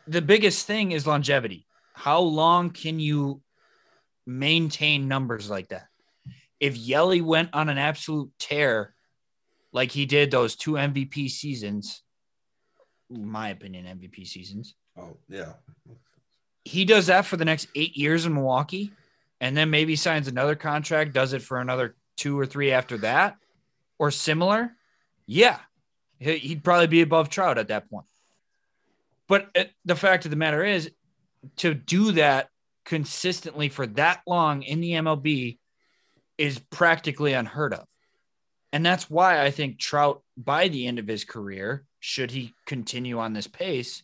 the 0.07 0.21
biggest 0.21 0.65
thing 0.65 0.91
is 0.91 1.05
longevity. 1.05 1.67
How 1.93 2.19
long 2.19 2.71
can 2.71 2.99
you 2.99 3.41
maintain 4.25 5.07
numbers 5.07 5.49
like 5.49 5.69
that? 5.69 5.85
If 6.59 6.75
Yelly 6.75 7.21
went 7.21 7.49
on 7.53 7.69
an 7.69 7.77
absolute 7.77 8.31
tear, 8.39 8.94
like 9.75 9.91
he 9.91 10.05
did 10.05 10.31
those 10.31 10.55
two 10.55 10.71
MVP 10.73 11.29
seasons, 11.29 12.01
in 13.09 13.25
my 13.29 13.49
opinion, 13.49 13.85
MVP 13.85 14.25
seasons, 14.25 14.73
Oh 14.97 15.17
yeah. 15.29 15.53
he 16.63 16.85
does 16.85 17.07
that 17.07 17.25
for 17.25 17.35
the 17.35 17.43
next 17.45 17.67
eight 17.75 17.95
years 17.97 18.25
in 18.25 18.33
Milwaukee, 18.33 18.91
and 19.41 19.55
then 19.55 19.69
maybe 19.69 19.95
signs 19.97 20.29
another 20.29 20.55
contract, 20.55 21.11
does 21.13 21.33
it 21.33 21.41
for 21.41 21.59
another 21.59 21.95
two 22.15 22.39
or 22.39 22.45
three 22.45 22.71
after 22.71 22.97
that, 22.99 23.35
or 23.99 24.09
similar. 24.11 24.71
Yeah, 25.27 25.59
he- 26.19 26.37
he'd 26.37 26.63
probably 26.63 26.87
be 26.87 27.01
above 27.01 27.29
Trout 27.29 27.57
at 27.57 27.67
that 27.67 27.89
point. 27.89 28.05
But 29.27 29.49
uh, 29.57 29.65
the 29.83 29.95
fact 29.97 30.23
of 30.25 30.31
the 30.31 30.37
matter 30.37 30.63
is, 30.63 30.89
to 31.57 31.73
do 31.73 32.13
that 32.13 32.47
consistently 32.85 33.67
for 33.69 33.85
that 33.87 34.21
long 34.25 34.63
in 34.63 34.79
the 34.79 34.91
MLB 34.93 35.57
is 36.37 36.59
practically 36.71 37.33
unheard 37.33 37.73
of. 37.73 37.85
And 38.75 38.85
that's 38.85 39.09
why 39.09 39.41
I 39.41 39.51
think 39.51 39.79
Trout, 39.79 40.21
by 40.35 40.67
the 40.67 40.85
end 40.85 40.99
of 40.99 41.07
his 41.07 41.23
career, 41.23 41.85
should 42.01 42.29
he 42.29 42.53
continue 42.65 43.19
on 43.19 43.31
this 43.31 43.47
pace, 43.47 44.03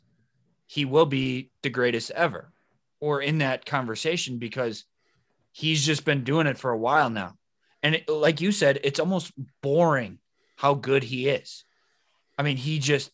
he 0.66 0.86
will 0.86 1.06
be 1.06 1.50
the 1.62 1.70
greatest 1.70 2.10
ever 2.12 2.54
or 3.02 3.22
in 3.22 3.40
that 3.40 3.66
conversation 3.66 4.38
because 4.38 4.86
he's 5.52 5.86
just 5.86 6.06
been 6.06 6.24
doing 6.24 6.48
it 6.48 6.58
for 6.58 6.72
a 6.72 6.78
while 6.78 7.10
now. 7.10 7.34
And 7.84 7.96
it, 7.96 8.08
like 8.08 8.40
you 8.40 8.54
said, 8.54 8.80
it's 8.86 9.02
almost 9.02 9.34
boring 9.62 10.20
how 10.56 10.76
good 10.76 11.04
he 11.04 11.28
is. 11.28 11.66
I 12.38 12.44
mean, 12.44 12.56
he 12.56 12.80
just 12.80 13.12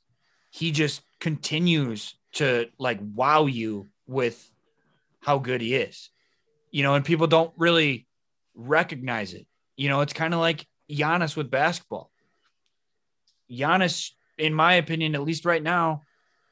he 0.51 0.72
just 0.72 1.01
continues 1.20 2.14
to 2.34 2.68
like 2.78 2.99
wow 3.01 3.47
you 3.47 3.89
with 4.05 4.51
how 5.22 5.39
good 5.39 5.62
he 5.62 5.74
is. 5.74 6.12
you 6.72 6.84
know, 6.84 6.93
and 6.93 7.03
people 7.03 7.26
don't 7.26 7.53
really 7.58 8.05
recognize 8.53 9.34
it. 9.34 9.47
You 9.76 9.89
know, 9.89 10.01
it's 10.01 10.14
kind 10.14 10.36
of 10.36 10.39
like 10.39 10.68
Giannis 10.90 11.36
with 11.36 11.52
basketball. 11.52 12.12
Giannis, 13.50 14.12
in 14.38 14.54
my 14.54 14.74
opinion, 14.74 15.16
at 15.16 15.24
least 15.24 15.46
right 15.46 15.64
now, 15.64 16.04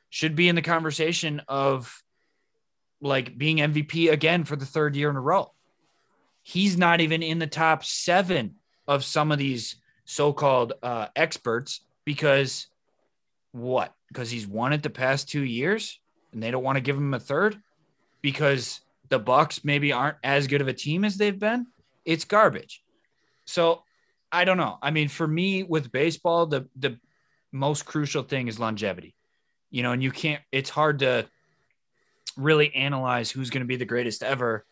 should 0.09 0.35
be 0.35 0.47
in 0.47 0.55
the 0.55 0.61
conversation 0.61 1.41
of 1.47 2.01
like 3.01 3.37
being 3.37 3.57
MVP 3.57 4.11
again 4.11 4.43
for 4.43 4.55
the 4.55 4.65
third 4.65 4.95
year 4.95 5.09
in 5.09 5.15
a 5.15 5.21
row. 5.21 5.51
He's 6.41 6.77
not 6.77 7.01
even 7.01 7.23
in 7.23 7.39
the 7.39 7.47
top 7.47 7.83
seven 7.83 8.55
of 8.87 9.03
some 9.03 9.31
of 9.31 9.37
these 9.37 9.77
so-called 10.05 10.73
uh, 10.83 11.07
experts 11.15 11.81
because 12.05 12.67
what? 13.51 13.93
Because 14.09 14.29
he's 14.29 14.47
won 14.47 14.73
it 14.73 14.83
the 14.83 14.89
past 14.89 15.29
two 15.29 15.43
years, 15.43 15.99
and 16.31 16.41
they 16.41 16.51
don't 16.51 16.63
want 16.63 16.75
to 16.75 16.81
give 16.81 16.97
him 16.97 17.13
a 17.13 17.19
third 17.19 17.57
because 18.21 18.81
the 19.09 19.19
Bucks 19.19 19.63
maybe 19.63 19.91
aren't 19.91 20.17
as 20.23 20.47
good 20.47 20.61
of 20.61 20.67
a 20.67 20.73
team 20.73 21.05
as 21.05 21.17
they've 21.17 21.37
been. 21.37 21.67
It's 22.05 22.25
garbage. 22.25 22.83
So 23.45 23.83
I 24.31 24.45
don't 24.45 24.57
know. 24.57 24.77
I 24.81 24.91
mean, 24.91 25.07
for 25.07 25.27
me 25.27 25.63
with 25.63 25.91
baseball, 25.91 26.45
the 26.45 26.67
the 26.75 26.99
most 27.51 27.85
crucial 27.85 28.23
thing 28.23 28.47
is 28.47 28.59
longevity. 28.59 29.15
You 29.69 29.83
know, 29.83 29.91
and 29.91 30.03
you 30.03 30.11
can't. 30.11 30.41
It's 30.51 30.69
hard 30.69 30.99
to 30.99 31.27
really 32.37 32.73
analyze 32.75 33.31
who's 33.31 33.49
going 33.49 33.61
to 33.61 33.67
be 33.67 33.77
the 33.77 33.85
greatest 33.85 34.23
ever 34.23 34.65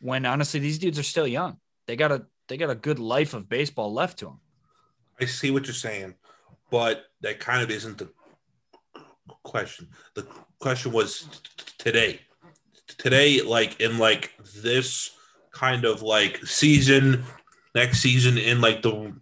when 0.00 0.24
honestly 0.26 0.60
these 0.60 0.78
dudes 0.78 0.98
are 0.98 1.04
still 1.04 1.26
young. 1.26 1.58
They 1.86 1.96
got 1.96 2.12
a 2.12 2.26
they 2.48 2.56
got 2.56 2.70
a 2.70 2.74
good 2.74 2.98
life 2.98 3.34
of 3.34 3.48
baseball 3.48 3.92
left 3.92 4.18
to 4.20 4.26
them. 4.26 4.40
I 5.20 5.24
see 5.26 5.50
what 5.50 5.66
you're 5.66 5.74
saying, 5.74 6.14
but 6.70 7.04
that 7.20 7.40
kind 7.40 7.62
of 7.62 7.70
isn't 7.70 7.98
the 7.98 8.08
question. 9.42 9.88
The 10.14 10.26
question 10.58 10.92
was 10.92 11.28
today. 11.78 12.20
Today, 12.98 13.40
like 13.40 13.80
in 13.80 13.98
like 13.98 14.32
this 14.62 15.10
kind 15.52 15.84
of 15.84 16.02
like 16.02 16.44
season, 16.44 17.24
next 17.74 18.00
season, 18.00 18.38
in 18.38 18.60
like 18.60 18.82
the 18.82 19.12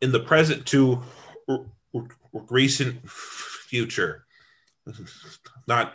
in 0.00 0.12
the 0.12 0.20
present 0.20 0.66
to 0.66 1.02
recent 2.50 3.08
future, 3.10 4.24
not 5.66 5.94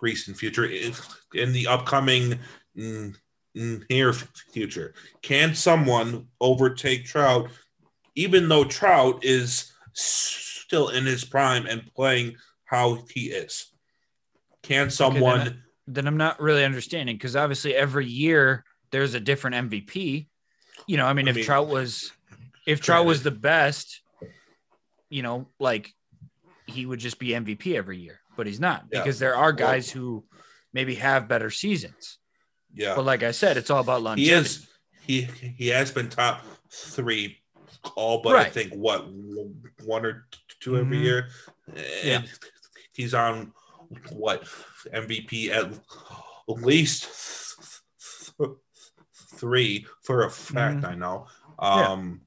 recent 0.00 0.36
future, 0.36 0.64
in 1.34 1.52
the 1.52 1.66
upcoming 1.66 2.38
mm, 2.76 3.14
near 3.54 4.12
future. 4.12 4.94
Can 5.22 5.54
someone 5.54 6.26
overtake 6.40 7.04
Trout, 7.04 7.50
even 8.14 8.48
though 8.48 8.64
Trout 8.64 9.24
is 9.24 9.72
still 9.92 10.88
in 10.88 11.04
his 11.06 11.24
prime 11.24 11.66
and 11.66 11.82
playing 11.94 12.36
how 12.64 13.04
he 13.10 13.26
is? 13.26 13.72
Can 14.62 14.90
someone? 14.90 15.40
Okay, 15.40 15.48
then, 15.50 15.62
then 15.86 16.06
I'm 16.06 16.16
not 16.16 16.40
really 16.40 16.64
understanding 16.64 17.16
because 17.16 17.36
obviously 17.36 17.74
every 17.74 18.06
year 18.06 18.64
there's 18.92 19.14
a 19.14 19.20
different 19.20 19.70
MVP. 19.70 20.28
You 20.86 20.96
know, 20.96 21.06
I 21.06 21.12
mean, 21.12 21.26
I 21.26 21.30
if 21.30 21.36
mean, 21.36 21.44
Trout 21.44 21.68
was, 21.68 22.12
if 22.66 22.80
Trout 22.80 23.04
was 23.06 23.22
the 23.22 23.30
best, 23.30 24.00
you 25.10 25.22
know, 25.22 25.48
like 25.58 25.90
he 26.66 26.86
would 26.86 27.00
just 27.00 27.18
be 27.18 27.28
MVP 27.28 27.74
every 27.76 27.98
year, 27.98 28.20
but 28.36 28.46
he's 28.46 28.60
not 28.60 28.84
Yeah. 28.92 29.00
because 29.00 29.18
there 29.18 29.36
are 29.36 29.52
guys 29.52 29.90
who 29.90 30.24
maybe 30.72 30.94
have 30.96 31.28
better 31.28 31.50
seasons. 31.50 32.18
yeah, 32.74 32.94
But 32.94 33.04
like 33.04 33.22
I 33.22 33.32
said, 33.32 33.56
it's 33.56 33.68
all 33.70 33.80
about 33.80 34.02
longevity. 34.02 34.30
he 34.30 34.32
is. 34.32 34.66
He 35.04 35.22
he 35.58 35.68
has 35.68 35.90
been 35.90 36.08
top 36.08 36.44
three, 36.70 37.42
all 37.96 38.22
but 38.22 38.36
I 38.36 38.44
think 38.48 38.72
what 38.72 39.06
one 39.84 40.06
or 40.06 40.26
two 40.60 40.78
every 40.78 40.96
Mhm. 40.98 41.02
year, 41.02 41.28
Yeah. 41.74 42.18
and 42.20 42.30
he's 42.92 43.12
on 43.12 43.52
what 44.10 44.44
MVP 44.94 45.50
at 45.50 45.72
least 46.48 47.08
three 49.42 49.84
for 50.02 50.22
a 50.24 50.30
fact. 50.30 50.82
Mhm. 50.82 50.88
I 50.88 50.94
know. 50.94 51.26
Yeah. 51.60 51.88
Um, 51.88 52.20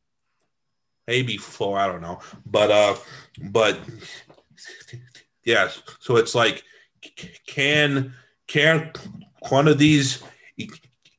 maybe 1.08 1.38
four. 1.38 1.80
I 1.80 1.88
don't 1.88 2.02
know, 2.02 2.20
but 2.46 2.70
uh, 2.70 2.96
but 3.52 3.80
yes. 5.46 5.82
So 6.02 6.18
it's 6.18 6.36
like, 6.36 6.62
can 7.48 8.14
can 8.48 8.92
one 9.50 9.70
of 9.70 9.78
these 9.78 10.22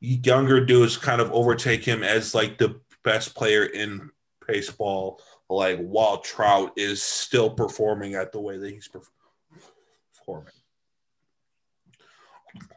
younger 0.01 0.65
dudes 0.65 0.99
kind 0.99 1.21
of 1.23 1.33
overtake 1.33 1.83
him 1.83 2.03
as 2.03 2.35
like 2.35 2.59
the 2.59 2.79
best 3.03 3.35
player 3.35 3.65
in 3.65 4.11
baseball? 4.47 5.21
Like 5.49 5.79
while 5.79 6.19
Trout 6.19 6.73
is 6.77 7.03
still 7.03 7.49
performing 7.49 8.17
at 8.17 8.33
the 8.33 8.41
way 8.41 8.59
that 8.59 8.71
he's 8.71 8.89
performing. 8.89 10.53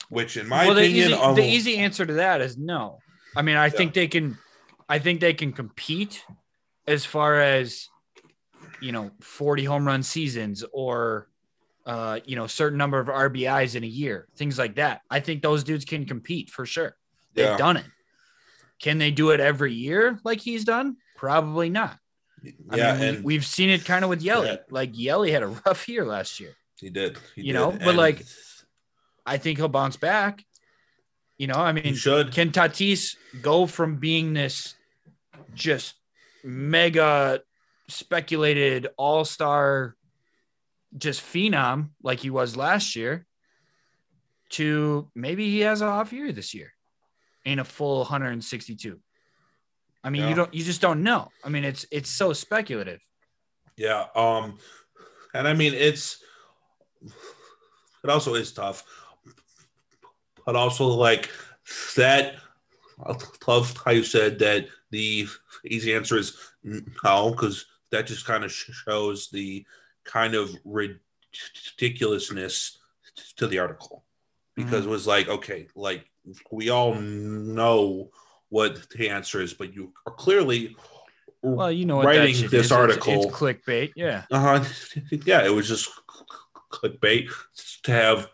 Which, 0.09 0.37
in 0.37 0.47
my 0.47 0.65
well, 0.65 0.75
the 0.75 0.81
opinion, 0.81 1.11
easy, 1.11 1.13
um, 1.13 1.35
the 1.35 1.43
easy 1.43 1.77
answer 1.77 2.05
to 2.05 2.13
that 2.13 2.41
is 2.41 2.57
no. 2.57 2.99
I 3.35 3.41
mean, 3.41 3.57
I 3.57 3.69
think 3.69 3.93
they 3.93 4.07
can. 4.07 4.37
I 4.87 4.99
think 4.99 5.19
they 5.21 5.33
can 5.33 5.51
compete 5.53 6.23
as 6.87 7.05
far 7.05 7.39
as 7.39 7.87
you 8.81 8.91
know, 8.91 9.11
forty 9.21 9.63
home 9.63 9.85
run 9.85 10.03
seasons 10.03 10.63
or 10.73 11.27
uh, 11.85 12.19
you 12.25 12.35
know, 12.35 12.47
certain 12.47 12.77
number 12.77 12.99
of 12.99 13.07
RBIs 13.07 13.75
in 13.75 13.83
a 13.83 13.87
year, 13.87 14.27
things 14.35 14.57
like 14.59 14.75
that. 14.75 15.01
I 15.09 15.19
think 15.21 15.41
those 15.41 15.63
dudes 15.63 15.85
can 15.85 16.05
compete 16.05 16.49
for 16.49 16.65
sure. 16.65 16.95
They've 17.33 17.45
Yeah. 17.45 17.57
done 17.57 17.77
it. 17.77 17.85
Can 18.79 18.97
they 18.99 19.11
do 19.11 19.31
it 19.31 19.39
every 19.39 19.73
year 19.73 20.19
like 20.23 20.39
he's 20.39 20.63
done? 20.65 20.97
Probably 21.17 21.69
not. 21.69 21.97
I 22.69 22.77
yeah, 22.77 22.91
mean, 22.93 22.99
we, 23.01 23.07
and 23.07 23.23
we've 23.25 23.45
seen 23.45 23.69
it 23.69 23.85
kind 23.85 24.03
of 24.05 24.09
with 24.09 24.21
Yelly. 24.21 24.47
Yeah. 24.47 24.55
Like 24.69 24.91
Yelly 24.93 25.31
had 25.31 25.43
a 25.43 25.47
rough 25.65 25.89
year 25.89 26.05
last 26.05 26.39
year. 26.39 26.53
he 26.79 26.89
did. 26.89 27.17
He 27.35 27.41
you 27.41 27.53
did, 27.53 27.59
know, 27.59 27.71
but, 27.71 27.81
and 27.89 27.97
like, 27.97 28.23
I 29.25 29.37
think 29.37 29.57
he'll 29.57 29.67
bounce 29.67 29.97
back. 29.97 30.45
You 31.39 31.47
know, 31.47 31.55
I 31.55 31.71
mean, 31.71 31.95
should. 31.95 32.31
can 32.33 32.51
Tatis 32.51 33.15
go 33.41 33.65
from 33.65 33.95
being 33.95 34.33
this 34.33 34.75
just 35.55 35.95
mega 36.43 37.39
speculated 37.87 38.87
all 38.97 39.23
star, 39.25 39.95
just 40.97 41.21
phenom 41.21 41.91
like 42.03 42.19
he 42.19 42.29
was 42.29 42.55
last 42.57 42.95
year, 42.95 43.25
to 44.49 45.09
maybe 45.15 45.49
he 45.49 45.61
has 45.61 45.81
a 45.81 45.85
off 45.85 46.11
year 46.11 46.31
this 46.33 46.53
year 46.53 46.73
in 47.45 47.59
a 47.59 47.63
full 47.63 47.99
162? 47.99 48.99
I 50.03 50.09
mean, 50.09 50.23
Yeah. 50.23 50.29
you 50.29 50.35
don't, 50.35 50.53
you 50.53 50.63
just 50.65 50.81
don't 50.81 51.03
know. 51.03 51.29
I 51.43 51.47
mean, 51.49 51.63
it's 51.63 51.85
it's 51.89 52.09
so 52.09 52.33
speculative. 52.33 53.01
Yeah. 53.77 54.07
Um, 54.13 54.57
and 55.33 55.47
I 55.47 55.53
mean, 55.53 55.73
it's 55.73 56.21
it 57.01 58.09
also 58.09 58.35
is 58.35 58.51
tough, 58.51 58.83
but 60.49 60.55
also 60.55 60.87
like 60.87 61.29
that. 61.95 62.33
I 63.05 63.13
love 63.45 63.77
how 63.85 63.91
you 63.91 64.03
said 64.03 64.39
that 64.39 64.65
the 64.89 65.27
easy 65.63 65.93
answer 65.93 66.17
is 66.17 66.35
no, 66.63 67.29
because 67.29 67.67
that 67.91 68.07
just 68.07 68.25
kind 68.25 68.43
of 68.43 68.51
shows 68.51 69.29
the 69.29 69.63
kind 70.05 70.33
of 70.33 70.49
ridiculousness 70.65 72.79
to 73.35 73.45
the 73.45 73.59
article. 73.59 74.03
Because 74.55 74.87
it 74.87 74.89
was 74.89 75.05
like, 75.05 75.27
okay, 75.27 75.67
like 75.75 76.09
we 76.49 76.71
all 76.71 76.95
know 76.95 78.09
what 78.49 78.89
the 78.97 79.07
answer 79.07 79.41
is, 79.41 79.53
but 79.53 79.75
you 79.75 79.93
are 80.07 80.13
clearly 80.13 80.75
Well, 81.43 81.71
you 81.71 81.85
know 81.85 82.01
writing 82.01 82.33
this 82.33 82.41
is. 82.41 82.53
It's- 82.53 82.71
article. 82.71 83.13
it's 83.13 83.27
clickbait. 83.27 83.91
Yeah. 83.95 84.23
Uh 84.31 84.59
huh. 84.59 84.65
Yeah, 85.25 85.45
it 85.45 85.53
was 85.53 85.67
just 85.67 85.91
clickbait 86.71 87.29
to 87.83 87.91
have 87.91 88.29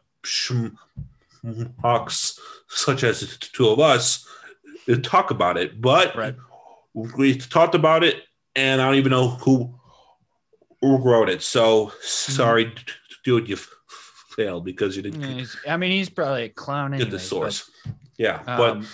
schmucks 1.53 2.39
such 2.67 3.03
as 3.03 3.19
the 3.21 3.27
two 3.53 3.69
of 3.69 3.79
us 3.79 4.27
talk 5.03 5.31
about 5.31 5.57
it. 5.57 5.79
But 5.81 6.15
Right. 6.15 6.35
we 6.93 7.37
talked 7.37 7.75
about 7.75 8.03
it, 8.03 8.23
and 8.55 8.81
I 8.81 8.85
don't 8.85 8.95
even 8.95 9.11
know 9.11 9.29
who, 9.29 9.73
who 10.81 10.97
wrote 10.97 11.29
it. 11.29 11.41
So 11.41 11.91
sorry, 12.01 12.73
dude, 13.23 13.49
you 13.49 13.57
failed 14.35 14.65
because 14.65 14.95
you 14.95 15.01
didn't 15.01 15.21
Yeah, 15.21 15.45
I 15.73 15.77
mean, 15.77 15.91
he's 15.91 16.09
probably 16.09 16.43
a 16.43 16.49
clown. 16.49 16.91
get 16.97 17.11
the 17.11 17.19
source. 17.19 17.69
yeah, 18.17 18.41
but, 18.45 18.57
but 18.57 18.71
um, 18.77 18.87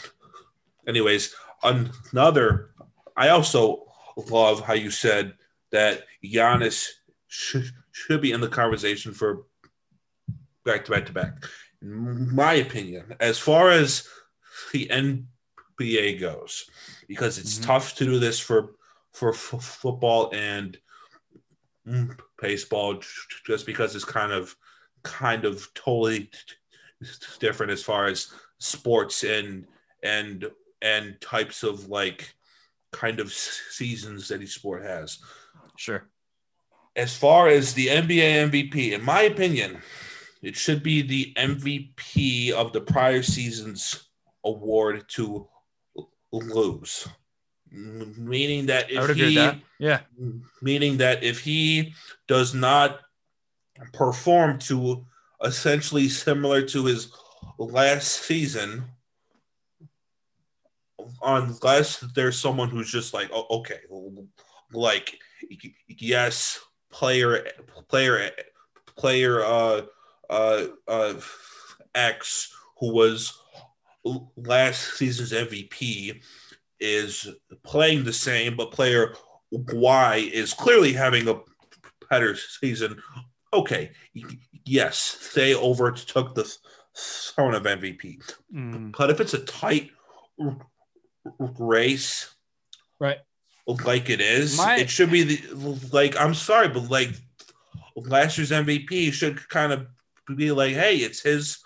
anyways, 0.87 1.33
another. 1.63 2.69
I 3.17 3.29
also 3.29 3.83
love 4.29 4.61
how 4.61 4.73
you 4.73 4.89
said 4.89 5.33
that 5.71 6.03
Giannis 6.23 6.87
should, 7.27 7.69
should 7.91 8.21
be 8.21 8.31
in 8.31 8.41
the 8.41 8.47
conversation 8.47 9.13
for 9.13 9.43
back 10.63 10.85
to 10.85 10.91
back 10.91 11.05
to 11.07 11.11
back. 11.11 11.43
My 11.81 12.53
opinion, 12.53 13.15
as 13.19 13.39
far 13.39 13.69
as 13.71 14.07
the 14.71 14.87
NBA 14.89 16.19
goes, 16.19 16.69
because 17.07 17.37
it's 17.39 17.57
Mhm. 17.57 17.65
tough 17.65 17.95
to 17.95 18.05
do 18.05 18.19
this 18.19 18.39
for 18.39 18.75
for 19.13 19.33
f- 19.33 19.61
football 19.61 20.29
and 20.33 20.79
baseball, 22.41 23.01
just 23.45 23.65
because 23.65 23.95
it's 23.95 24.05
kind 24.05 24.31
of 24.31 24.55
kind 25.03 25.43
of 25.45 25.67
totally 25.73 26.29
different 27.39 27.71
as 27.71 27.83
far 27.83 28.05
as 28.05 28.31
sports 28.59 29.23
and 29.23 29.67
and 30.03 30.49
and 30.81 31.19
types 31.19 31.63
of 31.63 31.87
like 31.87 32.33
kind 32.91 33.19
of 33.19 33.33
seasons 33.33 34.27
that 34.27 34.41
each 34.41 34.53
sport 34.53 34.83
has. 34.83 35.19
sure. 35.77 36.07
As 36.95 37.15
far 37.15 37.47
as 37.47 37.73
the 37.73 37.87
NBA 37.87 38.49
MVP, 38.49 38.93
in 38.93 39.01
my 39.01 39.21
opinion, 39.23 39.81
it 40.41 40.55
should 40.55 40.83
be 40.83 41.01
the 41.01 41.33
MVP 41.37 42.51
of 42.51 42.73
the 42.73 42.81
prior 42.81 43.21
season's 43.21 44.09
award 44.43 45.07
to 45.09 45.47
lose. 46.31 47.07
Meaning 47.71 48.65
that 48.65 48.91
if 48.91 49.15
he 49.15 49.35
that. 49.35 49.57
Yeah. 49.79 50.01
meaning 50.61 50.97
that 50.97 51.23
if 51.23 51.39
he 51.39 51.93
does 52.27 52.53
not 52.53 52.99
perform 53.93 54.59
to 54.59 55.05
essentially 55.43 56.09
similar 56.09 56.61
to 56.63 56.85
his 56.85 57.11
last 57.57 58.23
season 58.23 58.83
unless 61.23 61.99
there's 62.13 62.37
someone 62.37 62.69
who's 62.69 62.91
just 62.91 63.13
like 63.13 63.29
oh, 63.33 63.47
okay 63.49 63.79
like 64.71 65.17
yes 65.87 66.59
player 66.91 67.47
player 67.87 68.29
player 68.95 69.43
uh 69.43 69.81
uh 70.31 70.65
uh 70.87 71.13
x 71.93 72.51
who 72.79 72.93
was 72.93 73.37
last 74.37 74.95
season's 74.97 75.31
mvp 75.33 76.21
is 76.79 77.27
playing 77.63 78.03
the 78.03 78.13
same 78.13 78.55
but 78.55 78.71
player 78.71 79.13
y 79.51 80.29
is 80.33 80.53
clearly 80.53 80.93
having 80.93 81.27
a 81.27 81.35
better 82.09 82.35
season 82.35 82.99
okay 83.53 83.91
yes 84.65 85.29
they 85.35 85.53
overtook 85.53 86.33
the 86.33 86.51
throne 86.97 87.53
of 87.53 87.63
mvp 87.63 88.17
Mm. 88.53 88.95
but 88.97 89.09
if 89.09 89.19
it's 89.21 89.33
a 89.33 89.45
tight 89.45 89.91
race, 91.59 92.33
Right. 92.99 93.19
like 93.85 94.09
it 94.09 94.21
is, 94.21 94.57
My- 94.57 94.77
it 94.77 94.89
should 94.89 95.11
be 95.11 95.23
the 95.23 95.79
like. 95.91 96.15
I'm 96.19 96.33
sorry, 96.33 96.67
but 96.67 96.89
like 96.89 97.09
last 97.95 98.37
year's 98.37 98.51
MVP 98.51 99.11
should 99.13 99.47
kind 99.49 99.71
of 99.71 99.87
be 100.35 100.51
like, 100.51 100.73
hey, 100.73 100.97
it's 100.97 101.21
his 101.21 101.59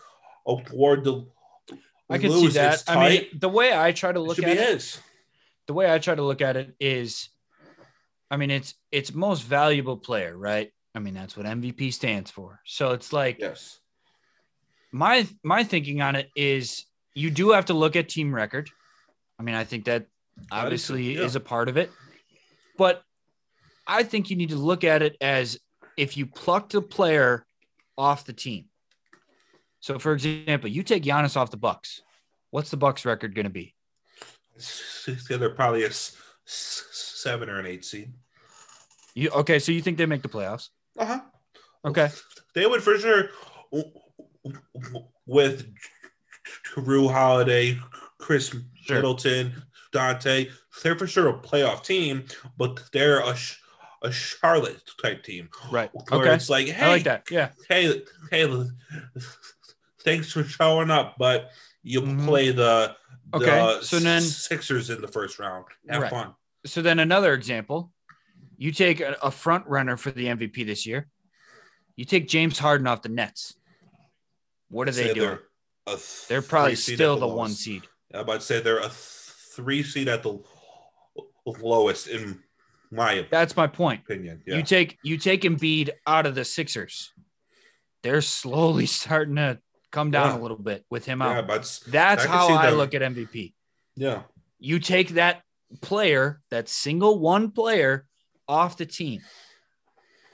award 0.45 1.03
to 1.05 1.27
I 2.09 2.17
can 2.17 2.31
lose. 2.31 2.53
see 2.53 2.59
that. 2.59 2.73
It's 2.75 2.89
I 2.89 2.93
tight. 2.93 3.09
mean, 3.31 3.39
the 3.39 3.49
way 3.49 3.75
I 3.77 3.91
try 3.91 4.11
to 4.11 4.19
look 4.19 4.35
should 4.35 4.45
at 4.45 4.57
be 4.57 4.61
it, 4.63 4.99
the 5.67 5.73
way 5.73 5.91
I 5.91 5.97
try 5.99 6.13
to 6.15 6.21
look 6.23 6.41
at 6.41 6.55
it 6.55 6.75
is, 6.79 7.29
I 8.29 8.37
mean, 8.37 8.51
it's 8.51 8.75
it's 8.91 9.13
most 9.13 9.41
valuable 9.43 9.97
player, 9.97 10.37
right? 10.37 10.71
I 10.93 10.99
mean, 10.99 11.13
that's 11.13 11.35
what 11.35 11.45
MVP 11.45 11.91
stands 11.93 12.31
for. 12.31 12.61
So 12.65 12.91
it's 12.91 13.11
like 13.11 13.37
Yes. 13.39 13.79
my 14.91 15.27
my 15.43 15.63
thinking 15.63 16.01
on 16.01 16.15
it 16.15 16.29
is 16.35 16.85
you 17.13 17.31
do 17.31 17.51
have 17.51 17.65
to 17.65 17.73
look 17.73 17.95
at 17.95 18.09
team 18.09 18.33
record. 18.33 18.69
I 19.39 19.43
mean, 19.43 19.55
I 19.55 19.63
think 19.63 19.85
that 19.85 20.07
obviously 20.51 21.15
yeah. 21.15 21.23
is 21.23 21.35
a 21.35 21.39
part 21.39 21.69
of 21.69 21.77
it. 21.77 21.91
But 22.77 23.03
I 23.87 24.03
think 24.03 24.29
you 24.29 24.35
need 24.35 24.49
to 24.49 24.57
look 24.57 24.83
at 24.83 25.01
it 25.01 25.17
as 25.21 25.57
if 25.97 26.17
you 26.17 26.25
plucked 26.25 26.73
a 26.75 26.81
player 26.81 27.45
off 27.97 28.25
the 28.25 28.33
team. 28.33 28.65
So 29.79 29.99
for 29.99 30.13
example, 30.13 30.69
you 30.69 30.83
take 30.83 31.03
Giannis 31.03 31.37
off 31.37 31.51
the 31.51 31.57
Bucks. 31.57 32.01
What's 32.51 32.71
the 32.71 32.77
Bucks 32.77 33.05
record 33.05 33.35
going 33.35 33.45
to 33.45 33.49
be? 33.51 33.75
They're 35.29 35.49
probably 35.49 35.83
a 35.83 35.91
seven 36.45 37.49
or 37.49 37.59
an 37.59 37.65
eight 37.65 37.83
seed. 37.85 38.13
You 39.13 39.29
okay, 39.29 39.59
so 39.59 39.71
you 39.71 39.81
think 39.81 39.97
they 39.97 40.05
make 40.05 40.21
the 40.21 40.29
playoffs? 40.29 40.69
Uh 40.97 41.05
huh. 41.05 41.19
Okay. 41.85 42.09
They 42.53 42.65
would 42.65 42.81
for 42.81 42.97
sure 42.97 43.29
with 45.25 45.73
Jrue 46.75 47.11
Holiday, 47.11 47.79
Khris 48.19 48.55
Sure. 48.81 48.95
Middleton, 48.97 49.53
Donte. 49.93 50.49
They're 50.83 50.97
for 50.97 51.07
sure 51.07 51.29
a 51.29 51.33
playoff 51.33 51.83
team, 51.83 52.25
but 52.57 52.81
they're 52.91 53.19
a 53.21 53.35
sh- 53.35 53.57
a 54.05 54.11
Charlotte 54.11 54.81
type 55.01 55.23
team. 55.23 55.49
Right. 55.71 55.89
Where 56.09 56.21
Okay. 56.21 56.35
it's 56.35 56.49
like, 56.49 56.67
hey, 56.67 56.85
I 56.85 56.89
like 56.89 57.03
that. 57.03 57.23
Yeah. 57.31 57.49
hey, 57.67 58.01
hey, 58.31 58.47
thanks 60.03 60.31
for 60.31 60.43
showing 60.43 60.91
up, 60.91 61.15
but 61.17 61.51
you 61.83 62.01
Mhm. 62.01 62.25
play 62.25 62.51
the, 62.51 62.95
the 63.33 63.37
Okay, 63.37 63.79
so 63.81 63.99
then- 63.99 64.21
Sixers 64.21 64.89
in 64.89 65.01
the 65.01 65.07
first 65.07 65.39
round. 65.39 65.65
Have 65.89 66.03
Right. 66.03 66.11
fun. 66.11 66.35
So 66.65 66.81
then 66.81 66.99
another 66.99 67.33
example, 67.33 67.91
you 68.57 68.71
take 68.71 68.99
a, 69.01 69.17
a 69.21 69.31
front 69.31 69.65
runner 69.67 69.97
for 69.97 70.11
the 70.11 70.27
MVP 70.27 70.63
this 70.63 70.85
year. 70.85 71.07
You 71.95 72.05
take 72.05 72.27
James 72.27 72.59
Harden 72.59 72.87
off 72.87 73.01
the 73.01 73.09
Nets. 73.09 73.55
What 74.69 74.87
are 74.87 74.91
they 74.91 75.13
doing? 75.13 75.39
They're, 75.85 75.97
They're 76.29 76.41
probably 76.41 76.71
three 76.75 76.81
seed 76.81 76.93
at 76.93 76.97
still 76.97 77.15
the 77.17 77.27
lowest. 77.27 77.37
one 77.37 77.51
seed. 77.51 77.83
About 78.13 78.39
to 78.41 78.45
say 78.45 78.59
they're 78.61 78.79
a 78.79 78.89
three 78.89 79.83
seed 79.83 80.07
at 80.07 80.23
the 80.23 80.39
lowest, 81.45 82.07
in 82.07 82.41
my 82.95 83.25
That's 83.29 83.55
my 83.55 83.67
point. 83.67 84.01
opinion. 84.05 84.41
Yeah. 84.45 84.57
You 84.57 84.63
take 84.63 84.97
you 85.03 85.17
take 85.17 85.41
Embiid 85.43 85.89
out 86.07 86.25
of 86.25 86.35
the 86.35 86.45
Sixers. 86.45 87.11
They're 88.03 88.21
slowly 88.21 88.85
starting 89.01 89.35
to 89.35 89.59
come 89.91 90.11
down 90.11 90.31
Yeah. 90.31 90.37
a 90.37 90.41
little 90.41 90.57
bit 90.57 90.85
with 90.89 91.05
him 91.05 91.21
yeah, 91.21 91.39
out. 91.39 91.47
but 91.47 91.79
That's 91.87 92.25
I 92.25 92.27
how 92.27 92.47
I 92.55 92.71
look 92.71 92.93
at 92.93 93.01
MVP. 93.01 93.53
yeah. 93.95 94.23
You 94.59 94.79
take 94.79 95.09
that 95.09 95.41
player, 95.81 96.41
that 96.49 96.69
single 96.69 97.19
one 97.19 97.51
player 97.51 98.05
off 98.47 98.77
the 98.77 98.85
team, 98.85 99.21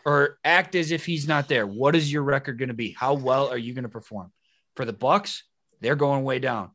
or 0.06 0.38
act 0.44 0.76
as 0.76 0.92
if 0.92 1.06
he's 1.06 1.28
not 1.28 1.48
there. 1.48 1.66
What 1.68 1.96
is 1.96 2.12
your 2.12 2.24
record 2.24 2.58
going 2.60 2.70
to 2.70 2.76
be? 2.76 2.92
How 2.98 3.14
well 3.14 3.50
are 3.50 3.58
you 3.58 3.74
going 3.74 3.84
to 3.84 3.90
perform? 3.90 4.32
For 4.76 4.86
the 4.86 4.94
Bucks, 4.94 5.44
they're 5.82 5.96
going 5.96 6.24
way 6.24 6.40
down. 6.40 6.72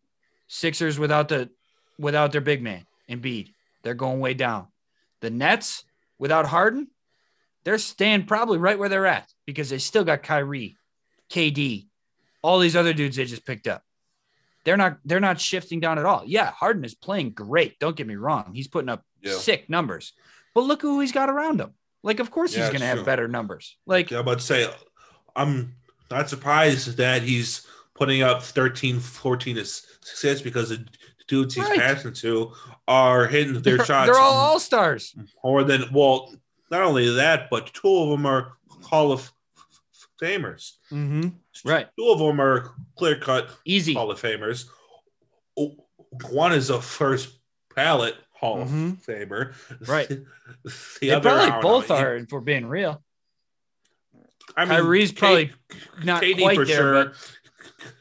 Sixers 0.49 0.99
without 0.99 1.29
the 1.29 1.51
without 1.99 2.31
their 2.33 2.41
big 2.41 2.63
man, 2.63 2.85
Embiid, 3.11 3.53
they're 3.83 3.95
going 3.95 4.21
way 4.21 4.35
down. 4.35 4.67
The 5.21 5.31
Nets 5.31 5.85
without 6.19 6.47
Harden, 6.47 6.89
they're 7.65 7.79
staying 7.79 8.27
probably 8.27 8.59
right 8.59 8.79
where 8.79 8.89
they're 8.89 9.07
at 9.07 9.29
because 9.47 9.71
they 9.71 9.79
still 9.79 10.05
got 10.05 10.23
Kyrie, 10.23 10.77
KD, 11.31 11.87
all 12.43 12.59
these 12.59 12.77
other 12.77 12.93
dudes 12.93 13.17
they 13.17 13.25
just 13.25 13.45
picked 13.47 13.67
up. 13.67 13.83
They're 14.65 14.77
not 14.77 14.99
they're 15.05 15.21
not 15.21 15.41
shifting 15.41 15.81
down 15.81 15.99
at 15.99 16.05
all. 16.07 16.23
Yeah, 16.27 16.51
Harden 16.51 16.85
is 16.85 16.95
playing 16.95 17.31
great. 17.31 17.79
Don't 17.79 17.97
get 17.97 18.07
me 18.07 18.17
wrong. 18.17 18.53
He's 18.55 18.69
putting 18.69 18.89
up 18.89 19.05
Yeah. 19.23 19.35
sick 19.39 19.71
numbers. 19.71 20.13
But 20.55 20.63
look 20.63 20.83
who 20.83 21.01
he's 21.01 21.13
got 21.13 21.29
around 21.31 21.61
him. 21.61 21.75
Like, 22.03 22.19
of 22.21 22.31
course 22.31 22.53
Yeah, 22.55 22.63
he's 22.65 22.73
gonna 22.73 22.85
it's 22.85 22.89
have 22.89 22.99
true. 22.99 23.05
better 23.05 23.29
numbers. 23.29 23.77
Like, 23.87 24.11
Yeah, 24.11 24.19
I'm 24.19 24.23
about 24.23 24.39
to 24.41 24.45
say, 24.45 24.73
I'm 25.35 25.77
not 26.11 26.29
surprised 26.29 26.97
that 26.97 27.23
he's 27.23 27.67
putting 27.95 28.23
up 28.23 28.43
13, 28.43 29.01
14 29.01 29.59
assists 29.59 30.41
because 30.43 30.69
the 30.71 30.85
dudes 31.29 31.55
he's 31.55 31.65
Right. 31.65 31.79
passing 31.81 32.13
to 32.13 32.53
are 32.87 33.27
hitting 33.27 33.55
their 33.55 33.77
they're, 33.77 33.85
shots 33.85 34.07
they're 34.11 34.19
all 34.21 34.33
all 34.35 34.61
stars. 34.61 35.15
more 35.43 35.65
than, 35.65 35.85
well, 35.93 36.35
not 36.71 36.83
only 36.83 37.09
that, 37.15 37.49
but 37.51 37.73
two 37.75 37.89
of 37.97 38.11
them 38.11 38.27
are 38.27 38.53
Hall 38.85 39.13
of 39.13 39.33
Famers. 40.21 40.73
Mm-hmm. 40.93 41.29
Right. 41.65 41.89
Two 41.99 42.09
of 42.11 42.19
them 42.19 42.41
are 42.41 42.73
clear 42.97 43.19
cut 43.19 43.51
Easy. 43.65 43.95
Hall 43.95 44.11
of 44.11 44.21
Famers. 44.21 44.65
One 46.31 46.53
is 46.53 46.71
a 46.71 46.81
first 46.81 47.39
ballot 47.75 48.15
Hall 48.33 48.59
Mhm. 48.65 48.93
of 48.93 48.99
Famer. 49.07 49.55
Right. 49.89 50.09
The 50.65 50.73
They 51.01 51.11
other, 51.11 51.29
probably 51.31 51.61
both 51.63 51.89
know. 51.89 51.97
are, 51.97 52.17
if 52.17 52.31
we're 52.31 52.41
being 52.41 52.67
real. 52.67 53.03
I 54.57 54.65
mean, 54.65 54.79
Kyrie's 54.79 55.11
K- 55.11 55.17
probably 55.19 55.53
not 56.05 56.23
KD 56.23 56.41
quite 56.43 56.57
for 56.57 56.65
there, 56.65 56.77
sure. 56.77 57.05
but 57.07 57.15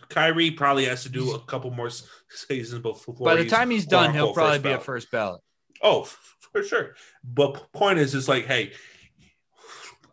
Kyrie 0.09 0.51
probably 0.51 0.85
has 0.85 1.03
to 1.03 1.09
do 1.09 1.33
a 1.33 1.39
couple 1.39 1.71
more 1.71 1.89
seasons 2.35 2.81
before. 2.81 3.15
by 3.15 3.35
the 3.35 3.45
time 3.47 3.69
he's 3.69 3.85
done, 3.85 4.13
he'll 4.13 4.33
probably 4.33 4.59
be 4.59 4.71
a 4.71 4.79
first 4.79 5.11
ballot. 5.11 5.41
Oh, 5.81 6.03
for 6.53 6.63
sure. 6.63 6.95
But 7.23 7.71
point 7.73 7.99
is, 7.99 8.15
it's 8.15 8.27
like, 8.27 8.45
hey, 8.45 8.71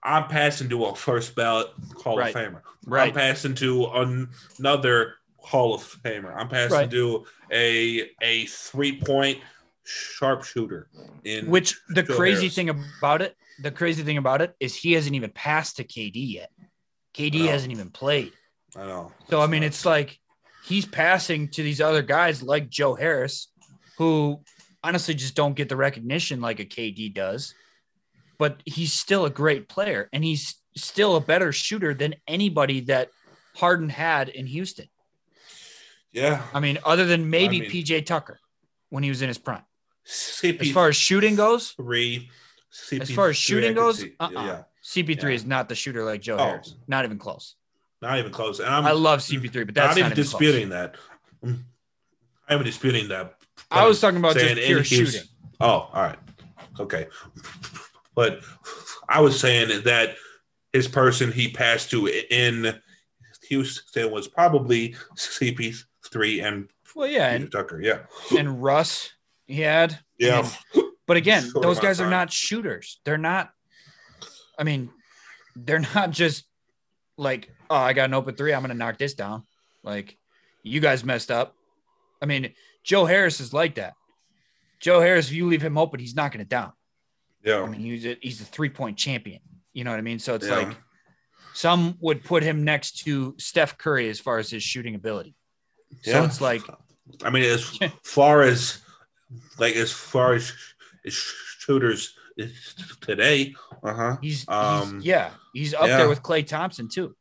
I'm 0.02 0.26
passing 0.28 0.68
to 0.70 0.86
a 0.86 0.94
first 0.94 1.34
ballot 1.36 1.68
Hall 2.02 2.16
Right. 2.18 2.34
of 2.34 2.40
Famer. 2.42 2.62
I'm 2.90 3.12
passing 3.12 3.54
to 3.56 3.86
an- 3.86 4.30
another 4.58 5.14
Hall 5.38 5.74
of 5.74 5.82
Famer. 5.82 6.34
I'm 6.36 6.48
passing 6.48 6.76
Right. 6.76 6.90
to 6.90 7.26
a 7.52 8.10
a 8.20 8.46
three 8.46 8.98
point 9.00 9.40
sharpshooter. 9.84 10.88
In 11.24 11.46
Which 11.48 11.80
the 11.88 12.02
Joe 12.02 12.14
crazy 12.16 12.42
Harris. 12.42 12.54
thing 12.54 12.70
about 12.70 13.22
it, 13.22 13.36
the 13.60 13.70
crazy 13.70 14.02
thing 14.02 14.16
about 14.18 14.42
it 14.42 14.54
is 14.60 14.74
he 14.74 14.92
hasn't 14.92 15.14
even 15.14 15.30
passed 15.30 15.76
to 15.76 15.84
KD 15.84 16.34
yet. 16.34 16.50
KD 17.14 17.46
hasn't 17.46 17.72
even 17.72 17.90
played. 17.90 18.32
I 18.74 18.86
know. 18.86 19.12
So 19.30 19.40
I 19.40 19.46
mean, 19.46 19.62
it's 19.62 19.84
like 19.84 20.18
he's 20.64 20.86
passing 20.86 21.48
to 21.48 21.62
these 21.62 21.80
other 21.80 22.02
guys 22.02 22.42
like 22.42 22.68
Joe 22.70 22.94
Harris, 22.94 23.48
who 23.98 24.40
honestly 24.84 25.14
just 25.14 25.34
don't 25.34 25.54
get 25.54 25.68
the 25.68 25.76
recognition 25.76 26.40
like 26.40 26.60
a 26.60 26.64
KD 26.64 27.12
does. 27.14 27.54
But 28.38 28.60
he's 28.64 28.92
still 28.92 29.24
a 29.24 29.30
great 29.30 29.68
player, 29.68 30.08
and 30.12 30.24
he's 30.24 30.56
still 30.76 31.16
a 31.16 31.20
better 31.20 31.52
shooter 31.52 31.94
than 31.94 32.14
anybody 32.26 32.80
that 32.82 33.10
Harden 33.54 33.88
had 33.88 34.28
in 34.30 34.46
Houston. 34.46 34.88
yeah. 36.12 36.42
I 36.54 36.60
mean, 36.60 36.78
other 36.84 37.04
than 37.06 37.30
maybe 37.30 37.60
mean- 37.60 37.70
PJ 37.70 38.06
Tucker 38.06 38.40
when 38.88 39.02
he 39.02 39.08
was 39.10 39.22
in 39.22 39.28
his 39.28 39.38
prime. 39.38 39.62
CP 40.06 40.60
As 40.62 40.70
far 40.72 40.88
as 40.88 40.96
shooting 40.96 41.36
goes, 41.36 41.70
three. 41.72 42.28
as 43.00 43.10
far 43.10 43.28
as 43.28 43.36
shooting 43.36 43.74
goes, 43.74 44.02
uh-uh. 44.18 44.30
yeah, 44.32 44.62
CP3 44.82 45.22
Yeah. 45.22 45.28
is 45.30 45.44
not 45.46 45.68
the 45.68 45.74
shooter 45.76 46.02
like 46.04 46.20
Joe 46.20 46.36
Oh. 46.38 46.44
Harris. 46.44 46.74
Not 46.88 47.04
even 47.04 47.18
close. 47.18 47.54
Not 48.02 48.18
even 48.18 48.32
close. 48.32 48.58
And 48.58 48.68
I'm 48.68 48.84
I 48.84 48.92
love 48.92 49.20
CP3, 49.20 49.66
but 49.66 49.74
that's 49.74 49.96
not 49.96 50.02
not, 50.02 50.06
even 50.12 50.16
disputing 50.16 50.68
that. 50.70 50.96
Mm. 51.44 51.60
I'm 52.48 52.64
disputing 52.64 53.08
that. 53.08 53.36
I 53.70 53.86
was 53.86 54.00
talking 54.00 54.18
about 54.18 54.34
just 54.34 54.56
pure 54.56 54.84
shooting. 54.84 55.22
Oh, 55.60 55.88
all 55.92 56.02
right. 56.02 56.18
Okay. 56.80 57.06
But 58.14 58.40
I 59.08 59.20
was 59.20 59.38
saying 59.38 59.84
that 59.84 60.16
his 60.72 60.88
person 60.88 61.32
he 61.32 61.50
passed 61.50 61.90
to 61.90 62.08
in 62.08 62.78
Houston 63.48 64.10
was 64.10 64.28
probably 64.28 64.96
CP3 65.16 66.44
and 66.44 66.68
Well, 66.94 67.06
yeah, 67.06 67.30
and, 67.30 67.50
Tucker. 67.50 67.80
Yeah. 67.80 68.00
and 68.36 68.62
Russ 68.62 69.12
he 69.46 69.60
had. 69.60 69.98
Yeah. 70.18 70.48
mean, 70.74 70.90
But 71.06 71.16
again, 71.16 71.50
Short 71.50 71.62
those 71.62 71.80
guys 71.80 72.00
are 72.00 72.10
not 72.10 72.32
shooters. 72.32 73.00
They're 73.04 73.18
not. 73.18 73.50
I 74.58 74.64
mean, 74.64 74.90
they're 75.56 75.84
not 75.94 76.10
just 76.10 76.44
like, 77.16 77.50
oh, 77.72 77.76
I 77.76 77.92
got 77.92 78.04
an 78.04 78.14
open 78.14 78.34
three. 78.34 78.52
I'm 78.52 78.62
going 78.62 78.70
to 78.70 78.76
knock 78.76 78.98
this 78.98 79.14
down. 79.14 79.44
Like, 79.82 80.16
you 80.62 80.80
guys 80.80 81.04
messed 81.04 81.30
up. 81.30 81.54
I 82.20 82.26
mean, 82.26 82.52
Joe 82.84 83.04
Harris 83.04 83.40
is 83.40 83.52
like 83.52 83.76
that. 83.76 83.94
Joe 84.80 85.00
Harris, 85.00 85.28
if 85.28 85.32
you 85.32 85.46
leave 85.48 85.62
him 85.62 85.78
open, 85.78 85.98
he's 86.00 86.14
knocking 86.14 86.40
it 86.40 86.48
down. 86.48 86.72
Yeah. 87.44 87.62
I 87.62 87.66
mean, 87.66 87.80
he's 87.80 88.06
a, 88.06 88.16
he's 88.20 88.40
a 88.40 88.44
three 88.44 88.68
point 88.68 88.96
champion. 88.96 89.40
You 89.72 89.84
know 89.84 89.90
what 89.90 89.98
I 89.98 90.02
mean? 90.02 90.18
So 90.18 90.34
it's 90.34 90.46
Yeah. 90.46 90.56
like 90.58 90.76
some 91.54 91.96
would 92.00 92.22
put 92.24 92.42
him 92.42 92.64
next 92.64 92.98
to 93.04 93.34
Steph 93.38 93.78
Curry 93.78 94.08
as 94.08 94.20
far 94.20 94.38
as 94.38 94.50
his 94.50 94.62
shooting 94.62 94.94
ability. 94.94 95.34
Yeah. 96.04 96.12
So 96.14 96.24
it's 96.24 96.40
like, 96.40 96.62
I 97.24 97.30
mean, 97.30 97.44
as 97.44 97.78
far 98.04 98.42
as 98.42 98.78
like 99.58 99.74
as 99.76 99.90
far 99.90 100.34
as, 100.34 100.52
as 101.06 101.14
shooters 101.14 102.14
today, 103.00 103.54
uh 103.82 103.94
huh. 103.94 104.16
He's, 104.22 104.48
Um, 104.48 104.96
he's 104.96 105.04
yeah, 105.06 105.30
he's 105.52 105.74
up 105.74 105.86
yeah. 105.86 105.96
there 105.98 106.08
with 106.08 106.22
Klay 106.22 106.46
Thompson 106.46 106.88
too. 106.88 107.14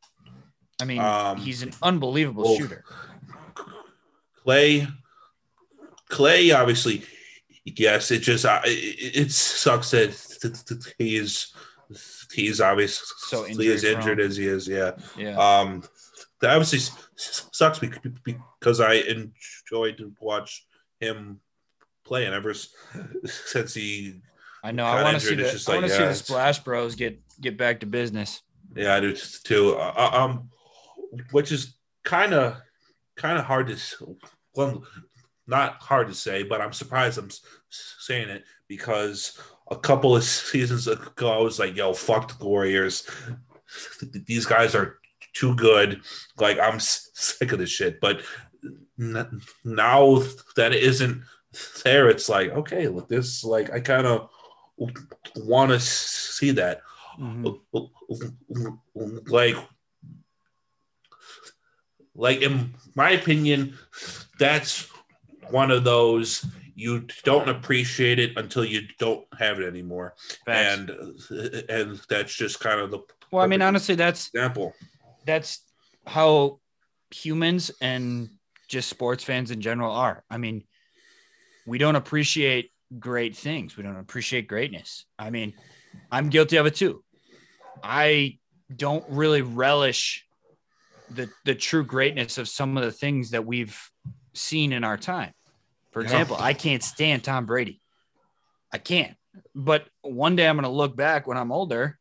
I 0.82 0.84
mean, 0.84 0.98
Um, 0.98 1.36
he's 1.38 1.62
an 1.62 1.72
unbelievable 1.80 2.42
well, 2.42 2.56
shooter. 2.56 2.84
Klay, 4.44 4.92
Klay, 6.10 6.52
obviously, 6.52 7.04
yes. 7.64 8.10
It 8.10 8.18
just 8.18 8.44
uh, 8.44 8.60
it, 8.64 9.16
it 9.16 9.30
sucks 9.30 9.92
that 9.92 10.94
he's 10.98 11.54
he's 12.32 12.60
obviously 12.60 13.06
So 13.28 13.44
as 13.44 13.84
injured 13.84 14.18
as 14.18 14.36
he 14.36 14.46
is. 14.46 14.66
Yeah. 14.66 14.92
Yeah, 15.16 15.36
Um, 15.38 15.84
that 16.40 16.50
obviously 16.50 16.80
sucks 17.14 17.78
because 17.78 18.80
I 18.80 18.94
enjoyed 18.94 19.98
to 19.98 20.12
watch 20.20 20.66
him 20.98 21.38
play, 22.04 22.24
and 22.26 22.34
ever 22.34 22.54
since 23.24 23.74
he, 23.74 24.20
I 24.64 24.72
know. 24.72 24.84
I 24.84 25.04
want 25.04 25.20
to 25.20 25.24
see 25.24 25.36
the 25.36 25.44
I 25.44 25.72
want 25.74 25.82
like, 25.82 25.90
to 25.92 25.96
see 25.96 26.04
the 26.04 26.14
Splash 26.14 26.58
Bros 26.58 26.96
get 26.96 27.20
get 27.40 27.56
back 27.56 27.78
to 27.80 27.86
business. 27.86 28.42
yeah, 28.74 28.96
I 28.96 29.00
do 29.00 29.14
too. 29.14 29.76
Uh, 29.76 30.10
um, 30.12 30.48
which 31.30 31.52
is 31.52 31.74
kind 32.04 32.32
of 32.34 32.56
kind 33.16 33.38
of 33.38 33.44
hard 33.44 33.68
to, 33.68 34.16
well, 34.54 34.84
not 35.46 35.74
hard 35.82 36.08
to 36.08 36.14
say, 36.14 36.42
but 36.42 36.60
I'm 36.60 36.72
surprised 36.72 37.18
I'm 37.18 37.28
saying 37.68 38.28
it 38.28 38.44
because 38.68 39.38
a 39.70 39.76
couple 39.76 40.16
of 40.16 40.24
seasons 40.52 40.88
ago 40.88 41.30
I 41.30 41.42
was 41.42 41.58
like, 41.58 41.76
"Yo, 41.76 41.92
fuck 41.92 42.38
the 42.38 42.44
Warriors. 42.46 43.06
These 44.26 44.46
guys 44.46 44.74
are 44.74 44.98
too 45.34 45.54
good. 45.56 46.02
Like 46.38 46.58
I'm 46.58 46.78
sick 46.80 47.52
of 47.52 47.58
this 47.58 47.70
shit." 47.70 48.00
But 48.00 48.22
n- 49.00 49.40
now 49.64 50.22
that 50.56 50.72
it 50.72 50.82
isn't 50.82 51.22
there, 51.84 52.08
it's 52.08 52.28
like, 52.28 52.50
okay, 52.52 52.88
look, 52.88 53.08
this 53.08 53.44
like 53.44 53.70
I 53.72 53.80
kind 53.80 54.06
of 54.06 54.28
want 55.36 55.70
to 55.70 55.78
see 55.80 56.50
that 56.52 56.80
Mhm. 57.20 57.60
like 59.28 59.56
like 62.14 62.42
in 62.42 62.74
my 62.94 63.10
opinion 63.10 63.76
that's 64.38 64.88
one 65.50 65.70
of 65.70 65.84
those 65.84 66.44
you 66.74 67.06
don't 67.24 67.48
appreciate 67.48 68.18
it 68.18 68.36
until 68.36 68.64
you 68.64 68.82
don't 68.98 69.26
have 69.38 69.60
it 69.60 69.66
anymore 69.66 70.14
and 70.46 70.90
and 71.68 72.00
that's 72.08 72.34
just 72.34 72.60
kind 72.60 72.80
of 72.80 72.90
the 72.90 73.00
well, 73.32 73.42
I 73.42 73.46
mean, 73.46 73.62
honestly, 73.62 73.94
that's 73.94 74.28
example 74.28 74.74
that's 75.24 75.64
how 76.06 76.60
humans 77.10 77.70
and 77.80 78.28
just 78.68 78.88
sports 78.88 79.24
fans 79.24 79.50
in 79.50 79.60
general 79.60 79.92
are. 79.92 80.22
I 80.30 80.36
mean, 80.36 80.64
we 81.66 81.78
don't 81.78 81.96
appreciate 81.96 82.70
great 82.98 83.34
things. 83.34 83.76
We 83.76 83.82
don't 83.82 83.96
appreciate 83.96 84.48
greatness. 84.48 85.06
I 85.18 85.30
mean, 85.30 85.54
I'm 86.10 86.28
guilty 86.28 86.56
of 86.56 86.66
it 86.66 86.74
too. 86.74 87.02
I 87.82 88.38
don't 88.74 89.04
really 89.08 89.42
relish 89.42 90.26
the 91.14 91.30
the 91.44 91.54
true 91.54 91.84
greatness 91.84 92.38
of 92.38 92.48
some 92.48 92.76
of 92.76 92.84
the 92.84 92.92
things 92.92 93.30
that 93.30 93.44
we've 93.44 93.78
seen 94.34 94.72
in 94.72 94.84
our 94.84 94.96
time. 94.96 95.32
For 95.92 96.00
Yeah. 96.00 96.06
example, 96.06 96.36
I 96.38 96.54
can't 96.54 96.82
stand 96.82 97.24
Tom 97.24 97.46
Brady. 97.46 97.80
I 98.72 98.78
can't. 98.78 99.16
But 99.54 99.86
one 100.02 100.36
day 100.36 100.48
I'm 100.48 100.56
going 100.56 100.64
to 100.64 100.70
look 100.70 100.96
back 100.96 101.26
when 101.26 101.36
I'm 101.36 101.52
older. 101.52 101.98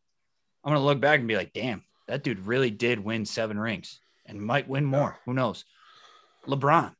I'm 0.63 0.69
going 0.69 0.81
to 0.81 0.85
look 0.85 0.99
back 0.99 1.19
and 1.19 1.27
be 1.27 1.35
like, 1.35 1.53
damn, 1.53 1.83
that 2.07 2.23
dude 2.23 2.45
really 2.45 2.69
did 2.69 2.99
win 2.99 3.25
seven 3.25 3.59
rings 3.59 3.99
and 4.25 4.41
might 4.41 4.67
win 4.67 4.85
more. 4.85 5.19
Who 5.25 5.33
knows? 5.33 5.65
LeBron 6.47 6.93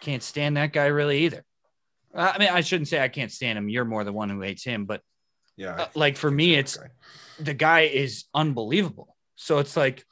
can't 0.00 0.22
stand 0.22 0.56
that 0.56 0.72
guy 0.72 0.86
really 0.86 1.24
either. 1.24 1.44
I 2.14 2.38
mean, 2.38 2.48
I 2.48 2.60
shouldn't 2.60 2.88
say 2.88 3.00
I 3.00 3.08
can't 3.08 3.32
stand 3.32 3.58
him. 3.58 3.68
You're 3.68 3.84
more 3.84 4.04
the 4.04 4.12
one 4.12 4.28
who 4.28 4.40
hates 4.40 4.64
him. 4.64 4.84
But 4.84 5.00
yeah 5.56 5.74
uh, 5.74 5.86
like 5.94 6.16
for 6.16 6.30
me, 6.30 6.54
it's 6.54 6.78
the 7.38 7.54
guy 7.54 7.82
is 7.82 8.24
unbelievable. 8.34 9.16
So 9.36 9.58
it's 9.58 9.76
like 9.76 10.04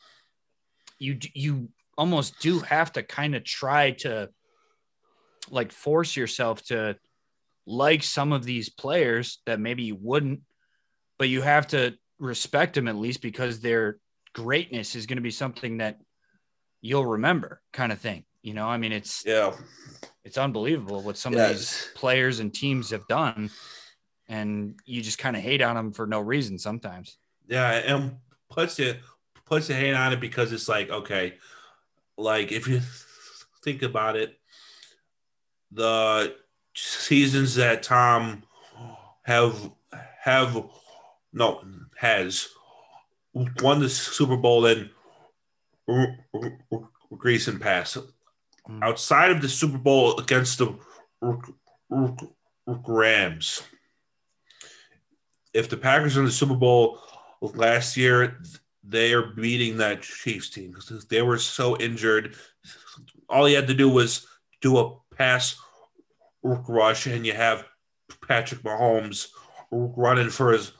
you 1.03 1.19
you 1.35 1.69
almost 1.99 2.39
do 2.41 2.61
have 2.61 2.93
to 2.93 3.03
kind 3.03 3.35
of 3.35 3.45
try 3.45 3.91
to 3.91 4.31
like 5.51 5.73
force 5.73 6.17
yourself 6.17 6.63
to 6.65 6.97
like 7.67 8.03
some 8.03 8.33
of 8.33 8.45
these 8.45 8.69
players 8.71 9.41
that 9.47 9.61
maybe 9.61 9.83
you 9.83 9.97
wouldn't, 10.01 10.41
but 11.19 11.29
you 11.29 11.43
have 11.43 11.67
to 11.69 11.95
respect 12.19 12.75
them 12.75 12.89
at 12.89 12.97
least 12.97 13.21
because 13.21 13.61
their 13.61 13.99
greatness 14.33 14.95
is 14.95 15.07
going 15.07 15.17
to 15.17 15.23
be 15.23 15.31
something 15.31 15.79
that 15.79 15.99
you'll 16.81 17.07
remember, 17.07 17.61
kind 17.73 17.93
of 17.93 17.99
thing. 17.99 18.25
You 18.43 18.55
know, 18.55 18.67
I 18.67 18.79
mean, 18.79 18.93
it's 18.93 19.25
yeah 19.27 19.55
it's 20.25 20.39
unbelievable 20.39 21.03
what 21.03 21.19
some 21.19 21.35
of 21.35 21.49
these 21.49 21.89
players 21.95 22.39
and 22.41 22.55
teams 22.55 22.91
have 22.91 23.07
done, 23.09 23.51
and 24.29 24.79
you 24.85 25.03
just 25.03 25.19
kind 25.19 25.37
of 25.37 25.43
hate 25.43 25.63
on 25.63 25.77
them 25.77 25.93
for 25.93 26.07
no 26.07 26.21
reason 26.21 26.59
sometimes. 26.59 27.19
Yeah, 27.49 27.71
and 27.71 28.17
puts 28.49 28.79
it 28.79 29.01
puts 29.53 29.69
a 29.69 29.75
hate 29.75 29.93
on 29.93 30.15
it 30.15 30.21
because 30.21 30.51
it's 30.51 30.67
like 30.67 30.89
okay, 30.89 31.35
like 32.17 32.51
if 32.53 32.67
you 32.67 32.81
think 33.65 33.83
about 33.83 34.17
it, 34.17 34.39
the 35.71 36.35
seasons 36.75 37.57
that 37.57 37.83
Tom 37.83 38.45
have 39.25 39.71
have 40.19 40.65
no 41.35 41.63
has 41.97 42.49
won 43.35 43.81
the 43.81 43.91
Super 43.91 44.39
Bowl 44.39 44.65
in 44.65 44.89
r- 45.87 46.17
recent 47.11 47.61
past. 47.61 47.99
Mm. 48.67 48.83
Outside 48.83 49.33
of 49.33 49.43
the 49.43 49.51
Super 49.51 49.77
Bowl 49.77 50.19
against 50.19 50.57
the 50.61 50.75
Rams, 52.67 53.63
if 55.53 55.69
the 55.69 55.77
Packers 55.77 56.17
win 56.17 56.25
the 56.25 56.31
Super 56.31 56.55
Bowl 56.55 57.01
last 57.43 57.99
year, 57.99 58.41
they 58.85 59.13
are 59.13 59.23
beating 59.23 59.77
that 59.79 60.03
Chiefs 60.03 60.51
team 60.51 60.73
because 60.73 61.05
they 61.07 61.23
were 61.23 61.39
so 61.39 61.77
injured. 61.79 62.37
All 63.29 63.49
you 63.49 63.57
had 63.57 63.69
to 63.69 63.75
do 63.75 63.89
was 63.89 64.27
do 64.61 64.79
a 64.79 64.97
pass 65.17 65.57
rush, 66.43 67.07
and 67.07 67.25
you 67.27 67.33
have 67.33 67.65
Patrick 68.27 68.63
Mahomes 68.63 69.29
running 69.71 70.31
for 70.31 70.53
his 70.53 70.73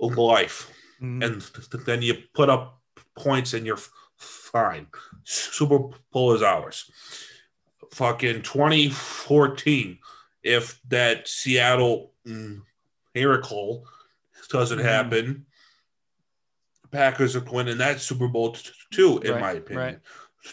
life, 0.00 0.70
Mhm. 1.00 1.24
and 1.24 1.84
then 1.86 2.02
you 2.02 2.14
put 2.34 2.50
up 2.50 2.80
points, 3.16 3.54
and 3.54 3.64
you're 3.66 3.78
fine. 4.16 4.88
Super 5.24 5.78
Bowl 6.12 6.34
is 6.34 6.42
ours. 6.42 6.90
Fucking 7.92 8.42
2014, 8.42 9.98
if 10.42 10.80
that 10.88 11.28
Seattle 11.28 12.14
mm, 12.26 12.62
miracle 13.14 13.86
doesn't 14.48 14.78
Mhm. 14.78 14.84
happen, 14.84 15.46
Packers 16.92 17.34
are 17.34 17.40
winning 17.50 17.78
that 17.78 18.00
Super 18.00 18.28
Bowl 18.28 18.52
t- 18.52 18.70
too, 18.92 19.18
in 19.20 19.32
Right, 19.32 19.40
my 19.40 19.50
opinion. 19.52 19.78
right. 19.86 19.98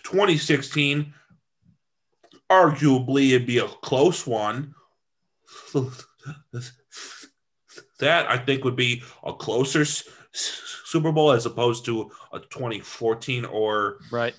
2016, 0.04 1.14
arguably, 2.50 3.30
it'd 3.32 3.46
be 3.48 3.58
a 3.60 3.68
close 3.68 4.26
one. 4.26 4.74
that 8.00 8.30
I 8.30 8.38
think 8.38 8.64
would 8.64 8.76
be 8.76 9.04
a 9.24 9.34
closer 9.34 9.82
s- 9.82 10.04
Super 10.86 11.12
Bowl 11.12 11.32
as 11.32 11.46
opposed 11.46 11.86
to 11.86 12.10
a 12.34 12.40
2014 12.40 13.46
or 13.46 14.00
right. 14.12 14.34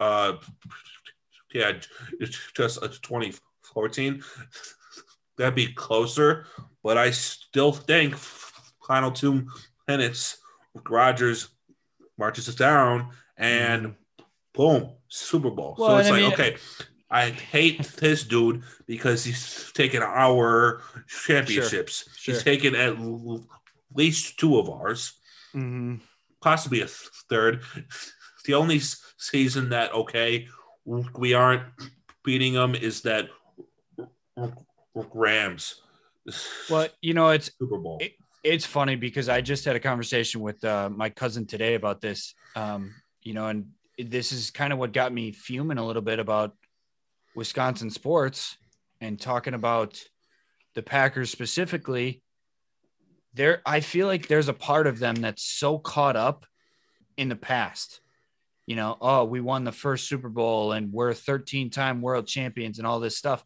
uh 0.00 0.34
yeah 1.54 1.72
it's 2.20 2.38
just 2.54 2.76
a 2.82 2.88
2014 2.88 4.22
that'd 5.38 5.54
be 5.54 5.72
closer 5.72 6.46
but 6.84 6.98
i 6.98 7.10
still 7.10 7.72
think 7.72 8.14
final 8.86 9.10
two 9.10 9.46
minutes 9.98 10.36
rodgers 10.88 11.48
marches 12.18 12.48
us 12.48 12.54
down 12.54 13.08
and 13.38 13.94
boom 14.54 14.90
super 15.08 15.50
bowl 15.50 15.74
Well, 15.78 15.90
so 15.90 15.96
it's 15.98 16.08
I 16.08 16.10
like 16.12 16.22
mean- 16.22 16.32
okay 16.34 16.56
i 17.10 17.30
hate 17.30 17.82
this 17.96 18.22
dude 18.22 18.62
because 18.86 19.24
he's 19.24 19.72
taken 19.72 20.02
our 20.02 20.82
championships 21.26 22.04
Sure. 22.16 22.34
he's 22.34 22.44
taken 22.44 22.74
at 22.76 22.96
least 23.94 24.38
two 24.38 24.58
of 24.58 24.68
ours 24.68 25.14
Mhm. 25.54 26.00
possibly 26.42 26.82
a 26.82 26.86
third. 26.86 27.62
The 28.44 28.52
only 28.52 28.80
season 29.16 29.70
that 29.70 29.92
okay, 29.94 30.46
we 30.84 31.32
aren't 31.32 31.62
beating 32.22 32.52
them 32.52 32.74
is 32.74 33.00
that 33.02 33.30
Rams 35.14 35.80
Well, 36.68 36.88
you 37.00 37.14
know, 37.14 37.30
it's 37.30 37.50
Super 37.58 37.78
Bowl. 37.78 37.96
it- 38.02 38.16
it's 38.48 38.66
funny 38.66 38.96
because 38.96 39.28
I 39.28 39.40
just 39.40 39.64
had 39.64 39.76
a 39.76 39.80
conversation 39.80 40.40
with 40.40 40.64
uh, 40.64 40.88
my 40.88 41.10
cousin 41.10 41.46
today 41.46 41.74
about 41.74 42.00
this. 42.00 42.34
Um, 42.56 42.94
you 43.22 43.34
know, 43.34 43.46
and 43.46 43.66
this 43.98 44.32
is 44.32 44.50
kind 44.50 44.72
of 44.72 44.78
what 44.78 44.92
got 44.92 45.12
me 45.12 45.32
fuming 45.32 45.78
a 45.78 45.86
little 45.86 46.02
bit 46.02 46.18
about 46.18 46.54
Wisconsin 47.34 47.90
sports 47.90 48.56
and 49.00 49.20
talking 49.20 49.54
about 49.54 50.02
the 50.74 50.82
Packers 50.82 51.30
specifically. 51.30 52.22
There, 53.34 53.60
I 53.66 53.80
feel 53.80 54.06
like 54.06 54.28
there's 54.28 54.48
a 54.48 54.54
part 54.54 54.86
of 54.86 54.98
them 54.98 55.16
that's 55.16 55.44
so 55.44 55.78
caught 55.78 56.16
up 56.16 56.46
in 57.16 57.28
the 57.28 57.36
past. 57.36 58.00
You 58.66 58.76
know, 58.76 58.96
oh, 59.00 59.24
we 59.24 59.40
won 59.40 59.64
the 59.64 59.72
first 59.72 60.08
Super 60.08 60.28
Bowl 60.28 60.72
and 60.72 60.92
we're 60.92 61.12
13 61.12 61.70
time 61.70 62.00
world 62.00 62.26
champions 62.26 62.78
and 62.78 62.86
all 62.86 63.00
this 63.00 63.16
stuff. 63.16 63.44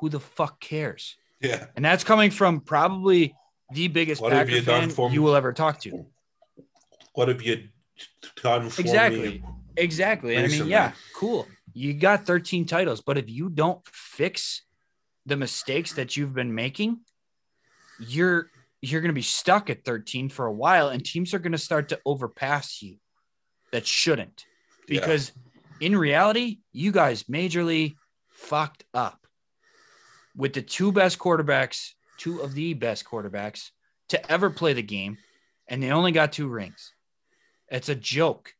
Who 0.00 0.08
the 0.08 0.20
fuck 0.20 0.60
cares? 0.60 1.16
yeah. 1.40 1.66
And 1.76 1.84
that's 1.84 2.02
coming 2.02 2.32
from 2.32 2.60
probably 2.60 3.34
the 3.72 3.88
biggest 3.88 4.20
What 4.20 4.32
Packer 4.32 4.50
you 4.50 4.62
fan 4.62 4.90
you 5.12 5.22
will 5.22 5.34
ever 5.34 5.52
talk 5.52 5.80
to. 5.80 6.06
What 7.14 7.28
have 7.28 7.42
you 7.42 7.68
done 8.42 8.70
for 8.70 8.80
Exactly. 8.80 9.20
me? 9.20 9.42
Exactly. 9.76 10.36
And 10.36 10.46
I 10.46 10.48
mean, 10.48 10.66
yeah, 10.68 10.92
cool. 11.14 11.46
You 11.72 11.94
got 11.94 12.26
13 12.26 12.64
titles, 12.66 13.00
but 13.00 13.18
if 13.18 13.28
you 13.28 13.48
don't 13.48 13.86
fix 13.86 14.62
the 15.26 15.36
mistakes 15.36 15.92
that 15.94 16.16
you've 16.16 16.34
been 16.34 16.54
making, 16.54 17.00
you're 18.00 18.50
you're 18.80 19.00
going 19.00 19.10
to 19.10 19.14
be 19.14 19.22
stuck 19.22 19.70
at 19.70 19.84
13 19.84 20.28
for 20.28 20.46
a 20.46 20.52
while 20.52 20.88
and 20.88 21.04
teams 21.04 21.34
are 21.34 21.40
going 21.40 21.52
to 21.52 21.58
start 21.58 21.88
to 21.88 22.00
overpass 22.06 22.80
you 22.80 22.96
that 23.72 23.84
shouldn't. 23.84 24.44
Yeah. 24.88 25.00
Because 25.00 25.32
in 25.80 25.96
reality, 25.96 26.58
you 26.72 26.92
guys 26.92 27.24
majorly 27.24 27.96
fucked 28.28 28.84
up 28.94 29.26
with 30.36 30.52
the 30.52 30.62
two 30.62 30.92
best 30.92 31.18
quarterbacks, 31.18 31.90
two 32.18 32.40
of 32.40 32.54
the 32.54 32.74
best 32.74 33.04
quarterbacks 33.04 33.70
to 34.10 34.30
ever 34.30 34.50
play 34.50 34.74
the 34.74 34.82
game, 34.82 35.16
and 35.66 35.82
they 35.82 35.90
only 35.90 36.12
got 36.12 36.32
two 36.32 36.48
rings. 36.48 36.92
It's 37.70 37.88
a 37.88 37.94
joke. 37.94 38.52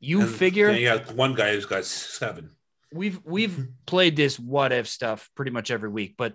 You 0.00 0.22
And 0.22 0.30
figure 0.30 0.70
you 0.70 0.86
got 0.86 1.14
one 1.14 1.34
guy 1.34 1.52
who's 1.52 1.66
got 1.66 1.84
seven. 1.84 2.50
we've 2.92 3.20
we've 3.24 3.68
played 3.86 4.16
this 4.16 4.38
what 4.38 4.72
if 4.72 4.88
stuff 4.88 5.30
pretty 5.34 5.50
much 5.50 5.70
every 5.70 5.88
week, 5.88 6.14
but 6.16 6.34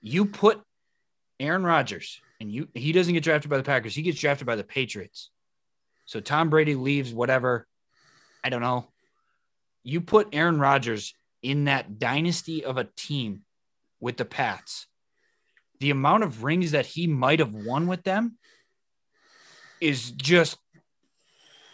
you 0.00 0.24
put 0.24 0.60
Aaron 1.38 1.64
Rodgers 1.64 2.20
and 2.40 2.50
you 2.50 2.68
he 2.74 2.92
doesn't 2.92 3.12
get 3.12 3.24
drafted 3.24 3.50
by 3.50 3.56
the 3.56 3.62
Packers, 3.62 3.94
he 3.94 4.02
gets 4.02 4.20
drafted 4.20 4.46
by 4.46 4.56
the 4.56 4.64
Patriots. 4.64 5.30
So 6.06 6.20
Tom 6.20 6.50
Brady 6.50 6.74
leaves, 6.74 7.12
whatever. 7.12 7.66
I 8.42 8.48
don't 8.48 8.62
know. 8.62 8.88
You 9.82 10.00
put 10.00 10.28
Aaron 10.32 10.58
Rodgers 10.58 11.14
in 11.42 11.64
that 11.64 11.98
dynasty 11.98 12.64
of 12.64 12.78
a 12.78 12.88
team 12.96 13.42
with 14.00 14.16
the 14.16 14.24
Pats. 14.24 14.86
The 15.80 15.90
amount 15.90 16.24
of 16.24 16.44
rings 16.44 16.72
that 16.72 16.84
he 16.86 17.06
might 17.06 17.38
have 17.38 17.54
won 17.54 17.86
with 17.86 18.04
them 18.04 18.36
is 19.80 20.10
just 20.10 20.58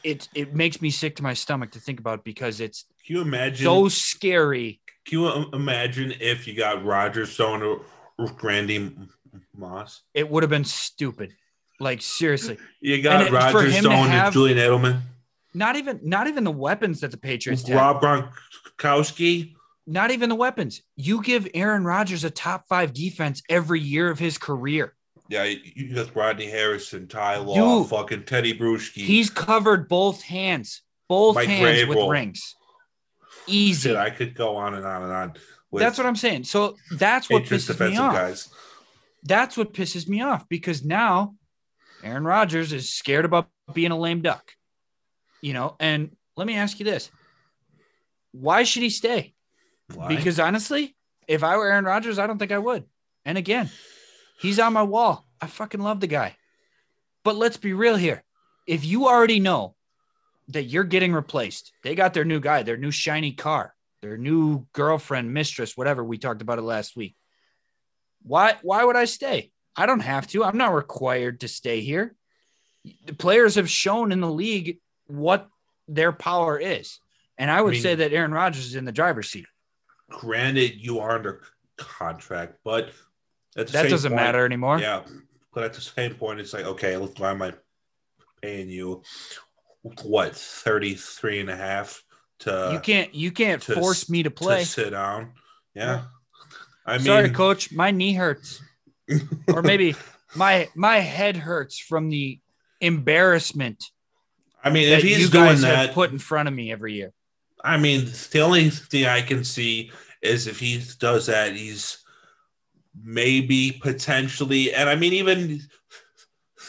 it 0.05 0.29
it 0.35 0.55
makes 0.55 0.81
me 0.81 0.91
sick 0.91 1.17
to 1.17 1.23
my 1.25 1.35
stomach 1.35 1.73
to 1.73 1.81
think 1.81 1.99
about 1.99 2.25
because 2.25 2.61
it's 2.61 2.85
Can 3.05 3.17
you 3.17 3.23
imagine? 3.23 3.65
so 3.65 3.89
scary. 3.89 4.81
can 5.05 5.19
you 5.19 5.51
imagine 5.53 6.15
if 6.21 6.47
you 6.47 6.55
got 6.55 6.85
Roger 6.85 7.27
Stone 7.27 7.63
or 7.63 7.81
Randy 8.43 8.97
Moss? 9.57 10.03
It 10.15 10.31
would 10.31 10.45
have 10.45 10.51
been 10.51 10.65
stupid. 10.65 11.35
Like 11.81 12.01
seriously, 12.01 12.57
You 12.81 13.03
got 13.03 13.23
And 13.27 13.35
Roger 13.35 13.71
Stone 13.73 13.93
and 13.93 14.33
Julian 14.33 14.57
Edelman, 14.59 15.01
not 15.53 15.75
even 15.77 15.99
not 16.05 16.29
even 16.29 16.45
the 16.45 16.51
weapons 16.53 17.01
that 17.01 17.11
the 17.11 17.19
Patriots. 17.19 17.69
Rob 17.69 18.01
Gronkowski. 18.01 19.55
Not 19.87 20.11
even 20.11 20.29
the 20.29 20.35
weapons. 20.35 20.83
You 20.97 21.23
give 21.23 21.47
Aaron 21.55 21.85
Rodgers 21.85 22.25
a 22.25 22.31
top 22.31 22.67
five 22.69 22.93
defense 22.93 23.43
every 23.49 23.81
year 23.81 24.11
of 24.11 24.19
his 24.19 24.37
career. 24.37 24.95
Yeah, 25.29 25.45
you 25.45 25.95
got 25.95 26.15
Rodney 26.15 26.47
Harrison, 26.47 27.09
Ty 27.09 27.39
Law, 27.39 27.81
Dude. 27.81 27.91
fucking 27.91 28.23
Tedy 28.23 28.59
Bruschi. 28.59 29.03
He's 29.05 29.31
covered 29.31 29.89
both 29.89 30.23
hands, 30.23 30.83
both 31.09 31.35
Mike 31.35 31.49
hands 31.49 31.89
with 31.89 32.09
rings. 32.09 32.55
Easy. 33.47 33.91
Shit, 33.91 33.97
I 33.97 34.11
could 34.11 34.35
go 34.35 34.57
on 34.57 34.75
and 34.75 34.87
on 34.87 35.03
and 35.03 35.13
on. 35.13 35.35
with 35.71 35.83
That's 35.83 35.99
what 35.99 36.07
I'm 36.07 36.17
saying. 36.17 36.45
So 36.45 36.77
that's 36.93 37.29
what 37.31 37.45
pisses 37.45 37.79
me 37.79 37.97
off. 37.97 38.13
guys. 38.15 38.49
That's 39.25 39.57
what 39.57 39.73
pisses 39.73 40.09
me 40.09 40.23
off 40.23 40.49
because 40.49 40.85
now 40.85 41.35
Aaron 42.05 42.25
Rodgers 42.25 42.73
is 42.73 42.93
scared 42.93 43.25
about 43.25 43.49
being 43.73 43.91
a 43.91 43.99
lame 43.99 44.23
duck. 44.23 44.53
You 45.41 45.53
know, 45.53 45.77
and 45.81 46.17
let 46.37 46.47
me 46.47 46.57
ask 46.57 46.79
you 46.79 46.85
this. 46.85 47.11
Why 48.33 48.65
should 48.65 48.83
he 48.83 48.91
stay? 48.91 49.35
Why? 49.95 50.09
Because 50.09 50.41
honestly, 50.41 50.97
if 51.29 51.43
I 51.43 51.57
were 51.57 51.71
Aaron 51.71 51.85
Rodgers, 51.85 52.19
I 52.19 52.27
don't 52.27 52.39
think 52.39 52.53
I 52.53 52.59
would. 52.59 52.85
And 53.25 53.39
again, 53.39 53.71
he's 54.41 54.59
on 54.59 54.73
my 54.73 54.83
wall. 54.83 55.27
I 55.41 55.47
fucking 55.47 55.81
love 55.81 56.01
the 56.01 56.07
guy. 56.07 56.37
But 57.25 57.37
let's 57.37 57.57
be 57.57 57.73
real 57.73 57.97
here. 57.97 58.23
If 58.67 58.85
you 58.85 59.07
already 59.07 59.41
know 59.41 59.75
that 60.49 60.65
you're 60.65 60.85
getting 60.85 61.13
replaced, 61.13 61.73
they 61.83 61.95
got 61.95 62.15
their 62.15 62.25
new 62.25 62.41
guy, 62.41 62.63
their 62.63 62.77
new 62.77 62.91
shiny 62.91 63.33
car, 63.33 63.75
their 64.01 64.17
new 64.17 64.67
girlfriend, 64.73 65.33
mistress, 65.33 65.77
whatever. 65.77 66.05
We 66.05 66.19
talked 66.19 66.43
about 66.43 66.59
it 66.59 66.63
last 66.63 66.97
week. 66.97 67.17
Why 68.23 68.57
why 68.63 68.85
would 68.85 68.97
I 68.97 69.05
stay? 69.05 69.51
I 69.77 69.87
don't 69.87 70.01
have 70.01 70.27
to. 70.29 70.45
I'm 70.45 70.57
not 70.57 70.73
required 70.73 71.41
to 71.41 71.49
stay 71.49 71.81
here. 71.81 72.15
The 73.05 73.15
players 73.15 73.57
have 73.57 73.69
shown 73.69 74.11
in 74.13 74.21
the 74.21 74.31
league 74.31 74.79
what 75.07 75.49
their 75.89 76.13
power 76.13 76.59
is. 76.59 76.99
And 77.39 77.51
I 77.51 77.61
would 77.61 77.73
mean- 77.73 77.83
say 77.83 77.95
that 77.97 78.13
Aaron 78.13 78.33
Rodgers 78.33 78.67
is 78.67 78.75
in 78.75 78.85
the 78.85 78.93
driver's 78.93 79.31
seat. 79.31 79.47
Granted, 80.11 80.75
you 80.81 81.01
are 81.01 81.13
under 81.17 81.43
contract, 81.77 82.59
but 82.65 82.91
at 83.57 83.69
That 83.69 83.89
doesn't 83.91 84.11
point- 84.13 84.23
matter 84.23 84.45
anymore. 84.45 84.79
Yeah, 84.79 85.03
but 85.53 85.65
at 85.65 85.75
the 85.75 85.81
same 85.81 86.15
point, 86.15 86.41
it's 86.41 86.53
like, 86.53 86.65
okay, 86.65 86.97
look, 86.97 87.19
why 87.19 87.31
am 87.31 87.43
I 87.43 87.55
paying 88.43 88.69
you 88.69 89.03
what 90.03 90.35
33 90.37 91.41
and 91.41 91.51
a 91.51 91.57
half 91.57 92.03
to 92.41 92.71
you 92.73 92.81
can't 92.81 93.15
you 93.15 93.31
can't 93.31 93.63
to 93.63 93.75
force 93.75 94.11
me 94.11 94.23
to 94.23 94.29
to 94.31 94.35
play. 94.35 94.65
sit 94.65 94.91
down? 94.91 95.33
Yeah, 95.75 96.05
I 96.85 96.99
mean, 96.99 97.07
Sorry, 97.07 97.31
coach, 97.31 97.73
my 97.73 97.91
knee 97.91 98.13
hurts. 98.15 98.61
or 99.49 99.63
maybe 99.63 99.95
my 100.35 100.69
my 100.75 100.99
head 100.99 101.37
hurts 101.37 101.79
from 101.79 102.09
the 102.11 102.41
embarrassment 102.81 103.83
I 104.63 104.71
mean, 104.71 104.89
if 104.93 105.03
he's 105.03 105.31
doing 105.31 105.45
guys 105.45 105.61
that, 105.63 105.95
put 105.95 106.11
in 106.11 106.19
front 106.19 106.49
of 106.49 106.55
me 106.55 106.73
every 106.73 106.95
year. 106.95 107.13
I 107.67 107.77
mean, 107.77 108.07
the 108.31 108.41
only 108.41 108.71
thing 108.71 109.07
I 109.07 109.21
can 109.23 109.43
see 109.43 109.91
is 110.23 110.47
if 110.47 110.61
he 110.61 110.83
does 111.01 111.27
that, 111.27 111.55
he's 111.55 111.99
maybe 113.03 113.73
potentially, 113.73 114.73
and 114.73 114.89
I 114.89 114.95
mean, 114.95 115.13
even 115.13 115.61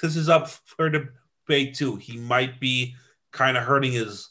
this 0.01 0.15
is 0.15 0.27
up 0.27 0.49
for 0.49 0.89
debate 0.89 1.75
too. 1.75 1.97
He 1.97 2.17
might 2.17 2.59
be 2.59 2.95
kind 3.31 3.57
of 3.57 3.63
hurting 3.63 3.91
his 3.91 4.29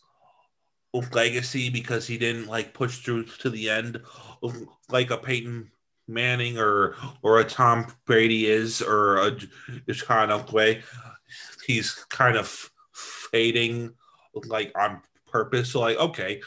legacy 1.12 1.70
because 1.70 2.06
he 2.06 2.18
didn't 2.18 2.46
like 2.46 2.74
push 2.74 2.98
through 2.98 3.24
to 3.24 3.50
the 3.50 3.70
end, 3.70 4.00
like 4.88 5.10
a 5.10 5.18
Peyton 5.18 5.70
Manning 6.08 6.58
or 6.58 6.96
or 7.22 7.40
a 7.40 7.44
Tom 7.44 7.86
Brady 8.06 8.46
is, 8.46 8.80
or 8.82 9.18
a 9.18 9.30
John 9.92 10.30
Elway. 10.30 10.82
He's 11.66 11.92
kind 12.10 12.36
of 12.36 12.70
fading 12.92 13.92
like 14.46 14.72
on 14.78 15.02
purpose. 15.26 15.72
So 15.72 15.80
like, 15.80 15.98
okay, 15.98 16.40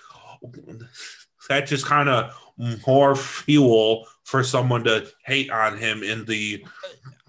that 1.50 1.68
just 1.68 1.86
kind 1.86 2.10
of 2.10 2.34
more 2.86 3.16
fuel 3.16 4.06
for 4.24 4.44
someone 4.44 4.84
to 4.84 5.08
hate 5.24 5.50
on 5.50 5.78
him 5.78 6.04
in 6.04 6.26
the 6.26 6.64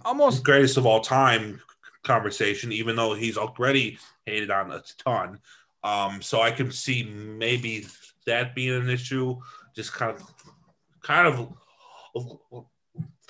Almost 0.03 0.45
greatest 0.45 0.79
of 0.79 0.87
all 0.87 1.01
time 1.01 1.61
conversation, 2.05 2.73
even 2.73 2.97
though 2.97 3.13
he's 3.13 3.37
already 3.37 3.99
hated 4.25 4.51
on 4.51 4.71
a 4.73 4.83
ton. 4.97 5.39
Um, 5.85 6.23
so 6.23 6.41
I 6.41 6.51
can 6.51 6.71
see 6.71 7.03
maybe 7.03 7.87
that 8.27 8.55
being 8.55 8.81
an 8.81 8.89
issue, 8.89 9.39
just 9.77 9.93
kind 9.93 10.17
of, 10.17 10.23
kind 11.03 11.27
of 11.27 11.53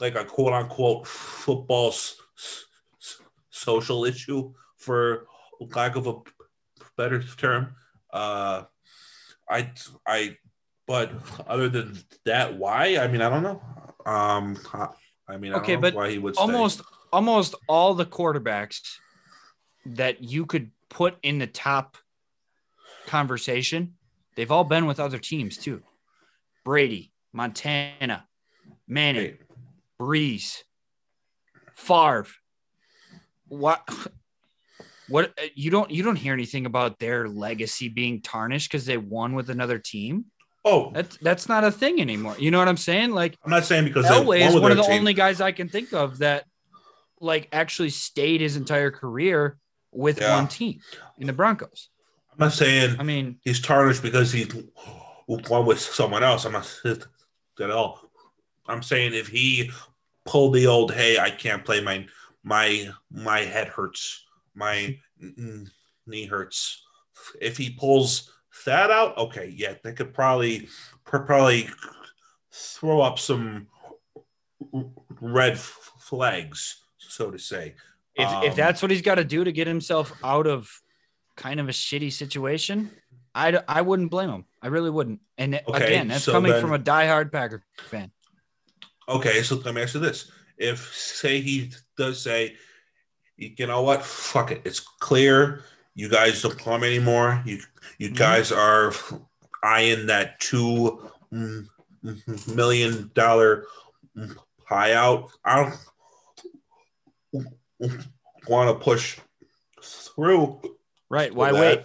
like 0.01 0.15
a 0.15 0.25
quote 0.25 0.53
unquote 0.53 1.09
football 1.09 1.93
social 3.51 4.05
issue, 4.05 4.53
for 4.77 5.27
lack 5.75 5.97
of 5.97 6.07
a 6.07 6.15
better 6.97 7.21
term. 7.21 7.75
Uh, 8.13 8.63
I, 9.51 9.73
I, 10.07 10.37
but 10.87 11.13
other 11.47 11.69
than 11.69 11.99
that, 12.25 12.57
why? 12.57 12.97
I 12.99 13.09
mean, 13.09 13.21
I 13.21 13.29
don't 13.29 13.43
know. 13.43 13.61
Um, 14.07 14.57
I 15.29 15.37
mean, 15.37 15.53
I 15.53 15.57
Okay, 15.57 15.73
don't 15.73 15.83
know 15.83 15.91
but 15.91 15.95
why 15.95 16.11
he 16.11 16.19
would 16.19 16.35
stay. 16.37 16.43
almost 16.43 16.83
almost 17.13 17.55
all 17.69 17.95
the 17.95 18.07
quarterbacks 18.07 18.81
that 19.85 20.23
you 20.23 20.47
could 20.47 20.71
put 20.89 21.17
in 21.23 21.39
the 21.39 21.47
top 21.47 21.97
conversation, 23.07 23.95
they've 24.37 24.51
all 24.51 24.65
been 24.65 24.87
with 24.87 25.01
other 25.01 25.19
teams 25.19 25.59
too. 25.59 25.83
Brady, 26.65 27.13
Montana, 27.33 28.27
Manning, 28.87 29.23
Hey, 29.23 29.39
Brees, 30.01 30.59
Favre. 31.75 32.27
What 33.49 33.83
what 35.11 35.27
uh, 35.39 35.47
you 35.55 35.71
don't 35.71 35.91
you 35.91 36.03
don't 36.03 36.17
hear 36.17 36.33
anything 36.33 36.67
about 36.67 36.99
their 36.99 37.29
legacy 37.29 37.89
being 37.89 38.23
tarnished 38.23 38.71
because 38.71 38.87
they 38.87 38.97
won 38.97 39.35
with 39.35 39.51
another 39.51 39.79
team. 39.79 40.27
Oh, 40.65 40.91
That's 40.93 41.17
that's 41.19 41.49
not 41.49 41.65
a 41.65 41.71
thing 41.71 42.01
anymore. 42.01 42.37
You 42.39 42.51
know 42.51 42.59
what 42.59 42.69
I'm 42.69 42.77
saying? 42.77 43.11
Like 43.11 43.37
I'm 43.45 43.51
not 43.51 43.65
saying 43.65 43.85
because 43.85 44.07
Elway 44.07 44.41
is 44.41 44.55
one 44.55 44.71
of 44.71 44.77
the 44.77 44.83
team. 44.85 44.93
only 44.93 45.15
guys 45.15 45.41
I 45.41 45.53
can 45.53 45.69
think 45.69 45.93
of 45.93 46.19
that 46.19 46.45
like 47.21 47.49
actually 47.53 47.91
stayed 47.91 48.41
his 48.41 48.57
entire 48.57 48.91
career 48.91 49.59
with 49.93 50.21
Yeah. 50.21 50.37
one 50.37 50.49
team 50.49 50.81
in 51.19 51.27
the 51.27 51.33
Broncos. 51.33 51.89
I'm 52.33 52.39
not 52.39 52.53
saying 52.53 52.97
I 52.99 53.03
mean, 53.03 53.39
he's 53.43 53.61
tarnished 53.61 54.03
because 54.03 54.33
he 54.33 54.47
won 55.27 55.67
with 55.67 55.81
someone 55.81 56.23
else. 56.23 56.45
I'm 56.45 56.53
not 56.53 56.67
saying 56.67 57.03
that 57.57 57.65
at 57.65 57.71
all. 57.71 58.01
I'm 58.69 58.83
saying 58.83 59.15
if 59.15 59.29
he 59.29 59.71
pulled 60.25 60.55
the 60.55 60.67
old, 60.67 60.93
hey, 60.93 61.19
I 61.19 61.31
can't 61.31 61.65
play 61.65 61.81
my 61.81 62.07
my 62.45 62.89
my 63.11 63.41
head 63.41 63.69
hurts, 63.69 64.25
my 64.61 64.97
knee 66.07 66.27
hurts. 66.27 66.85
If 67.41 67.57
he 67.57 67.71
pulls 67.71 68.31
that 68.67 68.91
out, 68.91 69.17
okay, 69.19 69.53
yeah, 69.57 69.75
they 69.83 69.93
could 69.93 70.15
probably 70.15 70.69
probably 71.05 71.69
throw 72.53 73.01
up 73.01 73.19
some 73.19 73.67
red 75.21 75.59
flags, 75.59 76.83
so 76.99 77.31
to 77.31 77.39
say. 77.39 77.75
if 78.15 78.29
Um, 78.29 78.45
if 78.45 78.55
that's 78.55 78.83
what 78.83 78.91
he's 78.91 79.03
got 79.03 79.17
to 79.17 79.25
do 79.25 79.45
to 79.45 79.53
get 79.53 79.67
himself 79.67 80.13
out 80.23 80.47
of 80.47 80.69
kind 81.37 81.59
of 81.61 81.69
a 81.69 81.73
shitty 81.73 82.13
situation, 82.13 82.91
I, 83.35 83.61
I 83.69 83.81
wouldn't 83.83 84.11
blame 84.11 84.31
him. 84.31 84.45
I 84.63 84.67
really 84.69 84.91
wouldn't. 84.91 85.21
And 85.39 85.55
Okay, 85.69 85.85
again, 85.87 86.09
that's 86.09 86.25
so 86.25 86.33
coming 86.33 86.53
then- 86.53 86.61
from 86.61 86.73
a 86.73 86.79
diehard 86.79 87.33
Packer 87.33 87.63
fan. 87.79 88.11
Okay, 89.09 89.43
so 89.43 89.57
let 89.57 89.75
me 89.75 89.83
ask 89.83 89.95
you 89.95 90.01
this: 90.01 90.31
If 90.57 90.95
say 90.95 91.41
he 91.41 91.73
does 91.97 92.21
say, 92.23 92.57
you 93.41 93.67
know 93.67 93.83
what, 93.83 94.05
fuck 94.05 94.53
it, 94.53 94.61
it's 94.65 94.81
clear 94.81 95.65
you 95.95 96.09
guys 96.09 96.43
don't 96.43 96.59
come 96.59 96.85
anymore. 96.85 97.43
You 97.45 97.61
you 97.99 98.11
Mhm. 98.11 98.17
guys 98.17 98.53
are 98.53 98.93
eyeing 99.63 100.07
that 100.07 100.39
two 100.41 101.11
mm, 101.33 101.67
million 102.55 103.11
dollar 103.15 103.67
buyout. 104.71 105.31
I 105.45 105.73
don't 107.33 107.47
want 108.49 108.69
to 108.79 108.85
push 108.85 109.19
through. 109.83 110.61
Right? 111.09 111.35
Why 111.35 111.53
wait? 111.53 111.85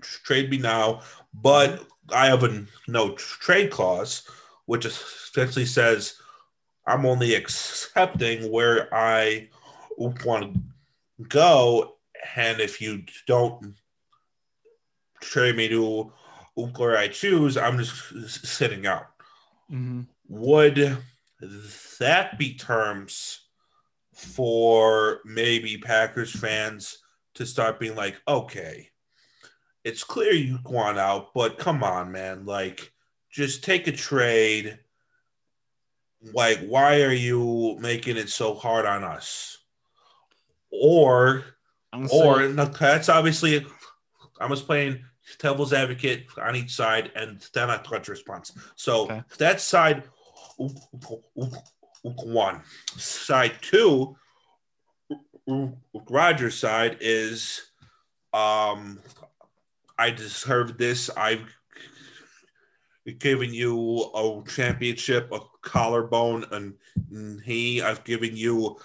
Trade 0.00 0.50
me 0.50 0.58
now, 0.58 1.02
but 1.32 1.86
I 2.10 2.26
have 2.26 2.44
a 2.44 2.64
no 2.86 3.14
trade 3.14 3.70
clause, 3.70 4.22
which 4.66 4.84
essentially 4.84 5.66
says 5.66 6.20
I'm 6.86 7.04
only 7.04 7.34
accepting 7.34 8.50
where 8.50 8.94
I 8.94 9.48
want 9.98 10.54
to 10.54 11.24
go, 11.28 11.96
and 12.36 12.60
if 12.60 12.80
you 12.80 13.04
don't 13.26 13.74
trade 15.20 15.56
me 15.56 15.68
to 15.68 16.12
where 16.54 16.96
I 16.96 17.08
choose, 17.08 17.56
I'm 17.56 17.78
just 17.78 18.46
sitting 18.46 18.86
out. 18.86 19.06
Mhm. 19.70 20.06
Would 20.28 20.98
that 21.98 22.38
be 22.38 22.54
terms 22.54 23.40
for 24.12 25.20
maybe 25.24 25.78
Packers 25.78 26.32
fans 26.32 26.98
to 27.34 27.46
start 27.46 27.78
being 27.78 27.94
like, 27.94 28.20
okay, 28.26 28.90
it's 29.84 30.02
clear 30.02 30.32
you 30.32 30.58
want 30.64 30.98
out, 30.98 31.32
but 31.34 31.58
come 31.58 31.84
on, 31.84 32.10
man, 32.10 32.44
like 32.44 32.92
just 33.30 33.62
take 33.62 33.86
a 33.86 33.92
trade. 33.92 34.80
Like, 36.20 36.58
why 36.60 37.02
are 37.02 37.12
you 37.12 37.76
making 37.78 38.16
it 38.16 38.28
so 38.28 38.54
hard 38.54 38.86
on 38.86 39.04
us? 39.04 39.57
Or, 40.70 41.44
or 42.10 42.48
no, 42.48 42.66
that's 42.66 43.08
obviously 43.08 43.66
I 44.40 44.46
was 44.46 44.62
playing 44.62 45.04
devil's 45.38 45.72
advocate 45.72 46.26
on 46.40 46.56
each 46.56 46.74
side, 46.74 47.10
and 47.16 47.46
then 47.54 47.70
I 47.70 47.76
your 48.06 48.14
response. 48.14 48.52
So 48.76 49.04
Okay. 49.04 49.22
that 49.38 49.60
side 49.60 50.04
one, 52.02 52.62
side 52.96 53.54
two, 53.60 54.16
Rodgers' 56.10 56.58
side 56.58 56.98
is, 57.00 57.70
um, 58.32 59.00
I 59.98 60.10
deserve 60.10 60.78
this. 60.78 61.10
I've 61.16 61.48
given 63.18 63.54
you 63.54 64.10
a 64.14 64.42
championship, 64.48 65.32
a 65.32 65.40
collarbone, 65.62 66.44
and 66.52 67.40
he. 67.42 67.80
I've 67.82 68.04
given 68.04 68.36
you 68.36 68.76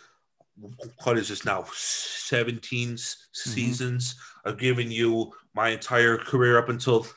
what 1.04 1.18
is 1.18 1.30
this 1.30 1.46
now? 1.46 1.66
17 1.74 2.90
mm-hmm. 2.90 2.98
seasons. 3.34 4.16
I've 4.46 4.58
given 4.58 4.92
you 4.92 5.32
my 5.54 5.70
entire 5.70 6.18
career 6.18 6.58
up 6.58 6.70
until 6.70 7.08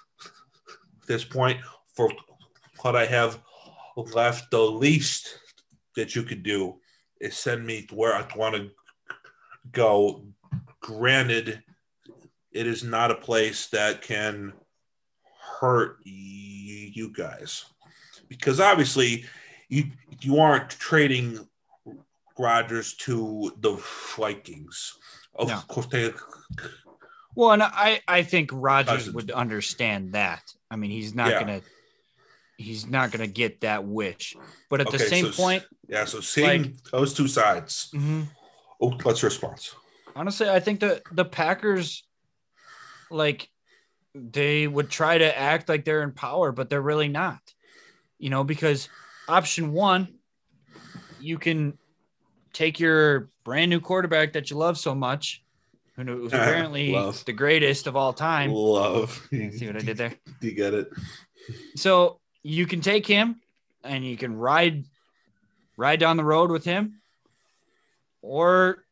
this 1.06 1.24
point 1.24 1.60
for 1.94 2.10
what 2.82 2.96
I 2.96 3.06
have 3.06 3.40
left. 3.96 4.50
The 4.50 4.60
least 4.60 5.38
that 5.96 6.14
you 6.14 6.22
could 6.22 6.42
do 6.42 6.80
is 7.20 7.36
send 7.36 7.66
me 7.66 7.82
to 7.82 7.94
where 7.94 8.14
I 8.14 8.26
want 8.36 8.56
to 8.56 8.70
go. 9.72 10.24
Granted, 10.80 11.62
it 12.52 12.66
is 12.66 12.84
not 12.84 13.10
a 13.10 13.16
place 13.16 13.66
that 13.68 14.02
can 14.02 14.52
hurt 15.60 15.98
y- 16.04 16.92
you 16.94 17.12
guys 17.12 17.64
because 18.28 18.60
obviously 18.60 19.24
you 19.68 19.84
you 20.20 20.38
aren't 20.38 20.70
trading 20.70 21.46
Rodgers 22.38 22.94
to 22.94 23.52
the 23.58 23.72
Vikings. 24.16 24.98
Of 25.34 25.48
No. 25.48 25.60
course, 25.68 25.86
they 25.86 26.12
well, 27.34 27.52
and 27.52 27.62
I 27.62 28.00
I 28.08 28.22
think 28.22 28.50
Rodgers 28.52 28.92
Cousins. 28.92 29.14
would 29.14 29.30
understand 29.30 30.12
that. 30.12 30.42
I 30.70 30.76
mean, 30.76 30.90
he's 30.90 31.14
not 31.14 31.30
Yeah. 31.32 31.40
gonna 31.40 31.60
he's 32.56 32.86
not 32.86 33.10
gonna 33.10 33.26
get 33.26 33.60
that 33.60 33.84
wish. 33.84 34.36
But 34.70 34.80
at 34.80 34.90
the 34.90 34.98
same 34.98 35.30
so 35.30 35.42
point, 35.42 35.64
yeah. 35.88 36.04
So 36.06 36.20
seeing 36.20 36.76
those 36.90 37.14
two 37.14 37.28
sides, 37.28 37.90
mhm, 37.94 38.26
oh, 38.80 38.90
what's 39.02 39.22
your 39.22 39.28
response? 39.28 39.74
honestly, 40.14 40.48
I 40.48 40.60
think 40.60 40.80
the 40.80 41.02
the 41.12 41.24
Packers 41.24 42.04
like 43.10 43.48
they 44.14 44.66
would 44.66 44.88
try 44.90 45.18
to 45.18 45.38
act 45.38 45.68
like 45.68 45.84
they're 45.84 46.02
in 46.02 46.12
power, 46.12 46.52
but 46.52 46.70
they're 46.70 46.80
really 46.82 47.08
not. 47.08 47.40
You 48.18 48.30
know, 48.30 48.44
because 48.44 48.88
option 49.28 49.72
one, 49.72 50.14
you 51.20 51.38
can 51.38 51.78
take 52.56 52.80
your 52.80 53.28
brand 53.44 53.68
new 53.68 53.80
quarterback 53.80 54.32
that 54.32 54.50
you 54.50 54.56
love 54.56 54.78
so 54.78 54.94
much, 54.94 55.42
who 55.96 56.04
was 56.22 56.32
apparently 56.32 56.92
Love. 56.92 57.22
the 57.26 57.32
greatest 57.32 57.86
of 57.86 57.96
all 57.96 58.14
time. 58.14 58.50
Love. 58.50 59.28
See 59.30 59.66
what 59.66 59.76
I 59.76 59.80
did 59.80 59.96
there? 59.98 60.14
You 60.40 60.52
get 60.52 60.72
it? 60.72 60.88
So 61.76 62.18
you 62.42 62.66
can 62.66 62.80
take 62.80 63.06
him 63.06 63.40
and 63.84 64.04
you 64.04 64.16
can 64.16 64.34
ride 64.34 64.84
ride 65.76 66.00
down 66.00 66.16
the 66.16 66.24
road 66.24 66.50
with 66.50 66.64
him, 66.64 67.02
or 68.22 68.84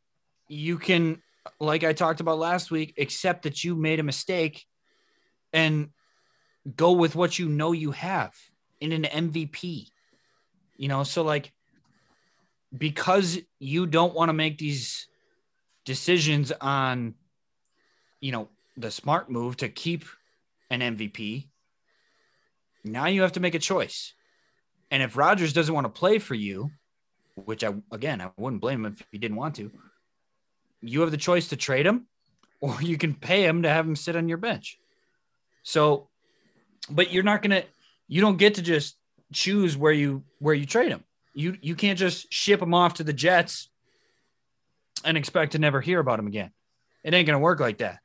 you 0.48 0.76
can, 0.76 1.22
like 1.58 1.82
I 1.82 1.94
talked 1.94 2.20
about 2.20 2.38
last 2.38 2.70
week, 2.70 2.94
accept 2.98 3.44
that 3.44 3.64
you 3.64 3.74
made 3.74 3.98
a 3.98 4.02
mistake 4.02 4.66
and 5.54 5.88
go 6.76 6.92
with 6.92 7.16
what 7.16 7.38
you 7.38 7.48
know 7.48 7.72
you 7.72 7.92
have 7.92 8.34
in 8.78 8.92
an 8.92 9.04
MVP. 9.04 9.86
You 10.76 10.88
know, 10.88 11.02
so 11.04 11.22
like 11.22 11.52
because 12.76 13.38
you 13.58 13.86
don't 13.86 14.14
want 14.14 14.28
to 14.28 14.32
make 14.32 14.58
these 14.58 15.06
decisions 15.84 16.52
on, 16.60 17.14
you 18.20 18.32
know, 18.32 18.48
the 18.76 18.90
smart 18.90 19.30
move 19.30 19.56
to 19.58 19.68
keep 19.68 20.04
an 20.70 20.80
MVP, 20.80 21.48
now 22.82 23.06
you 23.06 23.22
have 23.22 23.32
to 23.32 23.40
make 23.40 23.54
a 23.54 23.58
choice. 23.58 24.12
And 24.90 25.02
if 25.02 25.16
Rodgers 25.16 25.52
doesn't 25.52 25.74
want 25.74 25.86
to 25.86 25.98
play 25.98 26.18
for 26.18 26.34
you, 26.34 26.70
which 27.36 27.64
I 27.64 27.74
again 27.90 28.20
I 28.20 28.30
wouldn't 28.36 28.62
blame 28.62 28.84
him 28.84 28.92
if 28.92 29.06
he 29.10 29.18
didn't 29.18 29.36
want 29.36 29.56
to, 29.56 29.70
you 30.80 31.00
have 31.00 31.10
the 31.10 31.16
choice 31.16 31.48
to 31.48 31.56
trade 31.56 31.86
him 31.86 32.06
or 32.60 32.80
you 32.80 32.98
can 32.98 33.14
pay 33.14 33.44
him 33.44 33.62
to 33.62 33.68
have 33.68 33.86
him 33.86 33.96
sit 33.96 34.16
on 34.16 34.28
your 34.28 34.38
bench. 34.38 34.78
So, 35.62 36.08
but 36.90 37.12
you're 37.12 37.22
not 37.22 37.42
gonna 37.42 37.64
you 38.08 38.20
don't 38.20 38.36
get 38.36 38.54
to 38.54 38.62
just 38.62 38.96
choose 39.32 39.76
where 39.76 39.92
you 39.92 40.24
where 40.38 40.54
you 40.54 40.66
trade 40.66 40.90
him. 40.90 41.04
You 41.34 41.56
you 41.60 41.74
can't 41.74 41.98
just 41.98 42.32
ship 42.32 42.62
him 42.62 42.74
off 42.74 42.94
to 42.94 43.04
the 43.04 43.12
Jets 43.12 43.68
and 45.04 45.16
expect 45.16 45.52
to 45.52 45.58
never 45.58 45.80
hear 45.80 46.00
about 46.00 46.18
him 46.18 46.26
again. 46.26 46.50
It 47.02 47.12
ain't 47.12 47.26
gonna 47.26 47.38
work 47.38 47.60
like 47.60 47.78
that. 47.78 47.98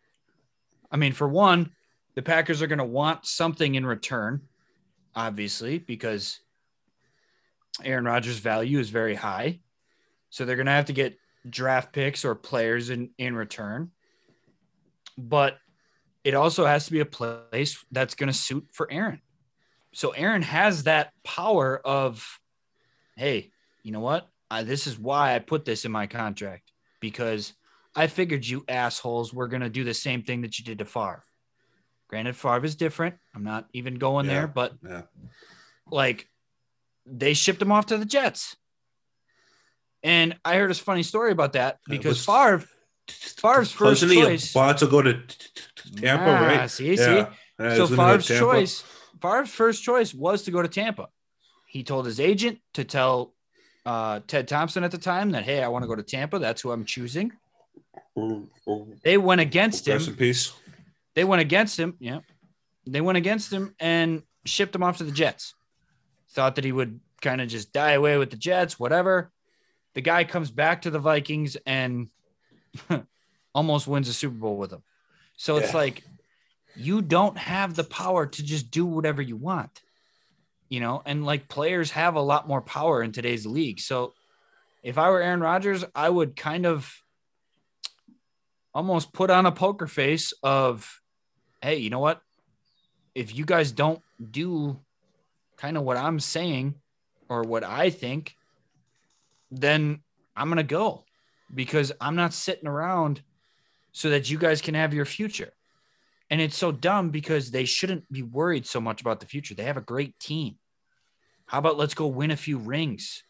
I 0.91 0.97
mean, 0.97 1.13
for 1.13 1.27
one, 1.27 1.71
the 2.15 2.21
Packers 2.21 2.61
are 2.61 2.67
going 2.67 2.79
to 2.79 2.85
want 2.85 3.25
something 3.25 3.75
in 3.75 3.85
return, 3.85 4.41
obviously, 5.15 5.77
because 5.77 6.39
Aaron 7.83 8.05
Rodgers' 8.05 8.39
value 8.39 8.79
is 8.79 8.89
very 8.89 9.15
high. 9.15 9.59
So 10.29 10.45
they're 10.45 10.55
going 10.55 10.65
to 10.65 10.71
have 10.71 10.85
to 10.85 10.93
get 10.93 11.17
draft 11.49 11.93
picks 11.93 12.25
or 12.25 12.35
players 12.35 12.89
in, 12.89 13.11
in 13.17 13.35
return. 13.35 13.91
But 15.17 15.57
it 16.23 16.33
also 16.33 16.65
has 16.65 16.85
to 16.85 16.91
be 16.91 16.99
a 16.99 17.05
place 17.05 17.83
that's 17.91 18.15
going 18.15 18.27
to 18.27 18.37
suit 18.37 18.67
for 18.71 18.91
Aaron. 18.91 19.21
So 19.93 20.09
Aaron 20.11 20.41
has 20.41 20.83
that 20.83 21.13
power 21.23 21.79
of, 21.85 22.38
hey, 23.19 23.51
you 23.83 23.91
know 23.91 23.99
what? 23.99 24.27
I, 24.49 24.63
this 24.63 24.87
is 24.87 24.97
why 24.97 25.35
I 25.35 25.39
put 25.39 25.65
this 25.65 25.83
in 25.85 25.91
my 25.91 26.07
contract 26.07 26.71
because 27.01 27.53
I 27.95 28.07
figured 28.07 28.45
you 28.47 28.63
assholes 28.67 29.33
were 29.33 29.47
gonna 29.47 29.69
do 29.69 29.83
the 29.83 29.93
same 29.93 30.23
thing 30.23 30.41
that 30.41 30.57
you 30.57 30.65
did 30.65 30.79
to 30.79 30.85
Favre. 30.85 31.23
Granted, 32.07 32.35
Favre 32.35 32.63
is 32.65 32.75
different. 32.75 33.15
I'm 33.35 33.43
not 33.43 33.67
even 33.73 33.95
going 33.95 34.25
Yeah. 34.25 34.33
there, 34.33 34.47
but 34.47 34.73
Yeah. 34.83 35.01
like 35.91 36.27
they 37.05 37.33
shipped 37.33 37.61
him 37.61 37.71
off 37.71 37.87
to 37.87 37.97
the 37.97 38.05
Jets. 38.05 38.55
And 40.01 40.37
I 40.45 40.55
heard 40.55 40.71
a 40.71 40.75
funny 40.75 41.03
story 41.03 41.31
about 41.31 41.53
that 41.53 41.79
because 41.87 42.25
Favre, 42.25 42.63
Favre's 43.09 43.71
first 43.71 44.01
choice. 44.01 44.51
about 44.51 44.77
to 44.77 44.87
go 44.87 45.01
to 45.01 45.21
Tampa, 45.97 46.23
Ah, 46.31 46.45
right? 46.45 46.71
See, 46.71 46.95
see. 46.95 47.03
Yeah. 47.03 47.33
So 47.59 47.69
he's 47.69 47.77
gonna 47.77 47.95
go 48.13 48.17
to 48.17 48.23
Favre's 48.23 48.27
choice, 48.39 48.83
Favre's 49.21 49.49
first 49.49 49.83
choice 49.83 50.13
was 50.13 50.43
to 50.43 50.51
go 50.51 50.61
to 50.61 50.69
Tampa. 50.69 51.09
He 51.69 51.83
told 51.83 52.07
his 52.07 52.19
agent 52.19 52.57
to 52.73 52.83
tell 52.83 53.35
uh, 53.85 54.21
Ted 54.25 54.47
Thompson 54.47 54.83
at 54.83 54.89
the 54.89 54.97
time 54.97 55.29
that, 55.31 55.43
hey, 55.43 55.61
I 55.61 55.67
want 55.67 55.83
to 55.83 55.87
go 55.87 55.93
to 55.95 56.01
Tampa. 56.01 56.39
That's 56.39 56.61
who 56.61 56.71
I'm 56.71 56.83
choosing. 56.83 57.31
Ooh, 58.17 58.49
ooh. 58.67 58.95
They 59.03 59.19
went 59.19 59.39
against 59.39 59.87
him. 59.87 59.93
Rest 59.97 60.07
in 60.07 60.15
peace. 60.15 60.51
They 61.13 61.23
went 61.23 61.41
against 61.41 61.79
him. 61.79 61.95
Yeah. 61.99 62.21
They 62.87 63.01
went 63.01 63.19
against 63.19 63.53
him 63.53 63.75
and 63.79 64.23
shipped 64.45 64.73
him 64.73 64.81
off 64.81 64.97
to 64.97 65.03
the 65.03 65.11
Jets. 65.11 65.53
Thought 66.31 66.55
that 66.55 66.65
he 66.65 66.71
would 66.71 66.99
kind 67.21 67.39
of 67.39 67.49
just 67.49 67.71
die 67.71 67.91
away 67.91 68.17
with 68.17 68.31
the 68.31 68.37
Jets, 68.37 68.79
whatever. 68.79 69.31
The 69.93 70.01
guy 70.01 70.23
comes 70.23 70.49
back 70.49 70.81
to 70.83 70.89
the 70.89 70.97
Vikings 70.99 71.55
and 71.67 72.07
almost 73.53 73.87
wins 73.87 74.09
a 74.09 74.13
Super 74.13 74.35
Bowl 74.35 74.57
with 74.57 74.71
them. 74.71 74.81
So 75.37 75.57
it's 75.57 75.69
Yeah. 75.71 75.77
like 75.77 76.03
you 76.75 77.03
don't 77.03 77.37
have 77.37 77.75
the 77.75 77.83
power 77.83 78.25
to 78.25 78.43
just 78.43 78.71
do 78.71 78.85
whatever 78.87 79.21
you 79.21 79.35
want. 79.35 79.81
You 80.69 80.79
know, 80.79 81.01
and 81.05 81.25
like 81.25 81.47
players 81.47 81.91
have 81.91 82.15
a 82.15 82.21
lot 82.21 82.47
more 82.47 82.61
power 82.61 83.01
in 83.01 83.11
today's 83.11 83.45
league. 83.45 83.79
So 83.79 84.13
if 84.83 84.97
I 84.97 85.09
were 85.09 85.21
Aaron 85.21 85.41
Rodgers, 85.41 85.83
I 85.95 86.09
would 86.09 86.35
kind 86.35 86.65
of 86.65 86.93
almost 88.73 89.11
put 89.11 89.29
on 89.29 89.45
a 89.45 89.51
poker 89.51 89.87
face 89.87 90.31
of, 90.43 91.01
hey, 91.61 91.77
you 91.77 91.89
know 91.89 91.99
what? 91.99 92.21
If 93.15 93.35
you 93.35 93.45
guys 93.45 93.71
don't 93.71 94.01
do 94.31 94.79
kind 95.57 95.75
of 95.75 95.83
what 95.83 95.97
I'm 95.97 96.19
saying 96.19 96.75
or 97.27 97.41
what 97.41 97.63
I 97.63 97.89
think, 97.89 98.35
then 99.51 100.01
I'm 100.35 100.47
going 100.47 100.57
to 100.57 100.63
go 100.63 101.03
because 101.53 101.91
I'm 101.99 102.15
not 102.15 102.33
sitting 102.33 102.67
around 102.67 103.21
so 103.91 104.11
that 104.11 104.29
you 104.29 104.37
guys 104.37 104.61
can 104.61 104.75
have 104.75 104.93
your 104.93 105.05
future. 105.05 105.51
And 106.29 106.39
it's 106.39 106.55
so 106.57 106.71
dumb 106.71 107.09
because 107.09 107.51
they 107.51 107.65
shouldn't 107.65 108.11
be 108.11 108.21
worried 108.21 108.65
so 108.67 108.79
much 108.79 109.01
about 109.01 109.19
the 109.19 109.25
future. 109.25 109.55
They 109.55 109.63
have 109.63 109.77
a 109.77 109.81
great 109.81 110.17
team. 110.19 110.57
How 111.47 111.57
about 111.57 111.77
let's 111.77 111.95
go 111.95 112.07
win 112.07 112.31
a 112.31 112.37
few 112.37 112.59
rings? 112.59 113.23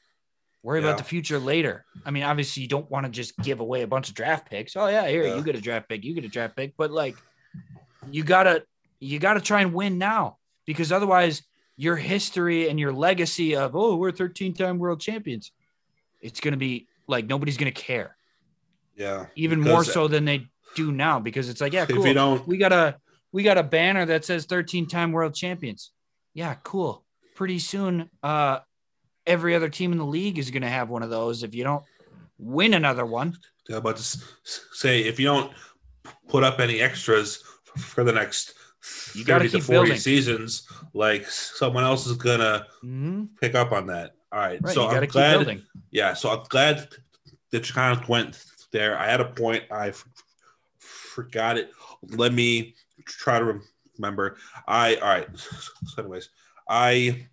Worry 0.63 0.81
Yeah. 0.81 0.87
about 0.87 0.97
the 0.97 1.05
future 1.05 1.39
later. 1.39 1.85
I 2.05 2.11
mean, 2.11 2.23
obviously, 2.23 2.63
you 2.63 2.67
don't 2.69 2.89
want 2.91 3.05
to 3.05 3.11
just 3.11 3.37
give 3.37 3.61
away 3.61 3.81
a 3.83 3.87
bunch 3.87 4.09
of 4.09 4.15
draft 4.15 4.49
picks. 4.49 4.75
Oh 4.75 4.87
yeah, 4.87 5.07
here 5.07 5.25
Yeah. 5.25 5.37
you 5.37 5.43
get 5.43 5.55
a 5.55 5.61
draft 5.61 5.87
pick, 5.87 6.03
you 6.03 6.13
get 6.13 6.25
a 6.25 6.29
draft 6.29 6.57
pick, 6.57 6.73
but 6.77 6.91
like, 6.91 7.15
you 8.11 8.23
gotta 8.23 8.65
you 8.99 9.17
gotta 9.19 9.39
try 9.39 9.61
and 9.61 9.73
win 9.73 9.97
now 9.97 10.37
because 10.65 10.91
otherwise, 10.91 11.41
your 11.77 11.95
history 11.95 12.67
and 12.67 12.77
your 12.77 12.91
legacy 12.91 13.55
of 13.55 13.73
oh 13.77 13.95
we're 13.95 14.11
13 14.11 14.53
time 14.53 14.77
world 14.79 14.99
champions, 14.99 15.53
it's 16.19 16.41
gonna 16.41 16.57
be 16.57 16.89
like 17.07 17.25
nobody's 17.27 17.55
gonna 17.57 17.71
care 17.71 18.17
Yeah. 18.97 19.27
even 19.35 19.61
more 19.61 19.85
so 19.85 20.09
than 20.09 20.25
they 20.25 20.47
do 20.75 20.91
now 20.91 21.19
because 21.19 21.49
it's 21.49 21.61
like 21.61 21.73
yeah, 21.73 21.83
If 21.83 21.89
cool. 21.95 22.05
you 22.07 22.13
don't, 22.13 22.45
we 22.47 22.57
got 22.57 22.71
a 22.73 22.97
we 23.31 23.43
got 23.43 23.57
a 23.57 23.63
banner 23.63 24.05
that 24.07 24.25
says 24.25 24.45
13 24.45 24.87
time 24.87 25.11
world 25.11 25.35
champions. 25.35 25.91
Yeah, 26.33 26.55
cool. 26.63 27.05
Pretty 27.35 27.59
soon, 27.59 28.09
uh, 28.23 28.59
every 29.25 29.55
other 29.55 29.69
team 29.69 29.91
in 29.91 29.97
the 29.97 30.05
league 30.05 30.37
is 30.39 30.51
going 30.51 30.61
to 30.63 30.69
have 30.69 30.89
one 30.89 31.03
of 31.03 31.09
those. 31.09 31.43
If 31.43 31.53
you 31.55 31.63
don't 31.63 31.83
win 32.37 32.73
another 32.73 33.05
one, 33.05 33.37
I'm 33.69 33.75
about 33.75 33.97
to 33.97 34.03
say, 34.73 35.01
if 35.01 35.19
you 35.19 35.25
don't 35.27 35.51
put 36.27 36.43
up 36.43 36.59
any 36.59 36.79
extras 36.81 37.43
for 37.77 38.03
the 38.03 38.11
next 38.13 38.53
You 39.13 39.23
gotta 39.23 39.41
30 39.45 39.49
to 39.51 39.57
keep 39.57 39.63
40 39.65 39.79
building. 39.79 39.97
seasons, 39.99 40.67
like 40.93 41.25
someone 41.27 41.83
else 41.83 42.07
is 42.07 42.17
gonna 42.17 42.65
mhm, 42.83 43.29
pick 43.39 43.53
up 43.55 43.71
on 43.71 43.87
that. 43.87 44.11
All 44.31 44.39
right. 44.39 44.59
right, 44.63 44.73
so 44.73 44.89
to 44.89 44.95
I'm 44.97 45.05
glad. 45.07 45.33
building. 45.37 45.63
Yeah. 45.91 46.13
So 46.13 46.29
I'm 46.29 46.43
glad 46.49 46.87
that 47.51 47.67
you 47.67 47.73
kind 47.75 47.99
of 47.99 48.07
went 48.09 48.43
there. 48.71 48.97
I 48.97 49.07
had 49.09 49.21
a 49.21 49.25
point. 49.25 49.63
I 49.71 49.89
f- 49.89 50.05
forgot 51.23 51.57
it. 51.57 51.71
Let 52.01 52.33
me 52.33 52.75
try 53.05 53.39
to 53.39 53.59
remember. 53.97 54.37
I 54.67 54.95
all 54.95 55.09
right. 55.09 55.27
So, 55.35 56.01
anyways, 56.01 56.29
I 56.69 57.27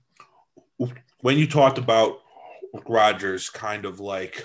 when 1.21 1.39
you 1.39 1.47
talked 1.47 1.79
about 1.79 2.19
Rodgers 2.89 3.49
kind 3.49 3.85
of 3.85 4.01
like 4.01 4.45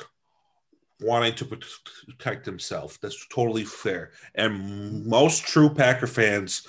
wanting 1.02 1.34
to 1.36 1.60
protect 2.06 2.46
himself, 2.46 3.00
that's 3.02 3.26
totally 3.30 3.64
fair. 3.64 4.12
And 4.36 5.06
most 5.08 5.44
true 5.44 5.70
Packer 5.70 6.06
fans 6.06 6.68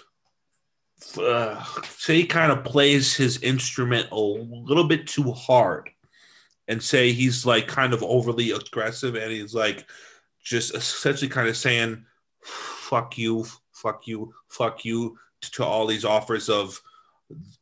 uh, 1.17 1.63
say 1.97 2.15
he 2.15 2.25
kind 2.25 2.51
of 2.51 2.63
plays 2.63 3.15
his 3.15 3.41
instrument 3.41 4.07
a 4.11 4.19
little 4.19 4.87
bit 4.87 5.07
too 5.07 5.31
hard 5.31 5.89
and 6.67 6.81
say 6.81 7.11
he's 7.11 7.45
like 7.45 7.67
kind 7.67 7.93
of 7.93 8.01
overly 8.03 8.51
aggressive 8.51 9.15
and 9.15 9.31
he's 9.31 9.53
like 9.53 9.85
just 10.43 10.73
essentially 10.75 11.29
kind 11.29 11.47
of 11.47 11.57
saying 11.57 12.05
fuck 12.41 13.17
you 13.17 13.45
fuck 13.71 14.07
you 14.07 14.33
fuck 14.49 14.85
you 14.85 15.17
to 15.41 15.63
all 15.63 15.85
these 15.85 16.05
offers 16.05 16.49
of 16.49 16.79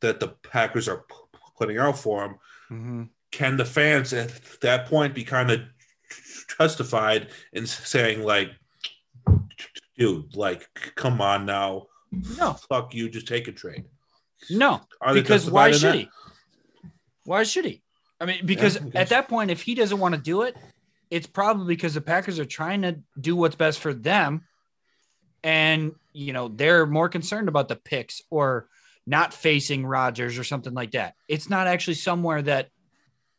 that 0.01 0.19
the 0.19 0.27
packers 0.43 0.87
are 0.87 1.05
putting 1.57 1.77
out 1.77 1.97
for 1.97 2.23
him 2.25 2.35
Mhm. 2.69 3.09
can 3.31 3.57
the 3.57 3.65
fans 3.65 4.13
at 4.13 4.31
that 4.61 4.85
point 4.87 5.13
be 5.13 5.23
kind 5.23 5.51
of 5.51 5.61
justified 6.57 7.29
in 7.53 7.65
saying 7.65 8.23
like 8.23 8.49
dude 9.97 10.35
like 10.35 10.67
come 10.95 11.21
on 11.21 11.45
now 11.45 11.87
No, 12.37 12.53
fuck 12.53 12.93
you 12.93 13.09
just 13.09 13.27
take 13.27 13.47
a 13.47 13.51
trade 13.51 13.85
no, 14.49 14.81
because 15.13 15.49
why 15.49 15.71
should 15.71 15.93
that? 15.93 15.95
he? 15.95 16.09
Why 17.25 17.43
should 17.43 17.65
he? 17.65 17.81
I 18.19 18.25
mean, 18.25 18.45
because 18.45 18.77
I 18.77 18.81
at 18.95 19.09
that 19.09 19.27
point, 19.27 19.51
if 19.51 19.61
he 19.61 19.75
doesn't 19.75 19.99
want 19.99 20.15
to 20.15 20.21
do 20.21 20.43
it, 20.43 20.55
it's 21.09 21.27
probably 21.27 21.75
because 21.75 21.93
the 21.93 22.01
Packers 22.01 22.39
are 22.39 22.45
trying 22.45 22.81
to 22.83 22.99
do 23.19 23.35
what's 23.35 23.55
best 23.55 23.79
for 23.79 23.93
them. 23.93 24.43
And, 25.43 25.93
you 26.13 26.33
know, 26.33 26.47
they're 26.47 26.85
more 26.85 27.09
concerned 27.09 27.49
about 27.49 27.67
the 27.67 27.75
picks 27.75 28.21
or 28.29 28.67
not 29.07 29.33
facing 29.33 29.85
Rodgers 29.85 30.37
or 30.37 30.43
something 30.43 30.73
like 30.73 30.91
that. 30.91 31.15
It's 31.27 31.49
not 31.49 31.67
actually 31.67 31.95
somewhere 31.95 32.41
that 32.43 32.69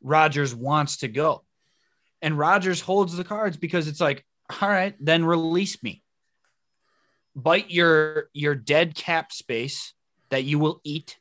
Rodgers 0.03 0.55
wants 0.55 0.99
to 0.99 1.09
go. 1.09 1.45
And 2.21 2.39
Rodgers 2.39 2.81
holds 2.81 3.17
the 3.17 3.25
cards 3.25 3.57
because 3.57 3.89
it's 3.89 4.01
like, 4.01 4.25
all 4.61 4.69
right, 4.69 4.95
then 5.01 5.25
release 5.25 5.81
me. 5.83 6.03
Bite 7.35 7.71
your 7.71 8.29
your 8.33 8.55
dead 8.55 8.95
cap 8.95 9.33
space 9.33 9.95
that 10.31 10.45
you 10.45 10.59
will 10.59 10.81
eat, 10.85 11.19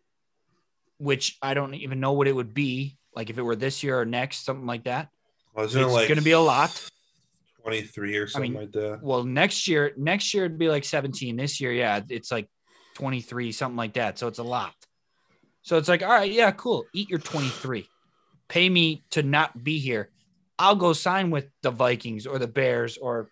which 0.97 1.37
I 1.41 1.53
don't 1.53 1.73
even 1.73 1.99
know 1.99 2.13
what 2.13 2.27
it 2.27 2.35
would 2.35 2.53
be. 2.53 2.97
Like 3.15 3.29
if 3.29 3.37
it 3.37 3.41
were 3.41 3.55
this 3.55 3.83
year 3.83 3.99
or 3.99 4.05
next, 4.05 4.45
something 4.45 4.65
like 4.65 4.85
that. 4.85 5.09
Wasn't 5.55 5.83
It's 5.83 5.93
like 5.93 6.07
going 6.07 6.17
to 6.17 6.23
be 6.23 6.31
a 6.31 6.39
lot. 6.39 6.89
23 7.63 8.17
or 8.17 8.27
something 8.27 8.53
mean, 8.53 8.61
like 8.61 8.71
that 8.71 8.99
Well, 9.03 9.23
next 9.23 9.67
year, 9.67 9.91
next 9.97 10.33
year 10.33 10.45
it'd 10.45 10.57
be 10.57 10.69
like 10.69 10.83
17. 10.83 11.35
This 11.35 11.61
year, 11.61 11.71
yeah, 11.71 12.01
it's 12.09 12.31
like 12.31 12.49
23, 12.95 13.51
something 13.51 13.77
like 13.77 13.93
that. 13.93 14.17
So 14.17 14.27
it's 14.27 14.39
a 14.39 14.43
lot. 14.43 14.73
So 15.61 15.77
it's 15.77 15.87
like, 15.87 16.01
all 16.01 16.09
right, 16.09 16.31
yeah, 16.31 16.51
cool. 16.51 16.85
Eat 16.93 17.09
your 17.09 17.19
23. 17.19 17.87
Pay 18.47 18.69
me 18.69 19.03
to 19.11 19.23
not 19.23 19.63
be 19.63 19.77
here. 19.77 20.09
I'll 20.57 20.75
go 20.75 20.93
sign 20.93 21.29
with 21.31 21.47
the 21.61 21.71
Vikings 21.71 22.25
or 22.25 22.39
the 22.39 22.47
Bears 22.47 22.97
or 22.97 23.29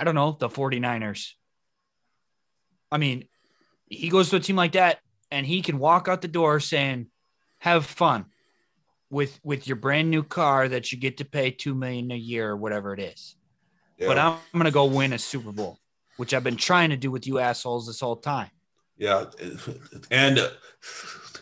I 0.00 0.04
don't 0.04 0.14
know, 0.14 0.36
the 0.38 0.48
49ers. 0.48 1.32
I 2.90 2.98
mean, 2.98 3.28
he 3.86 4.08
goes 4.08 4.30
to 4.30 4.36
a 4.36 4.40
team 4.40 4.56
like 4.56 4.72
that 4.72 4.98
and 5.30 5.46
he 5.46 5.62
can 5.62 5.78
walk 5.78 6.08
out 6.08 6.22
the 6.22 6.28
door 6.28 6.58
saying, 6.58 7.06
have 7.58 7.86
fun 7.86 8.24
with 9.10 9.38
with 9.44 9.66
your 9.66 9.76
brand 9.76 10.10
new 10.10 10.22
car 10.22 10.68
that 10.68 10.90
you 10.90 10.98
get 10.98 11.18
to 11.18 11.24
pay 11.24 11.50
2 11.50 11.74
million 11.74 12.10
a 12.10 12.16
year 12.16 12.50
or 12.50 12.56
whatever 12.56 12.94
it 12.94 13.00
is 13.00 13.36
but 14.06 14.18
I'm, 14.18 14.32
I'm 14.32 14.38
going 14.54 14.64
to 14.64 14.70
go 14.70 14.84
win 14.86 15.12
a 15.12 15.18
Super 15.18 15.52
Bowl, 15.52 15.78
which 16.16 16.34
I've 16.34 16.44
been 16.44 16.56
trying 16.56 16.90
to 16.90 16.96
do 16.96 17.10
with 17.10 17.26
you 17.26 17.38
assholes 17.38 17.86
this 17.86 18.00
whole 18.00 18.16
time. 18.16 18.50
Yeah, 18.96 19.26
and 20.10 20.38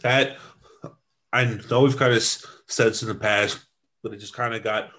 that 0.03 0.37
I 1.33 1.59
know 1.71 1.83
we've 1.83 1.97
kind 1.97 2.13
of 2.13 2.23
said 2.23 2.89
this 2.89 3.03
in 3.03 3.09
the 3.09 3.15
past, 3.15 3.65
but 4.03 4.13
it 4.13 4.19
just 4.19 4.35
kind 4.35 4.55
of 4.55 4.63
got 4.63 4.91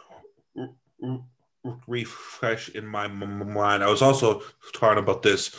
re- 1.88 2.06
re- 2.42 2.58
in 2.76 2.86
my 2.86 3.06
m- 3.06 3.54
mind. 3.54 3.84
I 3.84 3.90
was 3.90 4.02
also 4.02 4.42
talking 4.74 5.04
about 5.04 5.24
this 5.24 5.56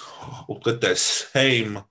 with 0.49 0.81
that 0.81 0.99
same 0.99 1.83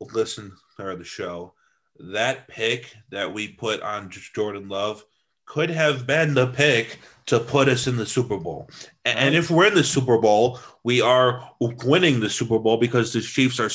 listen 0.00 0.52
or 0.78 0.96
the 0.96 1.04
show. 1.04 1.54
That 1.98 2.48
pick 2.48 2.94
that 3.10 3.32
we 3.32 3.48
put 3.48 3.80
on 3.80 4.10
Jordan 4.10 4.68
Love 4.68 5.04
could 5.46 5.70
have 5.70 6.06
been 6.06 6.34
the 6.34 6.48
pick 6.48 6.98
to 7.26 7.40
put 7.40 7.68
us 7.68 7.86
in 7.86 7.96
the 7.96 8.06
Super 8.06 8.36
Bowl. 8.36 8.68
And, 9.04 9.34
if 9.34 9.50
we're 9.50 9.66
in 9.66 9.74
the 9.74 9.84
Super 9.84 10.18
Bowl, 10.18 10.58
we 10.84 11.00
are 11.00 11.50
winning 11.60 12.20
the 12.20 12.28
Super 12.28 12.58
Bowl 12.58 12.76
because 12.76 13.12
the 13.12 13.20
Chiefs 13.20 13.58
are 13.58 13.70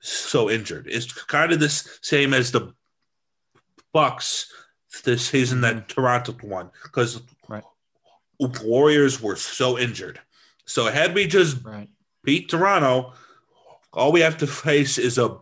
so 0.00 0.50
injured. 0.50 0.88
It's 0.90 1.12
kind 1.12 1.52
of 1.52 1.60
the 1.60 1.68
same 1.68 2.34
as 2.34 2.50
the 2.50 2.74
Bucks 3.92 4.52
this 5.04 5.26
season 5.26 5.60
that 5.60 5.76
mm-hmm. 5.76 5.86
Toronto 5.86 6.34
won 6.42 6.70
because. 6.82 7.22
Warriors 8.38 9.20
were 9.20 9.36
so 9.36 9.78
injured. 9.78 10.20
So 10.66 10.86
had 10.86 11.14
we 11.14 11.26
just 11.26 11.62
Right. 11.64 11.88
beat 12.24 12.48
Toronto, 12.48 13.14
all 13.92 14.12
we 14.12 14.20
have 14.20 14.38
to 14.38 14.46
face 14.46 14.98
is 14.98 15.18
a 15.18 15.38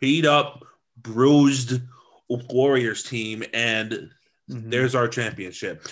beat 0.00 0.26
up, 0.26 0.64
bruised 0.96 1.80
Warriors 2.28 3.02
team, 3.02 3.42
and 3.52 4.10
Mhm. 4.48 4.70
there's 4.70 4.94
our 4.94 5.08
championship. 5.08 5.86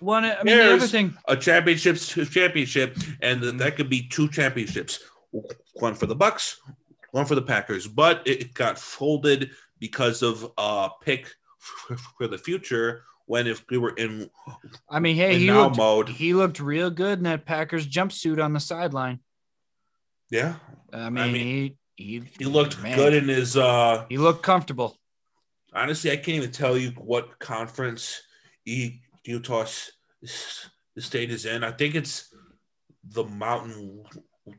One, 0.00 0.24
I 0.24 0.42
mean, 0.42 0.56
the 0.56 0.74
other 0.74 0.86
thing, 0.86 1.16
a 1.28 1.36
championship's 1.36 2.08
championship, 2.30 2.96
and 3.20 3.40
Mhm. 3.42 3.58
that 3.58 3.76
could 3.76 3.88
be 3.90 4.02
two 4.08 4.28
championships, 4.28 5.00
one 5.74 5.94
for 5.94 6.06
the 6.06 6.14
Bucks, 6.14 6.60
one 7.12 7.24
for 7.26 7.34
the 7.34 7.42
Packers. 7.42 7.86
But 7.86 8.22
it 8.26 8.54
got 8.54 8.78
folded 8.78 9.50
because 9.78 10.22
of 10.22 10.52
a 10.58 10.90
pick 11.02 11.34
for 12.18 12.26
the 12.26 12.38
future. 12.38 13.04
When 13.30 13.46
if 13.46 13.64
we 13.70 13.78
were 13.78 13.90
in, 13.90 14.28
I 14.88 14.98
mean, 14.98 15.14
hey, 15.14 15.38
he 15.38 15.46
now 15.46 15.66
looked, 15.66 15.76
mode, 15.76 16.08
he 16.08 16.34
looked 16.34 16.58
real 16.58 16.90
good 16.90 17.18
in 17.18 17.22
that 17.22 17.46
Packers 17.46 17.86
jumpsuit 17.86 18.42
on 18.44 18.52
the 18.52 18.58
sideline. 18.58 19.20
yeah, 20.32 20.56
I 20.92 21.10
mean, 21.10 21.32
mean, 21.32 21.46
he 21.46 21.76
he 21.94 22.22
he 22.40 22.44
looked 22.46 22.82
man, 22.82 22.96
good 22.96 23.14
in 23.14 23.28
his. 23.28 23.56
uh 23.56 24.04
He 24.08 24.18
looked 24.18 24.42
comfortable. 24.42 24.98
Honestly, 25.72 26.10
I 26.10 26.16
can't 26.16 26.38
even 26.38 26.50
tell 26.50 26.76
you 26.76 26.90
what 26.98 27.38
conference 27.38 28.20
E- 28.66 28.98
Utah 29.22 29.66
State 30.98 31.30
is 31.30 31.46
in. 31.46 31.62
I 31.62 31.70
think 31.70 31.94
it's 31.94 32.34
the 33.04 33.22
Mountain 33.22 34.02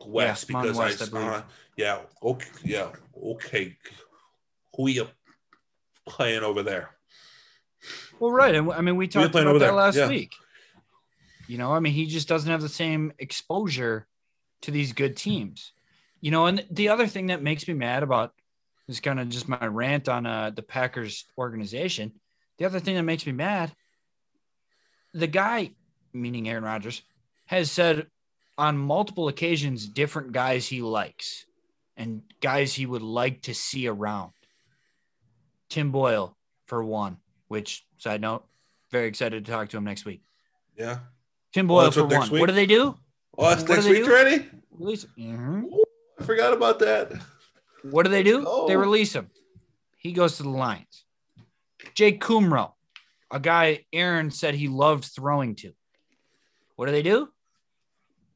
West 0.05 0.49
Yeah, 0.49 0.53
Mountain 0.53 0.71
because 0.71 0.77
West, 0.77 1.13
I 1.13 1.17
I 1.17 1.21
saw. 1.39 1.43
Yeah. 1.75 1.99
Okay. 2.23 2.47
Yeah. 2.63 2.91
Okay. 3.21 3.75
Who 4.77 4.87
are 4.87 4.89
you 4.91 5.07
playing 6.07 6.43
over 6.43 6.63
there? 6.63 6.91
Well, 8.21 8.31
right. 8.31 8.53
And 8.53 8.71
I 8.71 8.81
mean, 8.81 8.97
we 8.97 9.07
talked 9.07 9.31
about 9.31 9.53
that 9.53 9.59
there, 9.59 9.71
last 9.71 9.97
yeah. 9.97 10.07
week. 10.07 10.35
You 11.47 11.57
know, 11.57 11.73
I 11.73 11.79
mean, 11.79 11.91
he 11.91 12.05
just 12.05 12.27
doesn't 12.27 12.51
have 12.51 12.61
the 12.61 12.69
same 12.69 13.11
exposure 13.17 14.05
to 14.61 14.69
these 14.69 14.93
good 14.93 15.17
teams. 15.17 15.73
You 16.21 16.29
know, 16.29 16.45
and 16.45 16.63
the 16.69 16.89
other 16.89 17.07
thing 17.07 17.27
that 17.27 17.41
makes 17.41 17.67
me 17.67 17.73
mad 17.73 18.03
about 18.03 18.35
is 18.87 18.99
kind 18.99 19.19
of 19.19 19.29
just 19.29 19.49
my 19.49 19.65
rant 19.65 20.07
on 20.07 20.27
uh, 20.27 20.51
the 20.51 20.61
Packers 20.61 21.25
organization. 21.35 22.11
The 22.59 22.65
other 22.65 22.79
thing 22.79 22.93
that 22.93 23.01
makes 23.01 23.25
me 23.25 23.31
mad, 23.31 23.73
the 25.15 25.25
guy, 25.25 25.71
meaning 26.13 26.47
Aaron 26.47 26.63
Rodgers, 26.63 27.01
has 27.47 27.71
said 27.71 28.05
on 28.55 28.77
multiple 28.77 29.29
occasions 29.29 29.87
different 29.87 30.31
guys 30.31 30.67
he 30.67 30.83
likes 30.83 31.47
and 31.97 32.21
guys 32.39 32.75
he 32.75 32.85
would 32.85 33.01
like 33.01 33.41
to 33.43 33.55
see 33.55 33.87
around. 33.87 34.31
Tim 35.69 35.91
Boyle, 35.91 36.37
for 36.67 36.83
one, 36.83 37.17
which, 37.51 37.85
side 37.97 38.21
note, 38.21 38.45
very 38.91 39.09
excited 39.09 39.43
to 39.45 39.51
talk 39.51 39.67
to 39.67 39.75
him 39.77 39.83
next 39.83 40.05
week. 40.05 40.21
Yeah. 40.77 40.99
Tim 41.51 41.67
Boyle, 41.67 41.91
for 41.91 42.05
one. 42.05 42.29
week? 42.31 42.39
What 42.39 42.47
do 42.47 42.55
they 42.55 42.65
do? 42.65 42.95
Oh, 43.37 43.49
that's 43.49 43.63
What 43.63 43.71
next 43.75 43.87
week 43.89 44.05
do? 44.05 44.09
already. 44.09 44.49
Release. 44.71 45.05
Mhm. 45.19 45.65
I 46.17 46.23
forgot 46.23 46.53
about 46.53 46.79
that. 46.79 47.11
What 47.83 48.03
do 48.03 48.09
they 48.09 48.23
do? 48.23 48.45
Oh. 48.47 48.69
They 48.69 48.77
release 48.77 49.11
him. 49.13 49.29
He 49.97 50.13
goes 50.13 50.37
to 50.37 50.43
the 50.43 50.49
Lions. 50.49 51.03
Jake 51.93 52.21
Kumerow, 52.21 52.71
a 53.29 53.39
guy 53.39 53.85
Aaron 53.91 54.31
said 54.31 54.55
he 54.55 54.69
loved 54.69 55.03
throwing 55.03 55.55
to. 55.57 55.73
What 56.77 56.85
do 56.85 56.93
they 56.93 57.03
do? 57.03 57.27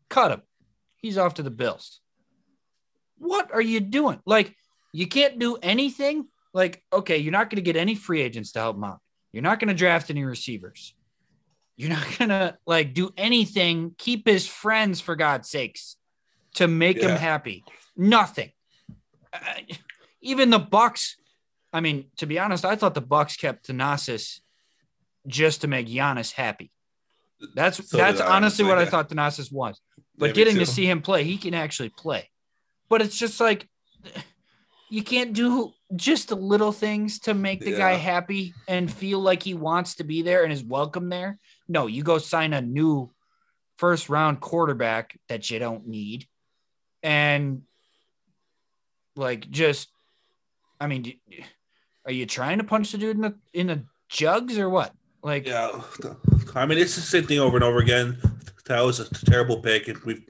Cut 0.09 0.31
him. 0.31 0.41
He's 0.97 1.17
off 1.17 1.35
to 1.35 1.43
the 1.43 1.51
Bills. 1.51 2.01
What 3.17 3.53
are 3.53 3.61
you 3.61 3.79
doing? 3.79 4.19
Like, 4.25 4.53
you 4.91 5.07
can't 5.07 5.39
do 5.39 5.55
anything. 5.61 6.27
Like, 6.53 6.83
okay, 6.91 7.17
you're 7.17 7.31
not 7.31 7.49
going 7.49 7.63
to 7.63 7.71
get 7.71 7.77
any 7.77 7.95
free 7.95 8.21
agents 8.21 8.51
to 8.53 8.59
help 8.59 8.75
him 8.75 8.83
out. 8.83 8.99
You're 9.35 9.41
not 9.41 9.59
going 9.59 9.67
to 9.67 9.73
draft 9.73 10.09
any 10.09 10.23
receivers. 10.23 10.93
You're 11.75 11.89
not 11.89 12.07
going 12.17 12.29
to 12.29 12.57
like 12.65 12.93
do 12.93 13.11
anything. 13.17 13.93
Keep 13.97 14.25
his 14.25 14.47
friends 14.47 15.01
for 15.01 15.17
God's 15.17 15.49
sakes 15.49 15.97
to 16.53 16.69
make 16.69 17.01
him 17.01 17.17
happy. 17.17 17.65
Nothing. 17.97 18.51
Uh, 19.33 19.39
even 20.21 20.51
the 20.51 20.59
Bucks. 20.59 21.17
I 21.73 21.81
mean, 21.81 22.05
to 22.15 22.25
be 22.25 22.39
honest, 22.39 22.63
I 22.63 22.77
thought 22.77 22.93
the 22.93 23.01
Bucks 23.01 23.35
kept 23.35 23.67
Thanasis 23.67 24.39
just 25.27 25.61
to 25.61 25.67
make 25.67 25.87
Giannis 25.87 26.31
happy. 26.31 26.71
That's 27.55 27.89
So 27.89 27.97
that's 27.97 28.21
I, 28.21 28.37
honestly 28.37 28.63
honestly, 28.63 28.65
what 28.65 28.77
I 28.77 28.85
thought 28.85 29.09
Thanasis 29.09 29.51
was. 29.51 29.81
But 30.17 30.27
Yeah, 30.27 30.33
getting 30.35 30.59
to 30.59 30.65
see 30.65 30.89
him 30.89 31.01
play, 31.01 31.25
he 31.25 31.37
can 31.37 31.53
actually 31.53 31.89
play. 31.89 32.29
But 32.87 33.01
it's 33.01 33.17
just 33.17 33.41
like 33.41 33.67
you 34.89 35.03
can't 35.03 35.33
do 35.33 35.73
just 35.95 36.31
little 36.31 36.71
things 36.71 37.19
to 37.19 37.33
make 37.33 37.59
the 37.59 37.77
guy 37.77 37.93
happy 37.93 38.53
and 38.67 38.91
feel 38.91 39.19
like 39.19 39.43
he 39.43 39.53
wants 39.53 39.95
to 39.95 40.03
be 40.03 40.21
there 40.21 40.43
and 40.43 40.51
is 40.51 40.63
welcome 40.63 41.09
there. 41.09 41.37
No, 41.67 41.87
you 41.87 42.01
go 42.01 42.17
sign 42.17 42.53
a 42.53 42.61
new 42.61 43.11
first 43.77 44.09
round 44.09 44.39
quarterback 44.39 45.17
that 45.29 45.49
you 45.51 45.59
don't 45.59 45.87
need. 45.87 46.27
And 47.03 47.61
like 49.15 49.49
just 49.49 49.89
I 50.81 50.87
mean 50.87 51.13
are 52.05 52.11
you 52.11 52.25
trying 52.25 52.57
to 52.57 52.63
punch 52.63 52.91
the 52.91 52.97
dude 52.97 53.15
in 53.15 53.21
the 53.21 53.35
in 53.53 53.67
the 53.67 53.83
jugs 54.09 54.57
or 54.57 54.69
what? 54.69 54.91
Like 55.21 55.45
Yeah, 55.45 55.81
I 56.55 56.65
mean 56.65 56.79
it's 56.79 56.95
the 56.95 57.01
same 57.01 57.27
thing 57.27 57.39
over 57.39 57.57
and 57.57 57.63
over 57.63 57.77
again. 57.77 58.17
That 58.65 58.81
was 58.81 58.99
a 58.99 59.07
terrible 59.25 59.61
pick, 59.61 59.87
and 59.87 59.99
we've 59.99 60.25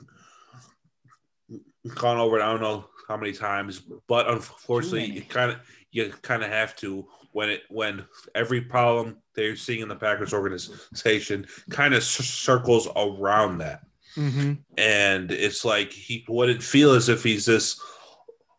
gone 1.95 2.17
over 2.17 2.37
it. 2.37 2.41
I 2.41 2.51
don't 2.51 2.59
know 2.61 2.89
how 3.07 3.17
many 3.17 3.31
times, 3.33 3.81
but 4.07 4.29
unfortunately, 4.29 5.05
you 5.05 5.21
kind 5.21 5.51
of 5.51 5.57
you 5.91 6.11
kind 6.21 6.43
of 6.43 6.49
have 6.49 6.75
to 6.77 7.07
when 7.31 7.49
it 7.49 7.63
when 7.69 8.05
every 8.33 8.61
problem 8.61 9.17
they're 9.33 9.55
seeing 9.55 9.81
in 9.81 9.87
the 9.87 9.95
Packers 9.95 10.33
organization 10.33 11.45
kind 11.69 11.93
of 11.93 12.03
circles 12.03 12.87
around 12.95 13.59
that, 13.59 13.81
Mhm. 14.15 14.59
and 14.77 15.31
it's 15.31 15.63
like 15.65 15.91
he 15.91 16.25
wouldn't 16.27 16.63
feel 16.63 16.91
as 16.91 17.09
if 17.09 17.23
he's 17.23 17.45
this 17.45 17.79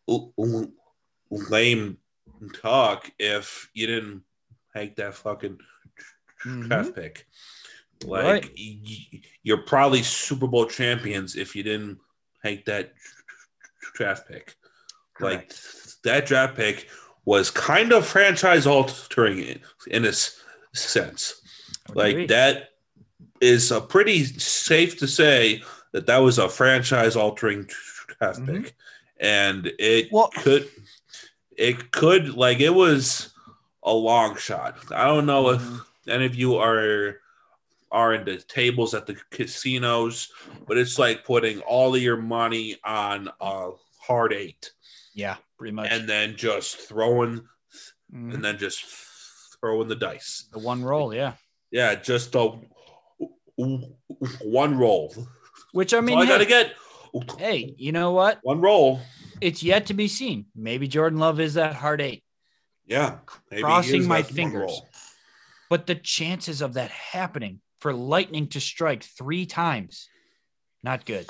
l- 0.09 0.33
l- 0.39 0.73
lame 1.31 1.99
talk 2.55 3.11
if 3.19 3.69
you 3.75 3.87
didn't 3.87 4.23
make 4.75 4.97
that 4.97 5.15
fucking 5.15 5.59
Mhm. 6.45 6.69
draft 6.69 6.95
pick. 6.95 7.27
Like 8.05 8.25
Right. 8.25 8.53
y- 8.57 9.23
you're 9.43 9.63
probably 9.63 10.03
Super 10.03 10.47
Bowl 10.47 10.67
champions 10.67 11.35
if 11.35 11.57
you 11.57 11.63
didn't 11.63 11.99
take 12.45 12.67
that 12.67 12.93
draft 13.95 14.29
pick. 14.29 14.57
Like 15.21 15.53
that 16.05 16.27
draft 16.27 16.57
pick 16.57 16.89
was 17.25 17.51
kind 17.51 17.93
of 17.93 18.07
franchise 18.07 18.67
altering 18.67 19.39
in, 19.39 19.61
in 19.89 20.05
a 20.05 20.09
s- 20.09 20.41
sense. 20.75 21.41
Like 21.95 22.13
agree. 22.13 22.27
that 22.27 22.69
is 23.41 23.71
a 23.71 23.81
pretty 23.81 24.25
safe 24.25 24.99
to 24.99 25.07
say 25.09 25.63
that 25.93 26.07
that 26.07 26.19
was 26.19 26.39
a 26.39 26.49
franchise 26.49 27.17
altering 27.17 27.69
draft 28.19 28.41
Mhm. 28.41 28.65
pick, 28.65 28.75
and 29.19 29.73
it 29.79 30.09
Well- 30.13 30.31
could 30.37 30.69
it 31.57 31.91
could 31.91 32.35
like 32.37 32.61
it 32.61 32.75
was 32.75 33.31
a 33.83 33.93
long 33.93 34.37
shot. 34.37 34.77
I 34.93 35.07
don't 35.07 35.25
know 35.27 35.51
if 35.51 35.63
Mhm. 35.63 35.81
any 36.09 36.27
of 36.27 36.35
you 36.35 36.57
are 36.57 37.21
are 37.93 38.15
in 38.15 38.25
the 38.25 38.37
tables 38.39 38.95
at 38.95 39.07
the 39.07 39.17
casinos, 39.31 40.29
but 40.67 40.77
it's 40.79 40.99
like 40.99 41.25
putting 41.25 41.61
all 41.61 41.95
of 41.95 42.03
your 42.03 42.17
money 42.17 42.77
on 42.85 43.29
a 43.41 43.71
hard 44.01 44.33
eight 44.33 44.73
Yeah, 45.15 45.37
pretty 45.59 45.73
much. 45.73 45.89
and 45.91 46.09
then 46.09 46.37
just 46.37 46.77
throwing 46.77 47.47
Mhm. 48.13 48.35
and 48.35 48.45
then 48.45 48.59
just 48.59 48.85
throwing 49.61 49.89
the 49.89 49.97
dice. 49.97 50.49
the 50.53 50.59
one 50.59 50.83
roll, 50.85 51.15
yeah. 51.15 51.35
Yeah, 51.71 51.95
just 51.97 52.35
a 52.37 52.53
one 53.57 54.77
roll. 54.79 55.15
Which 55.73 55.93
I 55.95 56.01
mean, 56.01 56.17
all 56.19 56.23
I 56.25 56.27
gotta 56.27 56.47
get. 56.47 56.75
hey, 57.39 57.75
you 57.79 57.93
know 57.93 58.13
what? 58.13 58.39
One 58.43 58.61
roll. 58.61 59.01
It's 59.41 59.63
yet 59.63 59.87
to 59.87 59.95
be 59.95 60.09
seen. 60.09 60.47
Maybe 60.55 60.89
Jordan 60.89 61.19
Love 61.19 61.41
is 61.41 61.55
that 61.55 61.75
hard 61.75 62.01
eight, 62.01 62.23
Yeah. 62.87 63.19
maybe 63.51 63.61
he 63.61 63.63
Crossing 63.63 64.07
my 64.09 64.23
fingers. 64.23 64.81
but 65.69 65.87
the 65.87 65.95
chances 65.95 66.61
of 66.63 66.75
that 66.75 66.91
happening 66.91 67.61
for 67.87 67.93
lightning 67.95 68.49
to 68.49 68.61
strike 68.61 69.05
three 69.05 69.47
times, 69.47 70.09
not 70.83 71.07
good. 71.07 71.25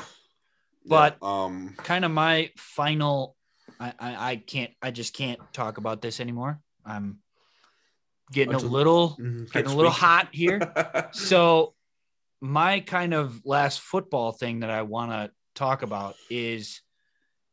But- 0.87 1.19
Yeah, 1.21 1.29
um, 1.45 1.75
Kind 1.77 2.07
of 2.07 2.11
my 2.11 2.51
final. 2.57 3.37
I, 3.79 3.93
I 3.99 4.31
I 4.31 4.37
can't. 4.37 4.71
I 4.81 4.91
just 4.91 5.13
can't 5.13 5.39
talk 5.53 5.77
about 5.77 6.01
this 6.01 6.19
anymore. 6.19 6.59
I'm 6.83 7.19
getting 8.33 8.55
a 8.55 8.59
little 8.59 9.19
getting 9.53 9.71
a 9.71 9.75
little 9.77 9.91
hot 9.91 10.29
here. 10.33 10.61
So, 11.13 11.75
my 12.41 12.81
kind 12.81 13.13
of 13.13 13.43
last 13.45 13.81
football 13.81 14.33
thing 14.33 14.61
that 14.61 14.71
I 14.71 14.81
want 14.83 15.11
to 15.11 15.31
talk 15.55 15.83
about 15.83 16.15
is 16.31 16.81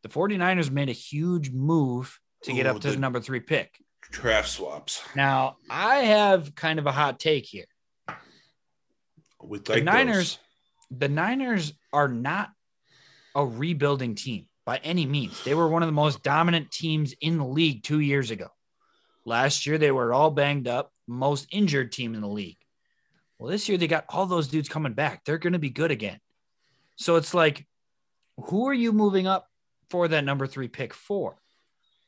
the 0.03 0.07
49ers 0.09 0.71
made 0.71 0.87
a 0.87 0.93
huge 0.93 1.51
move 1.51 2.17
to 2.43 2.53
get 2.53 2.65
Ooh, 2.67 2.69
up 2.69 2.79
to 2.81 2.87
the 2.87 2.93
the- 2.93 2.99
number 3.01 3.19
three 3.19 3.41
pick. 3.41 3.75
Draft 4.11 4.47
swaps. 4.47 5.01
Now, 5.13 5.57
I 5.69 5.95
have 6.05 6.55
kind 6.55 6.79
of 6.79 6.85
a 6.85 6.91
hot 6.93 7.19
take 7.19 7.45
here. 7.47 7.65
The 9.79 9.81
Niners, 9.85 10.39
the 10.91 11.09
Niners 11.09 11.73
are 11.91 12.07
not 12.07 12.51
a 13.35 13.45
rebuilding 13.45 14.15
team. 14.15 14.47
by 14.65 14.77
any 14.77 15.05
means. 15.05 15.43
They 15.43 15.55
were 15.55 15.67
one 15.67 15.83
of 15.83 15.87
the 15.87 15.93
most 15.93 16.23
dominant 16.23 16.71
teams 16.71 17.13
in 17.21 17.37
the 17.37 17.45
league 17.45 17.83
two 17.83 17.99
years 17.99 18.31
ago. 18.31 18.47
Last 19.25 19.65
year, 19.65 19.77
they 19.77 19.91
were 19.91 20.13
all 20.13 20.31
banged 20.31 20.67
up, 20.67 20.91
most 21.07 21.47
injured 21.51 21.91
team 21.91 22.15
in 22.15 22.21
the 22.21 22.27
league. 22.27 22.57
Well, 23.37 23.51
this 23.51 23.67
year, 23.67 23.77
they 23.77 23.87
got 23.87 24.05
all 24.09 24.25
those 24.25 24.47
dudes 24.47 24.69
coming 24.69 24.93
back. 24.93 25.23
They're 25.25 25.37
going 25.37 25.53
to 25.53 25.59
be 25.59 25.69
good 25.69 25.91
again. 25.91 26.19
So 26.95 27.15
it's 27.15 27.33
like, 27.33 27.65
who 28.37 28.67
are 28.67 28.73
you 28.73 28.91
moving 28.91 29.27
up 29.27 29.47
for 29.89 30.07
that 30.07 30.23
number 30.23 30.47
three 30.47 30.67
pick 30.67 30.93
for? 30.93 31.37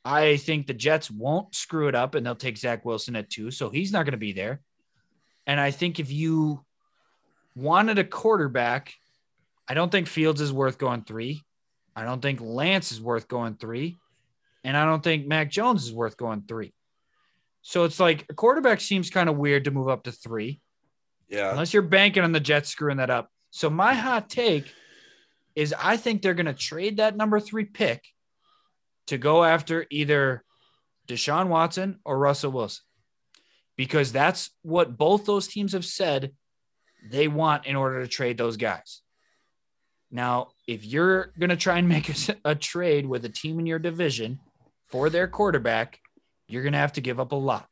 I 0.03 0.37
think 0.37 0.67
the 0.67 0.73
Jets 0.73 1.09
won't 1.09 1.55
screw 1.55 1.87
it 1.87 1.95
up 1.95 2.15
and 2.15 2.25
they'll 2.25 2.35
take 2.35 2.57
Zach 2.57 2.85
Wilson 2.85 3.15
at 3.15 3.29
two. 3.29 3.49
So 3.51 3.69
he's 3.69 3.91
not 3.91 4.03
going 4.03 4.11
to 4.11 4.17
be 4.17 4.33
there. 4.33 4.61
And 5.47 5.59
I 5.59 5.71
think 5.71 5.99
if 5.99 6.11
you 6.11 6.63
wanted 7.56 7.98
a 7.99 8.03
quarterback, 8.03 8.94
I 9.68 9.73
don't 9.73 9.91
think 9.91 10.07
Fields 10.07 10.41
is 10.41 10.53
worth 10.53 10.77
going 10.77 11.03
three. 11.03 11.41
I 11.95 12.03
don't 12.03 12.22
think 12.22 12.41
Lance 12.41 12.91
is 12.91 13.02
worth 13.02 13.27
going 13.27 13.56
three. 13.56 13.98
And 14.64 14.76
I 14.76 14.86
don't 14.86 15.03
think 15.03 15.27
Mac 15.27 15.49
Jones 15.49 15.86
is 15.86 15.94
worth 15.94 16.18
going 16.18 16.44
three. 16.48 16.73
So 17.61 17.84
it's 17.84 17.99
like 17.99 18.26
a 18.30 18.34
quarterback 18.34 18.82
seems 18.82 19.10
kind 19.10 19.30
of 19.30 19.38
weird 19.38 19.65
to 19.65 19.72
move 19.72 19.88
up 19.90 20.03
to 20.03 20.11
three 20.11 20.60
Yeah. 21.30 21.52
unless 21.52 21.73
you're 21.73 21.82
banking 21.82 22.23
on 22.23 22.32
the 22.32 22.40
Jets 22.40 22.69
screwing 22.69 22.98
that 22.98 23.10
up. 23.10 23.30
So 23.52 23.69
my 23.69 23.94
hot 23.94 24.30
take 24.30 24.72
is 25.56 25.73
I 25.77 25.98
think 25.98 26.22
they're 26.22 26.34
going 26.34 26.45
to 26.48 26.53
trade 26.53 26.98
that 26.98 27.15
number 27.15 27.40
three 27.40 27.65
pick 27.65 28.03
to 29.07 29.18
go 29.18 29.44
after 29.44 29.86
either 29.90 30.44
Deshaun 31.07 31.48
Watson 31.48 31.99
or 32.03 32.18
Russell 32.18 32.52
Wilson, 32.52 32.84
because 33.77 34.11
that's 34.11 34.49
what 34.64 34.98
both 34.98 35.26
those 35.26 35.48
teams 35.48 35.73
have 35.73 35.86
said 35.86 36.34
they 37.10 37.27
want 37.27 37.65
in 37.65 37.76
order 37.76 38.02
to 38.02 38.07
trade 38.07 38.38
those 38.38 38.57
guys. 38.57 39.02
Now, 40.11 40.49
if 40.68 40.86
you're 40.86 41.32
going 41.38 41.49
to 41.49 41.56
try 41.57 41.77
and 41.77 41.90
make 41.90 42.10
a, 42.10 42.36
a 42.52 42.56
trade 42.56 43.06
with 43.06 43.26
a 43.26 43.30
team 43.30 43.60
in 43.60 43.65
your 43.65 43.80
division 43.80 44.40
for 44.88 45.10
their 45.10 45.27
quarterback, 45.27 45.99
you're 46.48 46.64
going 46.64 46.73
to 46.73 46.80
have 46.80 46.94
to 46.94 47.02
give 47.02 47.19
up 47.19 47.32
a 47.32 47.36
lot. 47.36 47.68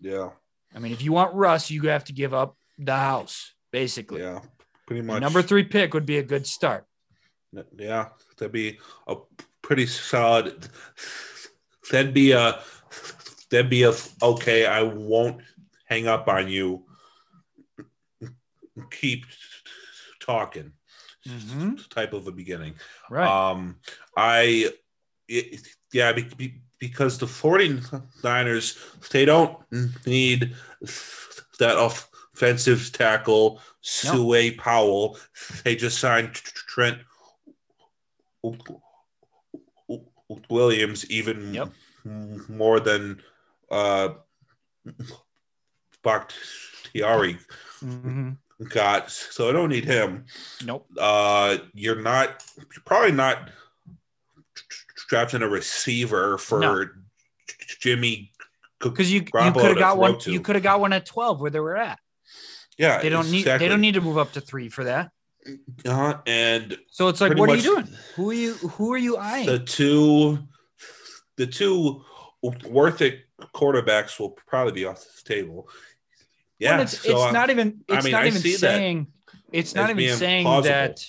Yeah. 0.00 0.30
I 0.74 0.78
mean, 0.78 0.92
if 0.92 1.02
you 1.02 1.12
want 1.12 1.34
Russ, 1.34 1.70
you 1.70 1.82
have 1.88 2.04
to 2.04 2.12
give 2.12 2.34
up 2.34 2.56
the 2.78 2.96
house, 2.96 3.52
basically. 3.72 4.20
Yeah. 4.22 4.40
Pretty 4.86 5.02
The 5.02 5.06
much. 5.06 5.20
number 5.20 5.42
three 5.42 5.64
pick 5.64 5.94
would 5.94 6.06
be 6.06 6.18
a 6.18 6.22
good 6.22 6.46
start. 6.46 6.84
Yeah. 7.76 8.08
That'd 8.38 8.52
be 8.52 8.78
a 9.06 9.16
pretty 9.62 9.86
solid. 9.86 10.68
That'd 11.90 12.14
be 12.14 12.32
a. 12.32 12.60
That'd 13.50 13.70
be 13.70 13.82
a 13.82 13.92
okay. 14.22 14.64
I 14.66 14.82
won't 14.82 15.42
hang 15.86 16.06
up 16.06 16.28
on 16.28 16.48
you. 16.48 16.84
Keep 18.90 19.26
talking. 20.20 20.72
Type 21.90 22.12
of 22.12 22.26
a 22.26 22.32
beginning. 22.32 22.74
Right. 23.10 23.28
Um, 23.28 23.76
I, 24.16 24.70
it, 25.28 25.60
yeah, 25.92 26.12
be, 26.12 26.22
be, 26.36 26.62
because 26.78 27.18
the 27.18 27.26
49ers, 27.26 29.08
they 29.10 29.24
don't 29.24 29.58
need 30.06 30.54
that 31.58 31.76
offensive 31.78 32.90
tackle, 32.92 33.60
Sue 33.82 34.52
Powell. 34.56 35.18
They 35.64 35.76
just 35.76 35.98
signed 35.98 36.34
Trent 36.34 36.98
Williams 40.48 41.10
even 41.10 41.54
Yep. 41.54 41.72
more 42.48 42.80
than 42.80 43.20
uh, 43.70 44.14
Bakhtiari 46.02 47.38
Mhm. 47.82 48.38
Got. 48.68 49.10
So 49.10 49.48
I 49.48 49.52
don't 49.52 49.68
need 49.70 49.84
him 49.84 50.26
Nope. 50.64 50.86
uh, 50.98 51.58
you're 51.74 52.00
not 52.00 52.44
you're 52.56 52.82
probably 52.84 53.12
not 53.12 53.50
drafting 55.08 55.42
a 55.42 55.48
receiver 55.48 56.38
for 56.38 56.60
No. 56.60 56.84
Jimmy. 57.80 58.32
Because 58.78 59.12
you 59.12 59.20
you 59.20 59.52
could 59.52 59.64
have 59.64 59.78
got 59.78 59.98
one. 59.98 60.18
to. 60.20 60.32
You 60.32 60.40
could 60.40 60.56
have 60.56 60.62
got 60.62 60.80
one 60.80 60.92
at 60.92 61.04
twelve 61.04 61.40
where 61.40 61.50
they 61.50 61.60
were 61.60 61.76
at. 61.76 61.98
Yeah, 62.78 63.02
They 63.02 63.10
don't 63.10 63.30
need. 63.30 63.44
They 63.44 63.68
don't 63.68 63.82
need 63.82 63.94
to 63.94 64.00
move 64.00 64.16
up 64.16 64.32
to 64.32 64.40
three 64.40 64.70
for 64.70 64.84
that. 64.84 65.10
Uh-huh. 65.84 66.18
And 66.26 66.78
So 66.90 67.08
it's 67.08 67.20
like, 67.20 67.36
what 67.36 67.50
are 67.50 67.56
you 67.56 67.62
doing? 67.62 67.88
Who 68.16 68.30
are 68.30 68.34
you? 68.34 68.54
Who 68.54 68.92
are 68.94 68.98
you 68.98 69.16
eyeing? 69.18 69.46
the 69.46 69.58
two, 69.58 70.38
the 71.36 71.46
two 71.46 72.02
worth 72.68 73.02
it 73.02 73.20
quarterbacks 73.54 74.18
will 74.18 74.30
probably 74.30 74.72
be 74.72 74.86
off 74.86 75.04
the 75.22 75.34
table. 75.34 75.68
Yeah, 76.60 76.72
Well, 76.74 76.82
it's, 76.82 76.98
so 77.00 77.10
it's 77.10 77.20
uh, 77.20 77.30
not 77.32 77.50
even. 77.50 77.80
I 77.88 77.96
It's 77.96 78.04
mean, 78.04 78.12
not 78.12 78.22
I 78.24 78.26
even 78.28 78.40
see 78.42 78.52
that 78.52 78.58
saying. 78.60 79.06
It's 79.52 79.74
not 79.74 79.90
even 79.90 80.16
saying 80.16 80.44
plausible. 80.44 80.72
that. 80.74 81.04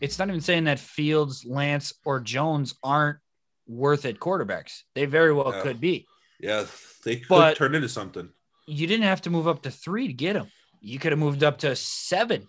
It's 0.00 0.18
not 0.18 0.28
even 0.28 0.40
saying 0.40 0.64
that 0.64 0.78
Fields, 0.78 1.44
Lance, 1.46 1.92
or 2.04 2.20
Jones 2.20 2.74
aren't 2.82 3.18
worth 3.66 4.04
it 4.04 4.18
quarterbacks. 4.20 4.82
They 4.94 5.06
very 5.06 5.32
well 5.32 5.52
Yeah. 5.54 5.62
could 5.62 5.80
be. 5.80 6.06
yeah, 6.40 6.66
they 7.04 7.16
could 7.16 7.28
But- 7.28 7.56
turn 7.56 7.74
into 7.74 7.88
something. 7.88 8.28
You 8.66 8.86
didn't 8.86 9.04
have 9.04 9.22
to 9.22 9.30
move 9.30 9.48
up 9.48 9.62
to 9.62 9.70
three 9.70 10.08
to 10.08 10.12
get 10.12 10.34
them. 10.34 10.50
You 10.80 10.98
could 10.98 11.12
have 11.12 11.18
moved 11.18 11.42
up 11.42 11.58
to 11.58 11.74
seven 11.74 12.46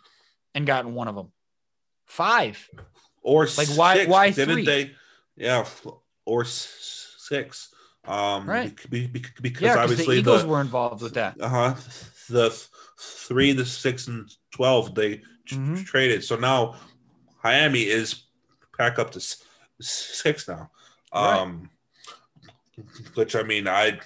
and 0.53 0.65
gotten 0.67 0.93
one 0.93 1.07
of 1.07 1.15
them. 1.15 1.31
Five. 2.05 2.67
Or 3.21 3.45
Like, 3.45 3.69
why- 3.69 3.95
six, 3.97 4.09
why 4.09 4.31
didn't 4.31 4.53
three? 4.55 4.65
they? 4.65 4.91
Yeah, 5.37 5.65
or 6.25 6.45
six. 6.45 7.69
Um, 8.05 8.49
Right. 8.49 8.75
be- 8.89 9.07
be- 9.07 9.19
because 9.19 9.33
Yeah, 9.41 9.47
because 9.47 9.61
the 9.61 9.79
obviously 9.79 10.17
Eagles 10.19 10.41
the, 10.43 10.47
were 10.49 10.61
involved 10.61 11.01
with 11.01 11.13
that. 11.13 11.35
uh 11.39 11.47
huh 11.49 11.75
the 12.29 12.49
three, 12.99 13.51
the 13.51 13.65
six, 13.65 14.07
and 14.07 14.29
twelve 14.51 14.95
they 14.95 15.17
t- 15.45 15.55
Mhm. 15.55 15.85
traded. 15.85 16.23
So 16.23 16.35
now 16.37 16.75
Miami 17.43 17.83
is 17.83 18.23
back 18.77 18.97
up 18.99 19.11
to 19.11 19.17
s- 19.19 19.43
six 19.81 20.47
now. 20.47 20.71
Right. 21.13 21.39
Um, 21.39 21.69
which 23.15 23.35
I 23.35 23.43
mean, 23.43 23.67
I 23.67 23.99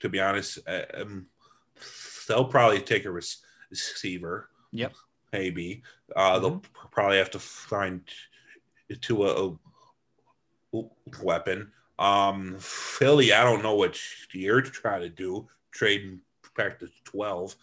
to 0.00 0.08
be 0.08 0.20
honest, 0.20 0.58
um, 0.94 1.26
they'll 2.26 2.44
probably 2.46 2.80
take 2.80 3.04
a 3.04 3.10
receiver. 3.10 4.50
Yep. 4.72 4.94
Maybe 5.32 5.82
uh, 6.16 6.38
they'll 6.38 6.60
Mm-hmm. 6.60 6.88
probably 6.90 7.18
have 7.18 7.30
to 7.32 7.38
find 7.38 8.02
to 9.02 9.24
a, 9.26 9.58
a 10.74 10.82
weapon. 11.22 11.72
Um, 11.98 12.56
Philly, 12.58 13.32
I 13.32 13.42
don't 13.42 13.62
know 13.62 13.74
what 13.74 14.00
you're 14.32 14.62
trying 14.62 15.02
to 15.02 15.08
do. 15.10 15.48
Trading 15.72 16.20
back 16.58 16.78
to 16.80 16.88
twelve. 17.04 17.56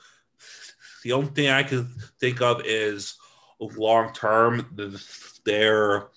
The 1.04 1.12
only 1.12 1.30
thing 1.30 1.50
I 1.50 1.62
can 1.62 1.88
think 2.20 2.42
of 2.42 2.62
is 2.66 3.16
long 3.60 4.12
term. 4.14 4.66
They're 5.46 6.08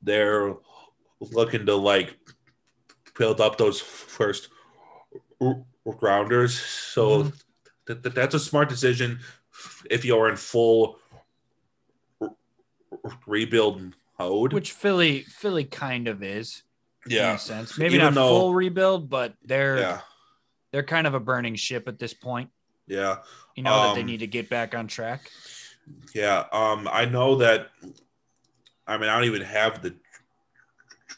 they're 0.00 0.54
looking 1.18 1.66
to 1.66 1.74
like 1.74 2.16
build 3.18 3.40
up 3.40 3.58
those 3.58 3.80
first 3.80 4.50
rounders. 6.00 6.56
So 6.60 7.24
Mhm. 7.24 7.32
th- 7.88 8.02
th- 8.02 8.14
that's 8.14 8.34
a 8.34 8.38
smart 8.38 8.68
decision 8.68 9.18
if 9.90 10.04
you're 10.04 10.28
in 10.28 10.36
full 10.36 11.00
re- 12.20 12.30
rebuild 13.26 13.94
mode. 14.20 14.52
Which 14.52 14.70
Philly 14.72 15.22
Philly 15.22 15.64
kind 15.64 16.06
of 16.06 16.22
is. 16.22 16.62
In 17.06 17.12
yeah, 17.12 17.34
a 17.34 17.38
sense. 17.38 17.78
Maybe 17.78 17.94
Even 17.94 18.06
not 18.06 18.14
though- 18.14 18.28
full 18.38 18.54
rebuild, 18.54 19.08
but 19.08 19.34
they're 19.42 19.78
yeah, 19.78 20.00
they're 20.72 20.82
kind 20.82 21.06
of 21.06 21.14
a 21.14 21.20
burning 21.20 21.54
ship 21.56 21.88
at 21.88 21.98
this 21.98 22.14
point. 22.14 22.50
yeah. 22.86 23.18
You 23.56 23.62
know 23.64 23.82
that 23.82 23.94
they 23.94 24.00
Um, 24.02 24.06
need 24.06 24.20
to 24.20 24.26
get 24.28 24.48
back 24.48 24.74
on 24.76 24.86
track. 24.86 25.30
Yeah, 26.14 26.44
um, 26.52 26.88
I 26.92 27.06
know 27.06 27.34
that. 27.36 27.70
I 28.86 28.96
mean, 28.98 29.08
I 29.10 29.16
don't 29.16 29.24
even 29.26 29.42
have 29.42 29.82
the 29.82 29.96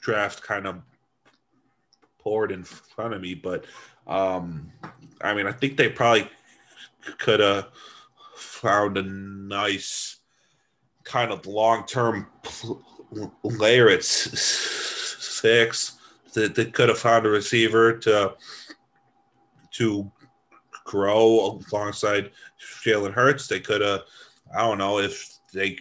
draft 0.01 0.43
kind 0.43 0.67
of 0.67 0.81
poured 2.19 2.51
in 2.51 2.65
front 2.65 3.13
of 3.13 3.21
me, 3.21 3.35
but 3.35 3.67
um, 4.07 4.73
I 5.21 5.35
mean, 5.35 5.47
I 5.47 5.53
think 5.53 5.77
they 5.77 5.91
probably 5.91 6.29
could 7.19 7.41
have 7.41 7.69
found 8.37 8.97
a 8.97 9.03
nice 9.03 10.17
kind 11.05 11.31
of 11.33 11.45
long-term 11.47 12.27
player 13.43 13.89
at 13.91 13.99
s- 13.99 14.31
six. 15.21 15.99
That 16.35 16.55
they 16.55 16.67
could 16.67 16.89
have 16.89 16.99
found 16.99 17.27
a 17.27 17.29
receiver 17.29 17.99
to 17.99 18.35
to 19.73 20.11
grow 20.85 21.61
alongside 21.73 22.31
Jalen 22.85 23.13
Hurts. 23.13 23.47
They 23.47 23.61
could 23.61 23.81
have, 23.81 24.03
I 24.55 24.61
don't 24.61 24.79
know, 24.79 24.99
if 24.99 25.39
they 25.53 25.79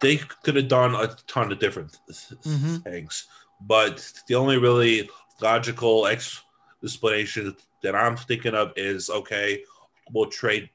they 0.00 0.16
could 0.16 0.54
have 0.54 0.68
done 0.68 0.94
a 0.94 1.08
ton 1.26 1.50
of 1.50 1.58
different 1.58 1.98
Mhm. 2.08 2.84
things. 2.84 3.26
But 3.62 4.12
the 4.28 4.36
only 4.36 4.56
really 4.56 5.10
logical 5.40 6.06
explanation 6.06 7.56
that 7.82 7.96
I'm 7.96 8.16
thinking 8.16 8.54
of 8.54 8.72
is 8.76 9.10
okay, 9.10 9.64
we'll 10.12 10.30
trade 10.30 10.70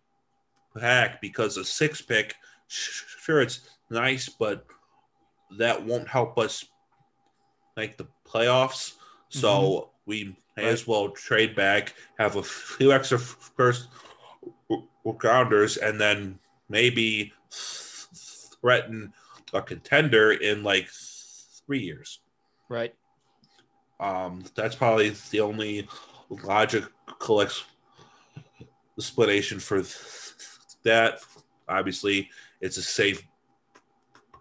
back 0.75 1.21
because 1.21 1.55
a 1.55 1.63
six 1.63 2.01
pick, 2.01 2.35
sure, 2.67 3.41
it's 3.41 3.61
nice, 3.89 4.27
but 4.27 4.65
that 5.57 5.81
won't 5.85 6.07
help 6.07 6.37
us 6.37 6.65
make 7.77 7.95
the 7.97 8.07
playoffs. 8.25 8.93
So 9.29 9.91
we 10.05 10.35
may 10.55 10.65
as 10.65 10.87
well 10.87 11.09
trade 11.09 11.55
back, 11.55 11.93
have 12.17 12.35
a 12.35 12.43
few 12.43 12.91
extra 12.91 13.17
first 13.17 13.87
rounders, 15.23 15.77
and 15.77 15.99
then 15.99 16.39
maybe 16.69 17.33
threaten 17.51 19.13
a 19.53 19.61
contender 19.61 20.31
in 20.31 20.63
like 20.63 20.89
three 21.65 21.79
years. 21.79 22.19
Right. 22.69 22.93
Um, 23.99 24.43
that's 24.55 24.75
probably 24.75 25.13
the 25.31 25.41
only 25.41 25.87
logical 26.29 27.41
ex- 27.41 27.63
explanation 28.97 29.59
for 29.59 29.83
that. 30.83 31.19
Obviously, 31.69 32.29
it's 32.61 32.77
a 32.77 32.81
safe 32.81 33.23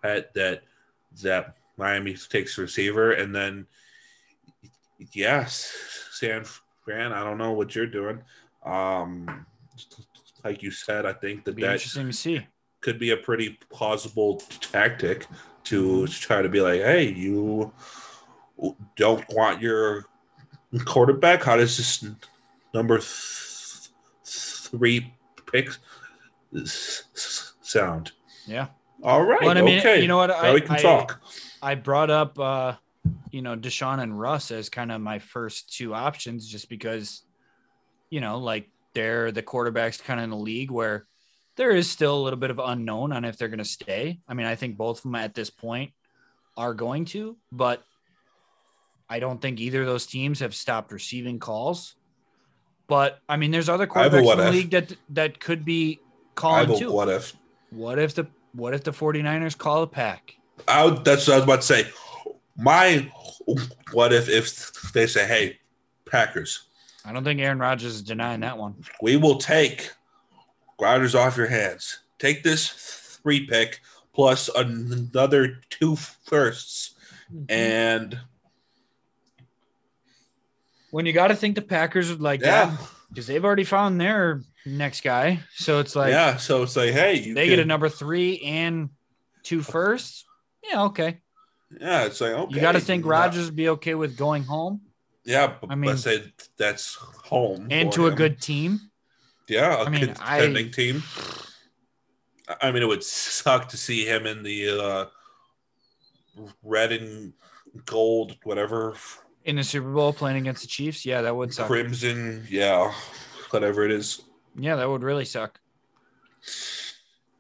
bet 0.02 0.34
that 0.34 0.62
that 1.22 1.56
Miami 1.76 2.14
takes 2.14 2.59
receiver, 2.59 3.12
and 3.12 3.34
then 3.34 3.66
yes, 5.12 6.02
San 6.12 6.44
Fran. 6.84 7.12
I 7.12 7.24
don't 7.24 7.39
know 7.39 7.52
what 7.52 7.74
you're 7.74 7.86
doing. 7.86 8.20
Um, 8.64 9.47
like 10.44 10.62
you 10.62 10.70
said, 10.70 11.06
I 11.06 11.12
think 11.12 11.44
that 11.44 11.56
that 11.56 11.72
interesting 11.72 12.09
to 12.09 12.12
see. 12.12 12.47
could 12.80 12.98
be 12.98 13.10
a 13.10 13.16
pretty 13.16 13.59
plausible 13.70 14.36
tactic 14.60 15.26
to 15.64 16.06
try 16.09 16.43
to 16.43 16.48
be 16.48 16.60
like, 16.60 16.80
hey, 16.80 17.09
you 17.09 17.72
don't 18.97 19.24
want 19.30 19.62
your 19.62 20.05
quarterback. 20.84 21.43
How 21.43 21.56
does 21.56 21.76
this 21.76 22.05
number 22.74 22.98
th- 22.98 23.90
three 24.24 25.14
pick 25.51 25.70
sound? 26.64 28.12
Yeah. 28.47 28.66
All 29.02 29.22
right. 29.24 29.40
Well, 29.40 29.56
I 29.56 29.62
mean, 29.62 29.78
okay. 29.78 30.02
you 30.02 30.09
know 30.09 30.18
what? 30.18 30.28
now 30.28 30.36
I, 30.36 30.55
we 30.55 30.60
can 30.60 30.76
I, 30.76 30.78
talk. 30.78 31.20
I 31.62 31.74
brought 31.74 32.10
up, 32.10 32.39
uh, 32.39 32.74
you 33.31 33.43
know, 33.43 33.57
Deshaun 33.57 34.03
and 34.03 34.19
Russ 34.19 34.51
as 34.51 34.69
kind 34.69 34.93
of 34.93 35.01
my 35.01 35.19
first 35.19 35.74
two 35.74 35.95
options, 35.95 36.47
just 36.47 36.69
because, 36.69 37.23
you 38.11 38.20
know, 38.20 38.39
like 38.39 38.69
they're 38.95 39.33
the 39.33 39.43
quarterbacks 39.43 40.03
kind 40.03 40.20
of 40.20 40.24
in 40.24 40.31
the 40.31 40.37
league 40.37 40.70
where 40.70 41.07
there 41.57 41.70
is 41.70 41.89
still 41.89 42.16
a 42.16 42.23
little 42.23 42.39
bit 42.39 42.51
of 42.51 42.59
unknown 42.59 43.12
on 43.12 43.24
if 43.24 43.37
they're 43.37 43.49
going 43.49 43.59
to 43.59 43.65
stay. 43.65 44.20
I 44.29 44.35
mean, 44.35 44.47
I 44.47 44.55
think 44.55 44.77
both 44.77 44.99
of 44.99 45.03
them 45.05 45.15
at 45.15 45.35
this 45.35 45.51
point 45.51 45.93
are 46.57 46.74
going 46.74 47.07
to, 47.07 47.37
but 47.51 47.83
I 49.09 49.19
don't 49.19 49.41
think 49.41 49.61
either 49.61 49.83
of 49.83 49.87
those 49.87 50.07
teams 50.07 50.41
have 50.41 50.55
stopped 50.55 50.93
receiving 50.93 51.39
calls. 51.39 51.95
But 52.87 53.19
I 53.29 53.37
mean, 53.37 53.51
there's 53.51 53.69
other 53.69 53.87
quarterbacks 53.87 54.33
in 54.33 54.39
the 54.39 54.47
if. 54.49 54.53
league 54.53 54.70
that 54.70 54.93
that 55.11 55.41
could 55.41 55.65
be 55.65 56.01
calling 56.35 56.79
too. 56.79 56.93
what 56.93 57.09
if. 57.09 57.35
What 57.70 57.99
if 57.99 58.15
the 58.15 58.27
what 58.53 58.74
if 58.74 58.85
the 58.85 58.91
49ers 58.91 59.57
call 59.57 59.83
a 59.83 59.87
pack? 59.87 60.35
I 60.69 60.85
would, 60.85 61.05
that's 61.05 61.27
what 61.27 61.35
I 61.35 61.37
was 61.37 61.45
about 61.45 61.61
to 61.62 61.66
say. 61.66 61.87
My 62.57 63.11
what 63.93 64.12
if 64.12 64.29
if 64.29 64.93
they 64.93 65.07
say, 65.07 65.27
hey, 65.27 65.59
Packers, 66.11 66.69
I 67.05 67.12
don't 67.12 67.24
think 67.24 67.41
Aaron 67.41 67.59
Rodgers 67.59 67.95
is 67.95 68.03
denying 68.03 68.41
that 68.41 68.59
one. 68.59 68.74
we 69.01 69.16
will 69.16 69.39
take 69.39 69.91
Rodgers 70.81 71.15
off 71.15 71.37
your 71.37 71.47
hands. 71.47 72.01
Take 72.19 72.43
this 72.43 73.19
three 73.23 73.47
pick 73.47 73.81
plus 74.15 74.49
another 74.55 75.61
two 75.70 75.97
firsts, 75.97 76.95
mm-hmm. 77.33 77.45
and 77.49 78.19
When 80.91 81.07
you 81.07 81.12
got 81.12 81.29
to 81.29 81.37
think 81.37 81.55
the 81.55 81.62
Packers 81.62 82.11
would 82.11 82.20
like 82.20 82.43
yeah, 82.43 82.66
that 82.66 82.89
because 83.09 83.27
they've 83.27 83.45
already 83.45 83.65
found 83.65 84.01
their 84.01 84.43
next 84.66 85.03
guy. 85.03 85.41
So 85.55 85.81
it's 85.81 85.97
like 85.97 86.11
yeah. 86.11 86.37
So 86.37 86.62
it's 86.62 86.77
like, 86.77 86.93
hey, 86.93 87.19
you 87.19 87.35
they 87.35 87.49
get 87.49 87.59
a 87.59 87.65
number 87.65 87.89
three 87.89 88.41
and 88.41 88.91
two 89.43 89.62
firsts. 89.62 90.24
Yeah, 90.62 90.85
okay. 90.85 91.20
Yeah, 91.81 92.05
it's 92.05 92.20
like 92.20 92.32
okay. 92.32 92.55
You 92.55 92.61
got 92.61 92.73
to 92.73 92.81
think 92.81 93.05
yeah. 93.05 93.11
Rodgers 93.11 93.47
would 93.47 93.57
be 93.57 93.69
okay 93.70 93.94
with 93.94 94.16
going 94.16 94.43
home 94.44 94.82
Yeah, 95.24 95.55
but 95.61 95.70
I 95.70 95.74
mean- 95.74 95.90
let's 95.90 96.03
say 96.03 96.24
that's 96.59 96.94
home 96.94 97.69
and 97.70 97.90
to 97.93 98.07
a 98.07 98.11
good 98.11 98.40
team. 98.40 98.81
yeah, 99.49 99.77
a 99.82 99.85
I 99.85 99.89
mean, 99.89 100.07
contending 100.07 100.66
I- 100.66 100.70
team. 100.70 101.03
I 102.61 102.70
mean, 102.73 102.82
it 102.82 102.86
would 102.86 103.05
suck 103.05 103.69
to 103.70 103.77
see 103.77 104.05
him 104.05 104.27
in 104.27 104.43
the 104.43 104.69
uh, 106.36 106.43
red 106.62 106.93
and 106.93 107.32
gold, 107.86 108.36
whatever 108.43 108.94
In 109.44 109.57
the 109.57 109.65
Super 109.65 109.90
Bowl 109.90 110.12
playing 110.12 110.36
against 110.39 110.62
the 110.62 110.69
Chiefs, 110.69 111.07
yeah, 111.07 111.23
that 111.23 111.35
would 111.35 111.55
suck. 111.55 111.69
crimson, 111.69 112.44
yeah, 112.51 112.93
whatever 113.51 113.85
it 113.85 113.90
is. 113.93 114.23
Yeah, 114.57 114.77
that 114.77 114.89
would 114.89 115.03
really 115.03 115.24
suck. 115.24 115.61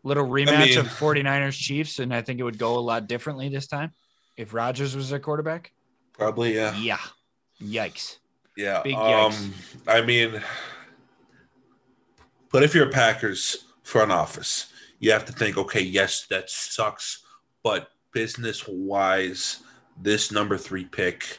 Little 0.04 0.26
rematch 0.26 0.68
mean- 0.70 0.78
of 0.78 0.86
49ers 0.86 1.58
Chiefs, 1.58 1.98
and 1.98 2.14
I 2.14 2.22
think 2.22 2.40
it 2.40 2.44
would 2.44 2.58
go 2.58 2.78
a 2.78 2.80
lot 2.80 3.06
differently 3.06 3.48
this 3.48 3.66
time 3.66 3.92
if 4.36 4.54
Rodgers 4.54 4.96
was 4.96 5.10
their 5.10 5.18
quarterback. 5.18 5.72
Probably, 6.12 6.54
yeah, 6.54 6.74
Yeah. 6.76 6.98
Yikes. 7.60 8.18
yeah. 8.56 8.82
Big 8.82 8.94
um. 8.94 9.54
I 9.86 10.02
mean, 10.02 10.42
but 12.50 12.62
if 12.62 12.74
you're 12.74 12.88
a 12.88 12.92
Packers 12.92 13.64
front 13.82 14.12
office, 14.12 14.72
you 14.98 15.10
have 15.12 15.24
to 15.26 15.32
think, 15.32 15.56
okay, 15.56 15.80
yes, 15.80 16.26
that 16.28 16.50
sucks, 16.50 17.24
but 17.62 17.90
business 18.12 18.66
wise, 18.68 19.62
this 20.00 20.30
number 20.30 20.58
three 20.58 20.84
pick 20.84 21.38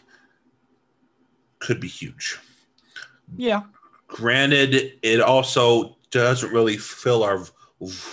could 1.60 1.80
be 1.80 1.88
huge. 1.88 2.40
Yeah. 3.38 3.64
Granted, 4.08 4.94
it 5.02 5.22
also 5.22 5.98
doesn't 6.12 6.52
really 6.52 6.78
fill 6.78 7.24
our 7.24 7.38
void. 7.38 7.52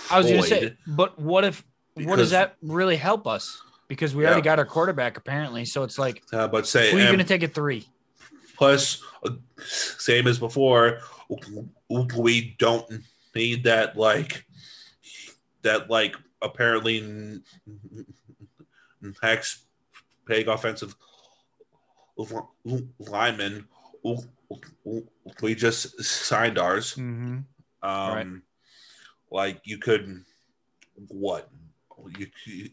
I 0.09 0.17
was 0.17 0.27
going 0.27 0.41
to 0.41 0.47
say, 0.47 0.77
but 0.87 1.17
what 1.19 1.43
if, 1.43 1.63
what 1.95 2.17
does 2.17 2.31
that 2.31 2.55
really 2.61 2.97
help 2.97 3.27
us? 3.27 3.61
Because 3.91 4.15
we 4.15 4.23
Yeah. 4.23 4.29
already 4.29 4.41
got 4.41 4.57
our 4.57 4.65
quarterback 4.65 5.17
apparently. 5.17 5.65
So 5.65 5.83
it's 5.83 5.99
like, 5.99 6.23
Uh, 6.31 6.47
but 6.47 6.65
say 6.65 6.91
who 6.91 6.97
are 6.97 7.01
you 7.01 7.07
going 7.07 7.17
to 7.19 7.25
take 7.25 7.43
at 7.43 7.53
three? 7.53 7.85
plus, 8.55 9.03
uh, 9.25 9.31
same 9.65 10.27
as 10.27 10.39
before, 10.39 11.01
we 12.17 12.55
don't 12.57 13.03
need 13.35 13.65
that 13.65 13.97
like 13.97 14.45
that 15.63 15.89
like 15.89 16.15
apparently 16.41 17.41
next 19.21 19.65
big 20.25 20.47
offensive 20.47 20.95
lineman. 22.99 23.67
We 25.41 25.53
just 25.53 26.01
signed 26.01 26.57
ours. 26.57 26.93
Mm-hmm. 26.95 27.39
Um, 27.83 28.13
Right. 28.15 28.27
like 29.31 29.61
you 29.65 29.79
could 29.79 30.23
what 31.09 31.49
you, 32.17 32.27
you- 32.45 32.69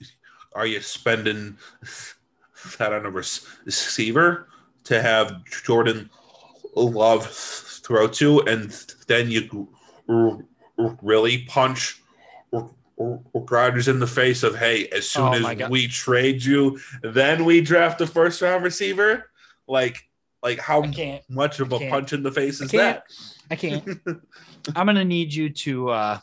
are 0.55 0.67
you 0.67 0.81
spending 0.81 1.57
that 2.79 2.93
on 2.93 3.07
a 3.07 3.11
receiver 3.11 4.49
to 4.85 5.03
have 5.03 5.45
Jordan 5.65 6.11
Love 6.75 7.27
throw 7.27 8.07
to, 8.07 8.41
and 8.43 8.71
then 9.07 9.31
you 9.31 9.69
really 11.03 11.45
punch 11.45 12.01
Rodgers 13.35 13.89
in 13.89 14.01
the 14.01 14.07
face 14.07 14.43
of 14.43 14.57
hey, 14.57 14.89
as 14.89 15.11
soon 15.11 15.45
Oh 15.45 15.49
as 15.49 15.71
we 15.71 15.89
trade 15.89 16.45
you, 16.45 16.79
then 17.03 17.45
we 17.45 17.61
draft 17.61 18.01
a 18.01 18.07
first 18.07 18.43
round 18.43 18.65
receiver. 18.65 19.31
Like, 19.67 19.99
like 20.43 20.59
how 20.59 20.85
much 21.29 21.61
of 21.61 21.73
a 21.73 21.91
punch 21.91 22.13
in 22.13 22.23
the 22.23 22.33
face 22.33 22.61
is 22.61 22.71
can't. 22.71 23.03
that? 23.03 23.05
I 23.51 23.57
can't. 23.57 23.85
I'm 24.77 24.87
going 24.87 24.97
to 24.97 25.05
need 25.05 25.33
you 25.33 25.51
to 25.51 25.91
uh, 25.91 26.19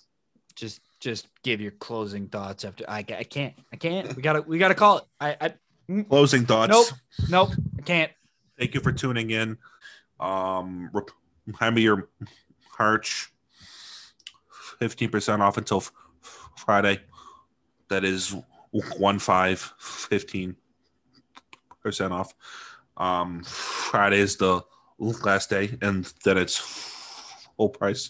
just 1.06 1.28
give 1.44 1.62
your 1.62 1.72
closing 1.72 2.28
thoughts 2.28 2.66
after 2.66 2.84
I, 2.90 2.98
I 2.98 3.24
can't. 3.24 3.54
I 3.72 3.76
can't. 3.76 4.16
We 4.16 4.24
got 4.24 4.34
to 4.34 4.42
we 4.42 4.58
got 4.58 4.70
to 4.70 4.76
call 4.76 4.98
it. 4.98 5.04
I, 5.22 5.38
I 5.40 6.04
Closing 6.10 6.48
thoughts. 6.48 6.72
Nope. 6.72 6.88
nope. 7.30 7.50
I 7.78 7.82
can't. 7.84 8.12
Thank 8.58 8.74
you 8.74 8.80
for 8.80 8.92
tuning 8.92 9.30
in. 9.30 9.56
Um, 10.20 10.90
remind 11.46 11.76
me 11.76 11.84
your 11.84 12.10
fifteen 14.80 15.10
percent 15.12 15.44
off 15.44 15.58
until 15.58 15.84
Friday. 16.58 17.02
That 17.90 18.04
is 18.04 18.36
one 18.98 19.20
five 19.20 19.60
fifteen 19.78 20.56
percent 21.84 22.14
off. 22.14 22.34
Um, 22.98 23.44
Friday 23.44 24.18
is 24.18 24.38
the 24.38 24.64
last 24.98 25.52
day, 25.52 25.78
and 25.84 26.12
then 26.24 26.40
it's 26.40 26.58
full 26.58 27.70
price. 27.70 28.10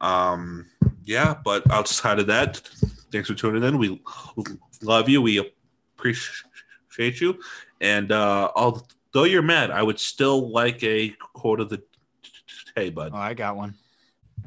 Um, 0.00 0.66
yeah, 1.10 1.34
but 1.44 1.68
outside 1.72 2.20
of 2.20 2.28
that, 2.28 2.58
thanks 3.10 3.28
for 3.28 3.34
tuning 3.34 3.64
in. 3.64 3.78
We 3.78 4.00
love 4.80 5.08
you. 5.08 5.20
We 5.20 5.52
appreciate 5.98 7.20
you, 7.20 7.40
and 7.80 8.12
uh, 8.12 8.52
although 8.54 9.24
you're 9.24 9.42
mad, 9.42 9.72
I 9.72 9.82
would 9.82 9.98
still 9.98 10.52
like 10.52 10.84
a 10.84 11.08
quote 11.34 11.58
of 11.58 11.68
the 11.68 11.82
day, 12.76 12.90
bud. 12.90 13.10
Oh, 13.12 13.18
I 13.18 13.34
got 13.34 13.56
one. 13.56 13.74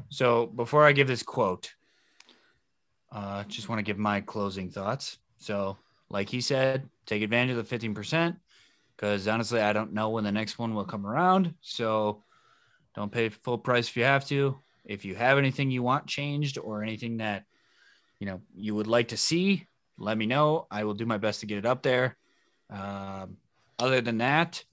So 0.08 0.46
before 0.46 0.86
I 0.86 0.92
give 0.92 1.06
this 1.06 1.22
quote, 1.22 1.74
uh, 3.12 3.44
just 3.44 3.68
want 3.68 3.78
to 3.78 3.84
give 3.84 3.98
my 3.98 4.22
closing 4.22 4.70
thoughts. 4.70 5.18
So, 5.38 5.76
like 6.08 6.30
he 6.30 6.40
said, 6.40 6.88
take 7.04 7.22
advantage 7.22 7.58
of 7.58 7.68
the 7.68 7.78
15% 7.78 8.36
because 8.96 9.28
honestly, 9.28 9.60
I 9.60 9.74
don't 9.74 9.92
know 9.92 10.08
when 10.08 10.24
the 10.24 10.32
next 10.32 10.58
one 10.58 10.74
will 10.74 10.86
come 10.86 11.06
around. 11.06 11.54
So, 11.60 12.22
don't 12.96 13.12
pay 13.12 13.28
full 13.28 13.58
price 13.58 13.88
if 13.88 13.96
you 13.98 14.04
have 14.04 14.26
to. 14.28 14.58
If 14.84 15.04
you 15.04 15.14
have 15.14 15.38
anything 15.38 15.70
you 15.70 15.82
want 15.82 16.06
changed 16.06 16.58
or 16.58 16.82
anything 16.82 17.18
that 17.18 17.44
you 18.18 18.26
know 18.26 18.40
you 18.54 18.74
would 18.74 18.86
like 18.86 19.08
to 19.08 19.16
see, 19.16 19.66
let 19.98 20.16
me 20.16 20.26
know. 20.26 20.66
I 20.70 20.84
will 20.84 20.94
do 20.94 21.06
my 21.06 21.18
best 21.18 21.40
to 21.40 21.46
get 21.46 21.58
it 21.58 21.66
up 21.66 21.82
there. 21.82 22.16
Um, 22.70 23.38
other 23.78 24.00
than 24.00 24.18
that, 24.18 24.64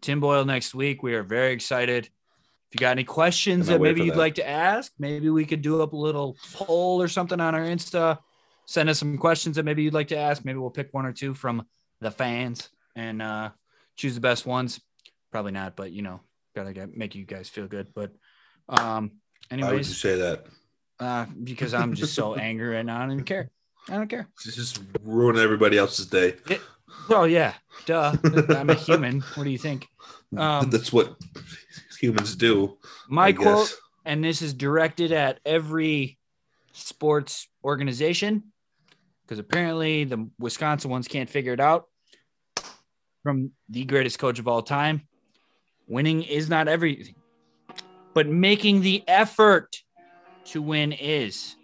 Tim 0.00 0.20
Boyle 0.20 0.44
next 0.44 0.74
week. 0.74 1.02
We 1.02 1.14
are 1.14 1.22
very 1.22 1.52
excited. 1.52 2.06
If 2.06 2.74
you 2.74 2.78
got 2.78 2.92
any 2.92 3.04
questions 3.04 3.66
that 3.66 3.80
maybe 3.80 4.02
you'd 4.02 4.14
that. 4.14 4.18
like 4.18 4.36
to 4.36 4.48
ask, 4.48 4.92
maybe 4.98 5.28
we 5.28 5.44
could 5.44 5.60
do 5.60 5.82
up 5.82 5.92
a 5.92 5.96
little 5.96 6.36
poll 6.52 7.02
or 7.02 7.08
something 7.08 7.40
on 7.40 7.54
our 7.54 7.62
Insta. 7.62 8.18
Send 8.66 8.88
us 8.88 9.00
some 9.00 9.18
questions 9.18 9.56
that 9.56 9.64
maybe 9.64 9.82
you'd 9.82 9.94
like 9.94 10.08
to 10.08 10.16
ask. 10.16 10.44
Maybe 10.44 10.58
we'll 10.58 10.70
pick 10.70 10.88
one 10.92 11.04
or 11.04 11.12
two 11.12 11.34
from 11.34 11.66
the 12.00 12.12
fans. 12.12 12.68
and 12.94 13.22
uh, 13.22 13.50
choose 13.96 14.14
the 14.14 14.20
best 14.20 14.46
ones. 14.46 14.80
Probably 15.30 15.52
not, 15.52 15.76
but 15.76 15.92
you 15.92 16.02
know, 16.02 16.20
gotta 16.54 16.72
get, 16.72 16.96
make 16.96 17.14
you 17.14 17.24
guys 17.24 17.48
feel 17.48 17.66
good. 17.66 17.88
But 17.94 18.12
um, 18.68 19.12
Why 19.48 19.56
would 19.56 19.60
you 19.60 19.66
anyways, 19.68 19.96
say 19.96 20.16
that? 20.16 20.46
uh, 21.00 21.26
because 21.42 21.74
I'm 21.74 21.94
just 21.94 22.14
so 22.14 22.34
angry 22.48 22.76
right 22.76 22.84
now. 22.84 22.98
I 22.98 23.00
don't 23.00 23.12
even 23.12 23.24
care. 23.24 23.50
I 23.88 23.94
don't 23.94 24.08
care. 24.08 24.28
It's 24.44 24.54
just 24.54 24.80
ruin 25.02 25.38
everybody 25.38 25.78
else's 25.78 26.06
day. 26.06 26.34
Well, 27.08 27.26
yeah, 27.26 27.54
duh. 27.86 28.14
I'm 28.50 28.70
a 28.70 28.74
human. 28.74 29.20
What 29.34 29.44
do 29.44 29.50
you 29.50 29.58
think? 29.58 29.88
Um, 30.36 30.70
That's 30.70 30.92
what 30.92 31.16
humans 31.98 32.36
do. 32.36 32.76
My 33.08 33.32
quote, 33.32 33.74
and 34.04 34.22
this 34.22 34.42
is 34.42 34.54
directed 34.54 35.12
at 35.12 35.40
every 35.44 36.18
sports 36.72 37.48
organization 37.64 38.52
because 39.22 39.38
apparently 39.38 40.04
the 40.04 40.28
Wisconsin 40.38 40.90
ones 40.90 41.08
can't 41.08 41.28
figure 41.30 41.52
it 41.52 41.60
out. 41.60 41.86
From 43.22 43.50
the 43.68 43.84
greatest 43.84 44.18
coach 44.18 44.38
of 44.38 44.48
all 44.48 44.62
time, 44.62 45.02
winning 45.86 46.22
is 46.22 46.48
not 46.48 46.68
everything, 46.68 47.14
but 48.14 48.26
making 48.26 48.80
the 48.80 49.02
effort 49.08 49.82
to 50.46 50.62
win 50.62 50.92
is. 50.92 51.56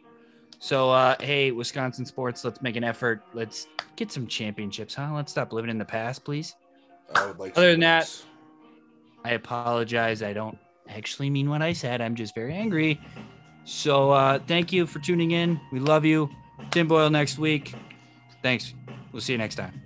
So, 0.58 0.90
uh, 0.90 1.16
hey, 1.20 1.50
Wisconsin 1.50 2.06
sports, 2.06 2.44
let's 2.44 2.62
make 2.62 2.76
an 2.76 2.84
effort. 2.84 3.22
Let's 3.34 3.66
get 3.96 4.10
some 4.10 4.26
championships, 4.26 4.94
huh? 4.94 5.12
Let's 5.14 5.30
stop 5.32 5.52
living 5.52 5.70
in 5.70 5.78
the 5.78 5.84
past, 5.84 6.24
please. 6.24 6.54
I 7.14 7.26
would 7.26 7.38
like 7.38 7.56
Other 7.56 7.72
than 7.72 7.80
that-. 7.80 8.10
I 9.24 9.30
apologize. 9.32 10.22
I 10.22 10.32
don't 10.32 10.56
actually 10.88 11.30
mean 11.30 11.50
what 11.50 11.62
I 11.62 11.72
said. 11.72 12.00
I'm 12.00 12.14
just 12.14 12.34
very 12.34 12.54
angry. 12.54 13.00
So 13.64 14.12
uh, 14.12 14.38
thank 14.46 14.72
you 14.72 14.86
for 14.86 15.00
tuning 15.00 15.32
in. 15.32 15.60
We 15.72 15.80
love 15.80 16.04
you. 16.04 16.30
Tim 16.70 16.86
Boyle 16.86 17.10
next 17.10 17.38
week. 17.38 17.74
Thanks. 18.42 18.74
We'll 19.12 19.22
see 19.22 19.32
you 19.32 19.38
next 19.38 19.56
time. 19.56 19.85